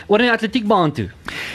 Oor 0.08 0.22
die 0.22 0.30
atletiekbaan 0.32 0.92
toe. 0.96 1.08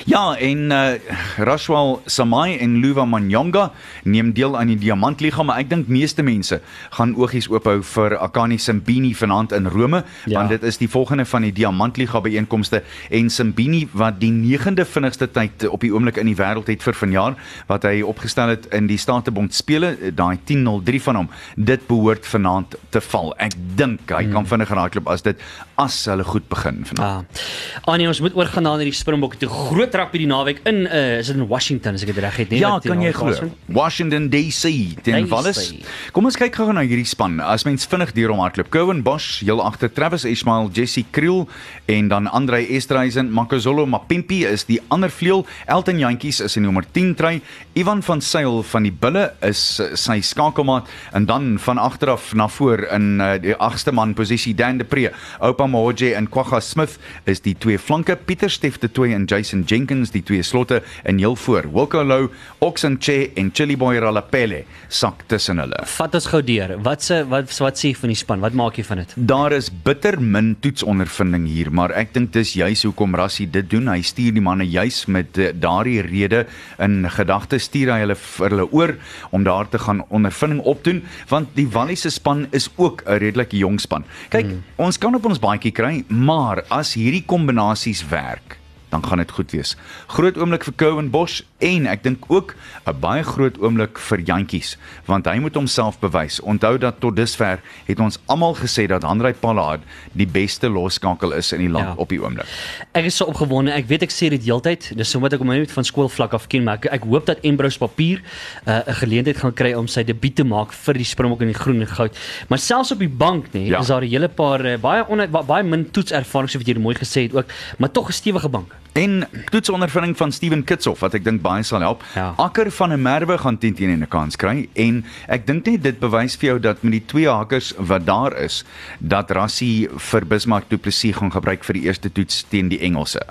Ja, 0.06 0.36
en 0.38 0.70
uh, 0.72 0.98
Rashwal 1.42 1.98
Samai 2.06 2.58
en 2.62 2.76
Luva 2.82 3.06
Manyonga 3.10 3.72
neem 4.06 4.30
deel 4.38 4.58
aan 4.58 4.70
die 4.72 4.78
Diamantliga, 4.78 5.44
maar 5.44 5.58
ek 5.64 5.72
dink 5.72 5.90
meeste 5.92 6.22
mense 6.26 6.60
gaan 6.98 7.16
oogies 7.18 7.50
oophou 7.50 7.80
vir 7.96 8.18
Akani 8.22 8.58
Simbini 8.62 9.14
vanaand 9.18 9.56
in 9.58 9.68
Rome, 9.74 10.04
Ja. 10.28 10.40
want 10.40 10.50
dit 10.54 10.64
is 10.64 10.78
die 10.78 10.88
volgende 10.90 11.26
van 11.26 11.42
die 11.48 11.52
Diamantliga 11.56 12.20
byeenkomste 12.22 12.84
en 13.10 13.30
Simbini 13.34 13.88
wat 13.98 14.20
die 14.22 14.32
9de 14.32 14.86
vinnigste 14.86 15.28
tyd 15.32 15.66
op 15.70 15.82
die 15.82 15.92
oomblik 15.94 16.18
in 16.22 16.30
die 16.30 16.36
wêreld 16.38 16.68
het 16.70 16.84
vir 16.86 16.94
vanjaar 16.94 17.36
wat 17.70 17.84
hy 17.88 18.02
opgestel 18.06 18.54
het 18.54 18.68
in 18.76 18.88
die 18.88 18.98
Statebond 19.02 19.54
spele, 19.58 19.96
daai 20.14 20.38
10.03 20.46 21.02
van 21.10 21.22
hom. 21.24 21.30
Dit 21.56 21.88
behoort 21.90 22.26
vanaand 22.28 22.76
te 22.94 23.02
val. 23.02 23.34
Ek 23.42 23.56
dink 23.78 24.10
hy 24.14 24.24
Hmm. 24.28 24.34
kan 24.34 24.46
vinniger 24.68 24.78
raakloop 24.78 25.10
as 25.12 25.24
dit 25.24 25.40
as 25.78 25.96
hulle 26.10 26.24
goed 26.26 26.48
begin 26.50 26.84
vanaand. 26.86 27.28
Ah. 27.28 27.94
Annie, 27.94 28.08
ons 28.08 28.20
moet 28.22 28.36
oorgaan 28.36 28.64
na 28.66 28.76
die 28.78 28.92
Springbokke 28.92 29.38
toe. 29.38 29.50
Groot 29.50 29.94
rugby 29.96 30.24
die 30.24 30.30
naweek 30.30 30.62
in 30.68 30.86
uh, 30.88 31.20
is 31.20 31.30
dit 31.30 31.38
in 31.38 31.48
Washington 31.48 31.96
as 31.96 32.04
ek 32.04 32.14
dit 32.14 32.22
reg 32.24 32.38
het, 32.42 32.50
nee? 32.50 32.62
Ja, 32.62 32.76
wat 32.78 32.88
kan 32.88 33.02
jy 33.02 33.12
naweek 33.14 33.40
glo. 33.40 33.52
Washington 33.78 34.30
DC 34.34 34.72
teen. 35.06 35.28
Wallis. 35.30 35.74
Kom 36.16 36.28
ons 36.28 36.38
kyk 36.40 36.56
gou 36.58 36.72
na 36.74 36.84
hierdie 36.86 37.08
span. 37.08 37.40
As 37.44 37.66
mens 37.68 37.88
vinnig 37.88 38.14
deur 38.18 38.34
hom 38.34 38.42
hardloop. 38.44 38.72
Cohen 38.74 39.04
Bosch 39.06 39.44
heel 39.46 39.62
agter 39.64 39.92
Travis 39.94 40.26
Ismail, 40.28 40.72
Jesse 40.76 41.06
Kriel 41.16 41.46
en 41.92 42.10
dan 42.12 42.30
Andre 42.32 42.64
Esterhuizen, 42.66 43.32
Makazolo 43.34 43.86
Mapimpi 43.86 44.44
is 44.48 44.66
die 44.68 44.80
ander 44.94 45.12
vleuel. 45.14 45.46
Elton 45.68 46.02
Jantjies 46.02 46.42
is 46.44 46.58
in 46.58 46.66
nommer 46.68 46.86
10 46.98 47.14
try. 47.20 47.38
Ivan 47.78 48.02
van 48.04 48.24
Sail 48.24 48.62
van 48.68 48.88
die 48.88 48.94
Bulle 48.94 49.30
is 49.46 49.62
uh, 49.84 49.92
sy 50.00 50.20
skakelmaat 50.26 50.90
en 51.16 51.28
dan 51.30 51.56
van 51.62 51.82
agter 51.82 52.16
af 52.16 52.32
na 52.38 52.50
voor 52.52 52.88
in 52.96 53.22
uh, 53.22 53.36
die 53.42 53.56
agste 53.62 53.94
man 53.94 54.16
posisie 54.18 54.56
Dan 54.58 54.82
de 54.82 54.86
Pre. 54.88 55.12
Oupa 55.40 55.68
Mohoje 55.70 56.14
en 56.18 56.28
Kwagga 56.30 56.60
Smith 56.60 56.98
is 57.30 57.44
die 57.46 57.56
twee 57.56 57.78
flanke. 57.80 58.18
Pieter 58.18 58.50
Steff 58.52 58.80
de 58.82 58.90
Tooi 58.92 59.14
en 59.14 59.28
Jason 59.30 59.64
Jenkins 59.68 60.12
die 60.16 60.24
twee 60.26 60.44
slotte 60.44 60.82
en 61.04 61.22
heel 61.22 61.36
voor. 61.36 61.70
Wilco 61.74 62.04
Lou, 62.04 62.30
Oxen 62.66 62.98
Che 63.00 63.32
en 63.38 63.52
Chili 63.54 63.78
Boy 63.78 64.00
Ralapele 64.02 64.64
sak 64.90 65.24
tussen 65.28 65.62
hulle. 65.62 65.84
Vat 65.98 66.16
ons 66.18 66.30
gou 66.32 66.42
deur. 66.46 66.76
Wat 66.86 67.04
se 67.06 67.22
wat 67.30 67.54
wat 67.62 67.80
sê 67.80 67.94
van 67.98 68.12
die 68.14 68.18
span? 68.18 68.42
Wat 68.44 68.58
maak 68.58 68.80
jy 68.80 68.86
van 68.88 69.04
dit? 69.04 69.14
Daar 69.30 69.56
is 69.56 69.70
bitter 69.70 70.20
min 70.22 70.56
toetsondervinding 70.64 71.48
hier, 71.50 71.72
maar 71.72 71.94
ek 71.98 72.14
dink 72.16 72.34
dis 72.36 72.56
juis 72.58 72.86
hoekom 72.88 73.16
Rassie 73.18 73.48
dit 73.52 73.68
doen. 73.70 73.90
Hy 73.92 74.02
stuur 74.06 74.36
die 74.38 74.44
manne 74.44 74.68
juis 74.68 75.04
met 75.12 75.38
eh, 75.38 75.54
daardie 75.54 76.02
rede 76.06 76.46
in 76.84 77.06
gedagte 77.12 77.60
stuur 77.62 77.94
hy 77.94 78.00
hulle 78.06 78.18
vir 78.18 78.56
hulle 78.56 78.68
oor 78.76 78.96
om 79.36 79.46
daar 79.48 79.70
te 79.70 79.80
gaan 79.82 80.04
ondervinding 80.14 80.62
opdoen, 80.68 81.04
want 81.30 81.54
die 81.58 81.68
Walliese 81.74 82.12
span 82.14 82.48
is 82.52 82.70
ook 82.76 83.04
'n 83.06 83.20
redelik 83.20 83.52
jong 83.52 83.80
span. 83.80 84.06
Kyk, 84.30 84.37
hmm. 84.46 84.64
ons 84.78 84.98
kan 85.02 85.16
op 85.16 85.26
ons 85.26 85.40
baadjie 85.42 85.72
kry, 85.72 86.04
maar 86.08 86.64
as 86.70 86.94
hierdie 86.98 87.24
kombinasies 87.26 88.04
werk, 88.12 88.60
dan 88.90 89.04
gaan 89.06 89.18
dit 89.18 89.32
goed 89.32 89.52
wees. 89.52 89.76
Groot 90.08 90.38
oomblik 90.38 90.64
vir 90.64 90.74
Cowan 90.76 91.10
Bosch 91.10 91.42
en 91.60 91.88
ek 91.88 92.04
dink 92.04 92.24
ook 92.28 92.56
'n 92.88 93.00
baie 93.00 93.24
groot 93.24 93.58
oomblik 93.60 93.98
vir 94.00 94.20
Jantjies, 94.20 94.78
want 95.06 95.26
hy 95.26 95.40
moet 95.40 95.54
homself 95.56 96.00
bewys. 96.00 96.40
Onthou 96.42 96.78
dat 96.78 97.00
tot 97.00 97.16
dusver 97.16 97.60
het 97.86 98.00
ons 98.00 98.20
almal 98.26 98.56
gesê 98.56 98.88
dat 98.88 99.04
Hanrey 99.04 99.34
Pollard 99.34 99.82
die 100.14 100.28
beste 100.28 100.70
losskakel 100.70 101.32
is 101.34 101.52
in 101.52 101.60
die 101.60 101.70
land 101.70 101.86
Ja. 101.88 101.94
op 101.98 102.10
die 102.10 102.20
oomblik. 102.22 102.46
Ek 102.94 103.06
is 103.06 103.16
so 103.16 103.26
opgewonde. 103.26 103.72
Ek 103.72 103.88
weet 103.88 104.02
ek 104.04 104.12
sê 104.12 104.30
dit 104.30 104.44
heeltyd. 104.44 104.96
Dis 104.96 105.10
sommer 105.10 105.34
ek 105.34 105.40
hom 105.40 105.48
net 105.48 105.72
van 105.72 105.84
skoolvlak 105.84 106.34
af 106.34 106.48
ken, 106.48 106.64
maar 106.64 106.76
ek, 106.76 106.86
ek 106.86 107.04
hoop 107.04 107.26
dat 107.26 107.38
Embrose 107.44 107.78
Papier 107.78 108.22
uh, 108.68 108.80
'n 108.88 108.94
geleentheid 108.94 109.38
gaan 109.38 109.54
kry 109.54 109.74
om 109.74 109.88
sy 109.88 110.04
debuut 110.04 110.36
te 110.36 110.44
maak 110.44 110.72
vir 110.72 110.94
die 110.94 111.04
Springbok 111.04 111.42
in 111.42 111.48
die 111.48 111.54
groen 111.60 111.82
en 111.82 111.88
goud. 111.88 112.18
Maar 112.48 112.60
selfs 112.60 112.92
op 112.92 113.00
die 113.00 113.10
bank 113.10 113.46
nê, 113.48 113.60
nee, 113.60 113.66
Ja. 113.70 113.80
is 113.80 113.88
daar 113.88 114.02
'n 114.02 114.08
hele 114.10 114.30
paar 114.30 114.66
uh, 114.66 114.78
baie 114.78 115.06
on, 115.08 115.30
ba, 115.32 115.44
baie 115.44 115.64
min 115.64 115.92
toetservaring 115.92 116.50
so 116.50 116.58
wat 116.60 116.68
jy 116.68 116.78
mooi 116.80 116.96
gesê 116.96 117.22
het 117.24 117.34
ook, 117.36 117.46
maar 117.80 117.92
tog 117.92 118.08
'n 118.10 118.14
stewige 118.14 118.50
bank. 118.50 118.74
En 118.98 119.28
toetsondervinding 119.50 120.18
van 120.18 120.32
Steven 120.32 120.64
Kitshoff 120.64 121.04
wat 121.06 121.14
ek 121.14 121.26
dink 121.26 121.44
baie 121.44 121.62
sal 121.68 121.84
help. 121.86 122.02
Ja. 122.16 122.32
Akker 122.42 122.72
van 122.74 122.94
'n 122.96 123.02
Merwe 123.02 123.38
gaan 123.38 123.58
10 123.58 123.76
teen 123.78 123.94
'n 123.94 124.08
kans 124.08 124.36
kry 124.36 124.70
en 124.74 125.06
ek 125.28 125.46
dink 125.46 125.66
net 125.66 125.84
dit 125.84 126.00
bewys 126.00 126.36
vir 126.36 126.50
jou 126.50 126.60
dat 126.60 126.82
met 126.82 126.92
die 126.92 127.06
twee 127.06 127.30
hakkers 127.30 127.74
wat 127.78 128.06
daar 128.06 128.34
is, 128.34 128.66
dat 129.00 129.32
Rassie 129.32 129.88
vir 129.90 130.26
Bismarck 130.26 130.70
Du 130.70 130.78
Plessis 130.78 131.16
gaan 131.16 131.32
gebruik 131.32 131.64
vir 131.64 131.74
die 131.74 131.84
eerste 131.84 132.12
toets 132.12 132.46
teen 132.50 132.70
die 132.70 132.80
Engelse. 132.80 133.22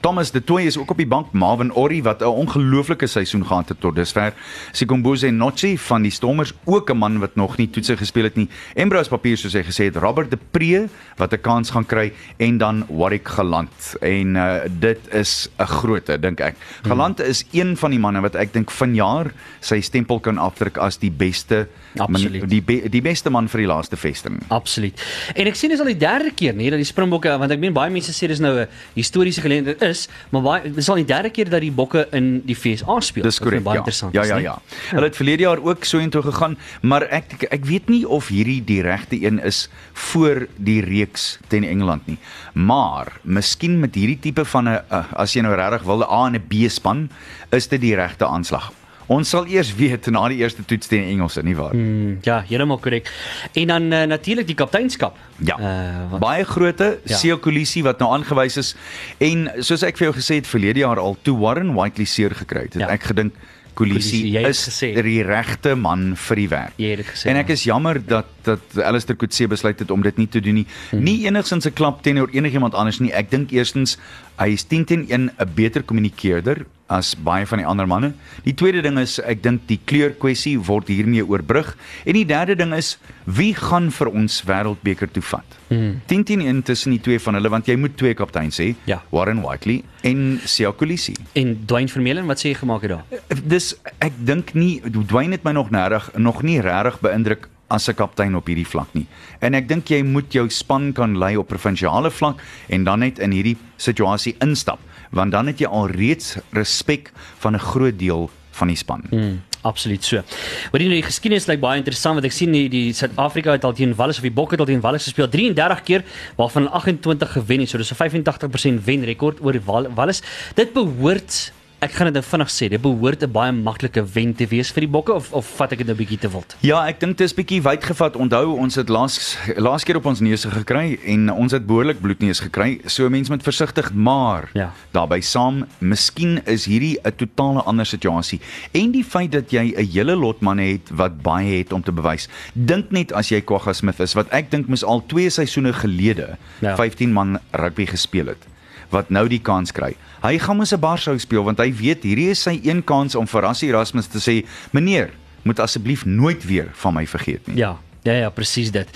Thomas 0.00 0.30
de 0.30 0.44
Toey 0.44 0.64
is 0.64 0.78
ook 0.78 0.90
op 0.90 0.96
die 0.96 1.06
bank, 1.06 1.32
Marvin 1.32 1.72
Orri 1.72 2.02
wat 2.02 2.20
'n 2.20 2.24
ongelooflike 2.24 3.06
seisoen 3.06 3.46
gehad 3.46 3.68
het 3.68 3.80
tot 3.80 3.94
dusver. 3.94 4.32
Sikombuze 4.72 5.30
Notchi 5.30 5.78
van 5.78 6.02
die 6.02 6.10
Stormers, 6.10 6.52
ook 6.64 6.90
'n 6.90 6.96
man 6.96 7.18
wat 7.18 7.34
nog 7.34 7.56
nie 7.56 7.70
toetse 7.70 7.96
gespeel 7.96 8.24
het 8.24 8.36
nie. 8.36 8.48
Embrose 8.74 9.08
Papier 9.08 9.36
soos 9.36 9.52
hy 9.52 9.62
gesê 9.62 9.84
het, 9.84 9.96
Robert 9.96 10.30
de 10.30 10.38
Pre 10.50 10.88
wat 11.16 11.32
'n 11.32 11.40
kans 11.40 11.70
gaan 11.70 11.86
kry 11.86 12.12
en 12.36 12.58
dan 12.58 12.84
Warwick 12.88 13.28
Galant. 13.28 13.96
En 14.00 14.34
uh, 14.34 14.54
dit 14.78 15.01
is 15.12 15.48
'n 15.58 15.66
groote 15.66 16.18
dink 16.20 16.40
ek. 16.40 16.56
Galant 16.82 17.20
is 17.20 17.44
een 17.52 17.76
van 17.76 17.90
die 17.90 17.98
manne 17.98 18.20
wat 18.20 18.34
ek 18.36 18.52
dink 18.52 18.70
vanjaar 18.70 19.32
sy 19.60 19.80
stempel 19.80 20.20
kan 20.20 20.38
afdruk 20.38 20.76
as 20.78 20.96
die 20.98 21.10
beste 21.10 21.68
Absoluut. 21.98 22.48
die 22.48 22.62
be, 22.62 22.88
die 22.88 23.02
beste 23.02 23.30
man 23.30 23.48
vir 23.48 23.58
die 23.60 23.66
laaste 23.66 23.96
vesting. 23.96 24.40
Absoluut. 24.48 25.00
En 25.34 25.46
ek 25.46 25.54
sien 25.54 25.70
dis 25.70 25.80
al 25.80 25.86
die 25.86 25.96
derde 25.98 26.30
keer 26.34 26.54
nê 26.54 26.70
dat 26.70 26.78
die 26.78 26.84
Springbokke 26.84 27.38
want 27.38 27.50
ek 27.50 27.58
meen 27.58 27.72
baie 27.72 27.90
mense 27.90 28.12
sê 28.12 28.26
dis 28.28 28.40
nou 28.40 28.60
'n 28.60 28.66
historiese 28.94 29.40
geleentheid 29.40 29.82
is, 29.82 30.08
maar 30.30 30.42
baie 30.42 30.72
dis 30.72 30.88
al 30.88 30.96
die 30.96 31.04
derde 31.04 31.30
keer 31.30 31.48
dat 31.50 31.60
die 31.60 31.70
Bokke 31.72 32.06
in 32.12 32.42
die 32.46 32.54
FSA 32.54 33.00
speel. 33.00 33.22
Dis 33.22 33.38
korrek. 33.38 33.62
Baie 33.62 33.74
Ja. 33.76 33.80
interessant. 33.80 34.12
Ja 34.14 34.24
ja 34.24 34.36
ja. 34.38 34.58
Hulle 34.90 35.04
het 35.06 35.16
verlede 35.16 35.42
jaar 35.42 35.58
ook 35.62 35.84
so 35.84 35.98
intoe 35.98 36.22
gegaan, 36.22 36.56
maar 36.82 37.02
ek 37.10 37.46
ek 37.50 37.64
weet 37.64 37.88
nie 37.88 38.04
of 38.08 38.28
hierdie 38.28 38.64
die 38.64 38.82
regte 38.82 39.16
een 39.24 39.38
is 39.44 39.68
voor 39.92 40.46
die 40.56 40.80
reeks 40.80 41.38
teen 41.48 41.64
Engeland 41.64 42.06
nie. 42.06 42.18
Maar 42.54 43.12
miskien 43.24 43.80
met 43.80 43.94
hierdie 43.94 44.18
tipe 44.20 44.44
van 44.44 44.68
'n 44.68 44.80
uh, 44.92 45.04
as 45.16 45.32
jy 45.34 45.42
nou 45.42 45.54
regtig 45.56 45.82
wil 45.88 45.98
'n 46.04 46.10
A 46.10 46.26
en 46.26 46.34
'n 46.36 46.44
B 46.48 46.68
span, 46.70 47.10
is 47.50 47.66
dit 47.68 47.80
die 47.80 47.94
regte 47.94 48.26
aanslag. 48.26 48.70
Ons 49.08 49.28
sal 49.28 49.46
eers 49.46 49.74
weet 49.74 50.06
na 50.10 50.28
die 50.28 50.38
eerste 50.38 50.64
toets 50.64 50.86
teen 50.86 51.02
Engelse, 51.04 51.42
nie 51.42 51.56
waar? 51.56 51.70
Hmm, 51.74 52.18
ja, 52.22 52.44
heeltemal 52.48 52.78
korrek. 52.78 53.10
En 53.52 53.66
dan 53.66 53.82
uh, 53.92 54.02
natuurlik 54.06 54.46
die 54.46 54.54
kapteinskap. 54.54 55.16
Ja. 55.44 55.58
Uh, 55.58 56.10
wat, 56.10 56.20
Baie 56.20 56.44
grootte 56.44 56.98
Ja. 57.04 57.16
Seo 57.16 57.36
Kolisi 57.38 57.82
wat 57.82 57.98
nou 57.98 58.12
aangewys 58.14 58.56
is 58.56 58.74
en 59.18 59.50
soos 59.58 59.82
ek 59.82 59.96
vir 59.98 60.06
jou 60.12 60.14
gesê 60.16 60.34
het 60.38 60.46
verlede 60.46 60.78
jaar 60.80 60.98
al 60.98 61.16
toe 61.22 61.36
Warren 61.38 61.74
Whiteley 61.74 62.06
seer 62.06 62.30
gekry 62.30 62.62
het, 62.62 62.74
het 62.74 62.82
Ja. 62.82 62.88
ek 62.88 63.02
gedink 63.02 63.34
Kolisi 63.74 64.20
Kolisi, 64.20 64.32
jy 64.32 64.42
het 64.42 64.48
is 64.50 64.68
gesê. 64.68 65.02
die 65.02 65.22
regte 65.22 65.74
man 65.76 66.14
vir 66.16 66.36
die 66.36 66.48
werk. 66.48 66.72
Jy 66.76 66.88
het 66.90 66.96
dit 66.98 67.06
gesê, 67.06 67.26
En 67.30 67.36
ek 67.36 67.48
is 67.50 67.64
jammer 67.64 67.98
dat 68.06 68.26
dat 68.42 68.60
Alistair 68.82 69.16
Coetzee 69.16 69.46
besluit 69.48 69.78
het 69.78 69.90
om 69.90 70.02
dit 70.02 70.16
nie 70.18 70.26
te 70.26 70.40
doen 70.40 70.54
nie. 70.54 70.66
Mhm. 70.92 71.02
Nie 71.02 71.26
enigsins 71.26 71.66
'n 71.66 71.72
klap 71.72 72.02
teenoor 72.02 72.28
enigiemand 72.32 72.74
anders 72.74 72.98
nie. 73.00 73.12
Ek 73.12 73.30
dink 73.30 73.50
eerstens 73.52 73.98
hy 74.38 74.48
is 74.52 74.64
10 74.64 74.84
teen 74.84 75.06
1 75.08 75.30
'n 75.38 75.50
beter 75.54 75.82
kommunikeerder 75.82 76.66
as 76.92 77.14
baie 77.16 77.46
van 77.48 77.62
die 77.62 77.66
ander 77.68 77.88
manne. 77.88 78.12
Die 78.44 78.54
tweede 78.58 78.82
ding 78.84 78.98
is 79.00 79.18
ek 79.22 79.42
dink 79.44 79.64
die 79.70 79.78
kleurkwessie 79.88 80.58
word 80.68 80.90
hiermee 80.92 81.24
oorbrug 81.24 81.72
en 82.04 82.18
die 82.18 82.26
derde 82.28 82.56
ding 82.58 82.74
is 82.76 82.96
wie 83.24 83.52
gaan 83.56 83.90
vir 83.94 84.10
ons 84.12 84.40
wêreldbeker 84.48 85.10
toe 85.14 85.22
vat? 85.22 85.56
Hmm. 85.70 86.00
10 86.10 86.24
teen 86.28 86.42
1 86.44 86.62
tussen 86.68 86.92
die 86.92 87.00
twee 87.00 87.20
van 87.22 87.38
hulle 87.38 87.52
want 87.52 87.70
jy 87.70 87.76
moet 87.80 87.96
twee 87.96 88.14
kapteins 88.18 88.60
hê. 88.60 88.72
Ja. 88.90 89.00
Warren 89.14 89.40
Whiteley 89.44 89.82
en 90.02 90.40
Siya 90.44 90.72
Kolisi. 90.72 91.14
en 91.38 91.56
Dwayne 91.66 91.88
Vermeulen, 91.88 92.26
wat 92.26 92.42
sê 92.42 92.52
jy 92.52 92.58
gemaak 92.60 92.82
het 92.82 92.96
daar? 92.96 93.22
Dis 93.44 93.72
ek 94.00 94.12
dink 94.18 94.54
nie 94.54 94.80
Dwayne 94.90 95.38
het 95.38 95.44
my 95.44 95.52
nog 95.52 95.70
regtig 95.72 96.12
nog 96.18 96.42
nie 96.42 96.60
regtig 96.60 97.00
beïndruk 97.00 97.48
as 97.72 97.88
'n 97.88 97.94
kaptein 97.94 98.34
op 98.36 98.46
hierdie 98.46 98.66
vlak 98.68 98.92
nie. 98.92 99.06
En 99.40 99.54
ek 99.54 99.68
dink 99.68 99.88
jy 99.88 100.02
moet 100.02 100.32
jou 100.32 100.48
span 100.50 100.92
kan 100.92 101.18
lei 101.18 101.36
op 101.36 101.48
provinsiale 101.48 102.10
vlak 102.10 102.40
en 102.68 102.84
dan 102.84 102.98
net 102.98 103.18
in 103.18 103.30
hierdie 103.30 103.56
situasie 103.76 104.36
instap, 104.40 104.78
want 105.12 105.32
dan 105.32 105.46
het 105.46 105.60
jy 105.60 105.68
al 105.68 105.90
reeds 105.92 106.36
respek 106.56 107.12
van 107.38 107.54
'n 107.54 107.64
groot 107.72 107.98
deel 107.98 108.30
van 108.50 108.68
die 108.68 108.76
span. 108.76 109.04
Hmm, 109.10 109.40
absoluut 109.60 110.04
so. 110.04 110.22
Maar 110.70 110.80
die, 110.80 110.88
die 110.88 111.02
geskiedenis 111.02 111.46
lyk 111.46 111.60
baie 111.60 111.80
interessant 111.80 112.14
want 112.14 112.26
ek 112.26 112.32
sien 112.36 112.52
die, 112.52 112.68
die 112.68 112.92
Suid-Afrika 112.92 113.52
het 113.56 113.64
al 113.64 113.72
teen 113.72 113.94
Wallis 113.94 114.16
of 114.16 114.22
die 114.22 114.34
Bokke 114.34 114.56
het 114.56 114.60
al 114.60 114.66
teen 114.66 114.80
Wallis 114.84 115.08
gespeel 115.08 115.28
33 115.28 115.82
keer 115.82 116.04
waarvan 116.36 116.62
hulle 116.62 116.74
28 116.74 117.32
gewen 117.32 117.60
het. 117.60 117.68
So 117.68 117.78
dis 117.78 117.92
'n 117.92 118.00
85% 118.00 118.84
wenrekord 118.84 119.40
oor 119.40 119.60
Wal, 119.64 119.88
Wallis. 119.94 120.22
Dit 120.54 120.72
behoort 120.72 121.52
ek 121.82 121.96
gaan 121.98 122.06
dit 122.12 122.14
nou 122.14 122.22
vinnig 122.24 122.50
sê, 122.54 122.68
dit 122.70 122.80
behoort 122.82 123.22
'n 123.26 123.32
baie 123.32 123.52
maklike 123.52 124.02
wen 124.14 124.32
te 124.34 124.46
wees 124.46 124.70
vir 124.70 124.82
die 124.86 124.88
bokke 124.90 125.12
of 125.12 125.32
of 125.32 125.46
vat 125.58 125.72
ek 125.72 125.78
dit 125.78 125.86
nou 125.86 125.96
bietjie 125.96 126.18
te 126.18 126.28
wild? 126.30 126.54
Ja, 126.62 126.86
ek 126.86 127.00
dink 127.00 127.16
dit 127.18 127.24
is 127.26 127.34
bietjie 127.34 127.60
wyd 127.62 127.82
gevat. 127.84 128.16
Onthou, 128.16 128.56
ons 128.58 128.74
het 128.76 128.88
laas 128.88 129.36
laas 129.56 129.82
keer 129.84 129.96
op 129.96 130.06
ons 130.06 130.20
neuse 130.20 130.48
gekry 130.50 130.98
en 131.04 131.30
ons 131.32 131.52
het 131.52 131.66
behoorlik 131.66 132.00
bloedneus 132.00 132.40
gekry. 132.40 132.80
So 132.86 133.08
mense 133.10 133.30
moet 133.32 133.42
versigtig, 133.42 133.92
maar 133.94 134.48
Ja. 134.54 134.70
daarbey 134.92 135.20
saam, 135.20 135.66
miskien 135.80 136.40
is 136.46 136.66
hierdie 136.66 136.98
'n 137.04 137.12
totale 137.16 137.62
ander 137.66 137.86
situasie. 137.86 138.40
En 138.72 138.92
die 138.92 139.04
feit 139.04 139.32
dat 139.32 139.50
jy 139.50 139.74
'n 139.76 139.86
hele 139.92 140.14
lot 140.16 140.40
manne 140.40 140.62
het 140.72 140.88
wat 140.90 141.22
baie 141.22 141.58
het 141.58 141.72
om 141.72 141.82
te 141.82 141.92
bewys. 141.92 142.28
Dink 142.54 142.90
net 142.92 143.12
as 143.12 143.28
jy 143.30 143.40
Kwagga 143.40 143.72
Smith 143.72 143.98
is, 144.00 144.14
wat 144.14 144.28
ek 144.30 144.50
dink 144.50 144.68
mos 144.68 144.84
al 144.84 145.02
2 145.06 145.28
seisoene 145.30 145.72
gelede 145.72 146.36
Ja. 146.60 146.76
15 146.76 147.12
man 147.12 147.38
rugby 147.52 147.86
gespeel 147.86 148.26
het 148.26 148.51
wat 148.92 149.10
nou 149.10 149.26
die 149.28 149.40
kans 149.42 149.72
kry. 149.72 149.96
Hy 150.22 150.38
gaan 150.38 150.56
mos 150.56 150.72
'n 150.72 150.80
barsou 150.80 151.18
speel 151.18 151.42
want 151.44 151.58
hy 151.58 151.72
weet 151.72 152.02
hierdie 152.04 152.30
is 152.30 152.42
sy 152.42 152.60
een 152.62 152.84
kans 152.84 153.14
om 153.14 153.26
vir 153.26 153.42
Rassie 153.42 153.68
Erasmus 153.68 154.06
te 154.06 154.18
sê, 154.18 154.44
"Meneer, 154.72 155.10
moet 155.44 155.58
asseblief 155.58 156.04
nooit 156.06 156.44
weer 156.44 156.68
van 156.72 156.94
my 156.94 157.06
vergeet 157.06 157.46
nie." 157.48 157.56
Ja. 157.56 157.76
Ja 158.04 158.12
ja, 158.12 158.30
presies 158.30 158.70
dit. 158.72 158.88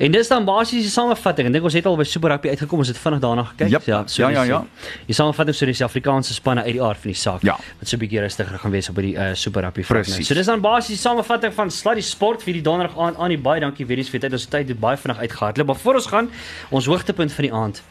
En 0.00 0.10
dis 0.10 0.28
dan 0.28 0.44
basies 0.44 0.82
die 0.82 0.90
samevatting. 0.90 1.46
Ek 1.46 1.52
dink 1.52 1.64
ons 1.64 1.72
het 1.74 1.86
al 1.86 1.96
by 1.96 2.02
Super 2.02 2.30
Rugby 2.30 2.48
uitgekom. 2.48 2.78
Ons 2.78 2.88
het 2.88 2.98
vinnig 2.98 3.20
daarna 3.20 3.44
gekyk. 3.44 3.68
Jep. 3.70 3.82
Ja, 3.86 4.04
Ja, 4.16 4.28
ja, 4.28 4.40
dis- 4.40 4.48
ja. 4.48 4.64
Die 5.06 5.14
samevatting 5.14 5.54
so 5.56 5.64
die 5.66 5.74
Suid-Afrikaanse 5.74 6.34
spanne 6.34 6.62
uit 6.64 6.72
die 6.72 6.82
aard 6.82 6.98
van 6.98 7.10
die 7.10 7.14
saak. 7.20 7.42
Ja. 7.42 7.56
Wat 7.78 7.88
so 7.88 7.96
'n 7.96 8.00
bietjie 8.00 8.20
rustiger 8.20 8.58
gaan 8.58 8.70
wees 8.72 8.88
op 8.88 8.94
by 8.96 9.02
die 9.02 9.14
uh, 9.14 9.34
Super 9.34 9.62
Rugby 9.62 9.82
vlak. 9.84 10.02
Presies. 10.02 10.26
So 10.26 10.34
dis 10.34 10.46
dan 10.46 10.60
basies 10.60 10.88
die 10.88 10.96
samevatting 11.10 11.54
van 11.54 11.70
Sluddy 11.70 12.00
Sport 12.00 12.42
vir 12.42 12.52
die 12.54 12.62
donderdag 12.62 12.98
aand 12.98 13.16
aan 13.18 13.28
die 13.28 13.38
baie 13.38 13.60
dankie 13.60 13.86
weer 13.86 13.98
eens 13.98 14.10
vir 14.10 14.18
tyd. 14.20 14.32
Ons 14.32 14.46
tyd 14.46 14.68
het 14.68 14.80
baie 14.80 14.96
vinnig 14.96 15.18
uitgehardloop. 15.20 15.66
Maar 15.66 15.76
voor 15.76 15.94
ons 15.94 16.06
gaan, 16.06 16.28
ons 16.70 16.86
hoogtepunt 16.86 17.32
van 17.32 17.44
die 17.44 17.52
aand. 17.54 17.82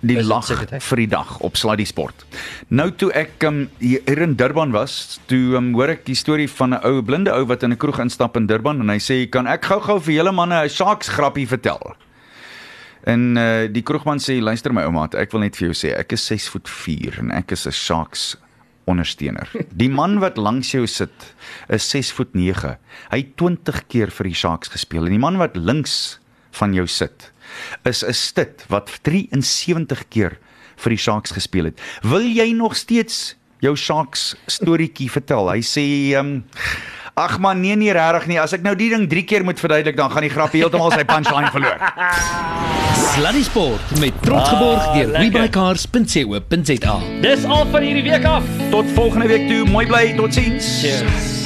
Die 0.00 0.16
Is 0.20 0.28
lag 0.30 0.44
seker 0.46 0.80
vir 0.80 1.00
die 1.02 1.08
dag 1.10 1.38
op 1.42 1.56
Sluddy 1.58 1.84
Sport. 1.88 2.24
Nou 2.70 2.88
toe 2.94 3.10
ek 3.18 3.42
um, 3.48 3.64
hier 3.82 4.22
in 4.22 4.36
Durban 4.38 4.74
was, 4.74 5.18
toe 5.30 5.56
um, 5.58 5.72
hoor 5.74 5.94
ek 5.96 6.04
die 6.06 6.18
storie 6.18 6.48
van 6.50 6.74
'n 6.76 6.84
ou 6.86 7.02
blinde 7.02 7.34
ou 7.34 7.44
wat 7.50 7.62
in 7.62 7.72
'n 7.72 7.80
kroeg 7.80 7.98
instap 7.98 8.36
in 8.36 8.46
Durban 8.46 8.80
en 8.80 8.88
hy 8.88 8.98
sê, 8.98 9.26
"Kan 9.30 9.46
ek 9.46 9.64
gou-gou 9.64 10.00
vir 10.00 10.14
julle 10.14 10.32
manne 10.32 10.64
'n 10.64 10.68
Sharks 10.68 11.08
grappie 11.08 11.46
vertel?" 11.48 11.96
En 13.04 13.36
uh, 13.36 13.66
die 13.66 13.82
kroegman 13.82 14.18
sê, 14.18 14.40
"Luister 14.40 14.72
my 14.72 14.82
ouma, 14.82 15.08
ek 15.12 15.32
wil 15.32 15.40
net 15.40 15.56
vir 15.56 15.72
jou 15.72 15.74
sê, 15.74 15.98
ek 15.98 16.12
is 16.12 16.26
6 16.26 16.48
voet 16.48 16.68
4 16.68 17.18
en 17.18 17.30
ek 17.32 17.52
is 17.52 17.66
'n 17.66 17.72
Sharks 17.72 18.36
ondersteuner. 18.84 19.50
Die 19.74 19.90
man 19.90 20.18
wat 20.18 20.36
langs 20.36 20.72
jou 20.72 20.86
sit 20.86 21.34
is 21.68 21.88
6 21.90 22.12
voet 22.12 22.34
9. 22.34 22.78
Hy 23.10 23.18
het 23.18 23.36
20 23.36 23.86
keer 23.88 24.10
vir 24.10 24.24
die 24.24 24.34
Sharks 24.34 24.68
gespeel 24.68 25.06
en 25.06 25.10
die 25.10 25.22
man 25.22 25.38
wat 25.38 25.56
links 25.56 26.18
van 26.50 26.74
jou 26.74 26.86
sit 26.86 27.31
is 27.84 28.02
'n 28.04 28.12
stit 28.12 28.64
wat 28.68 28.90
73 29.02 30.08
keer 30.08 30.38
vir 30.76 30.90
die 30.90 30.98
Sharks 30.98 31.30
gespeel 31.30 31.64
het. 31.64 31.80
Wil 32.02 32.22
jy 32.26 32.52
nog 32.52 32.76
steeds 32.76 33.36
jou 33.60 33.76
Sharks 33.76 34.34
storieetjie 34.46 35.10
vertel? 35.10 35.50
Hy 35.50 35.60
sê 35.60 36.12
ehm 36.14 36.26
um, 36.26 36.44
Ag 37.14 37.38
man, 37.38 37.60
nee 37.60 37.76
nee 37.76 37.92
regtig 37.92 38.26
nie. 38.26 38.38
As 38.40 38.54
ek 38.56 38.62
nou 38.62 38.72
die 38.74 38.88
ding 38.88 39.04
3 39.08 39.22
keer 39.28 39.44
moet 39.44 39.60
verduidelik, 39.60 39.96
dan 39.96 40.10
gaan 40.10 40.22
die 40.24 40.30
grap 40.32 40.52
heeltemal 40.52 40.90
sy 40.92 41.04
punchline 41.04 41.50
verloor. 41.54 41.76
Sluddy 43.12 43.42
Sport 43.44 44.00
met 44.00 44.16
trots 44.22 44.48
geborg 44.48 44.80
deur 44.94 45.12
lekker. 45.12 45.20
webuycars.co.za. 45.20 46.96
Dis 47.20 47.44
al 47.44 47.66
van 47.66 47.82
hierdie 47.82 48.08
week 48.08 48.24
af. 48.24 48.42
Tot 48.70 48.88
volgende 48.96 49.28
week 49.28 49.44
toe. 49.48 49.64
Mooi 49.68 49.86
bly. 49.86 50.14
Totsiens. 50.16 50.80
Cheers. 50.80 51.41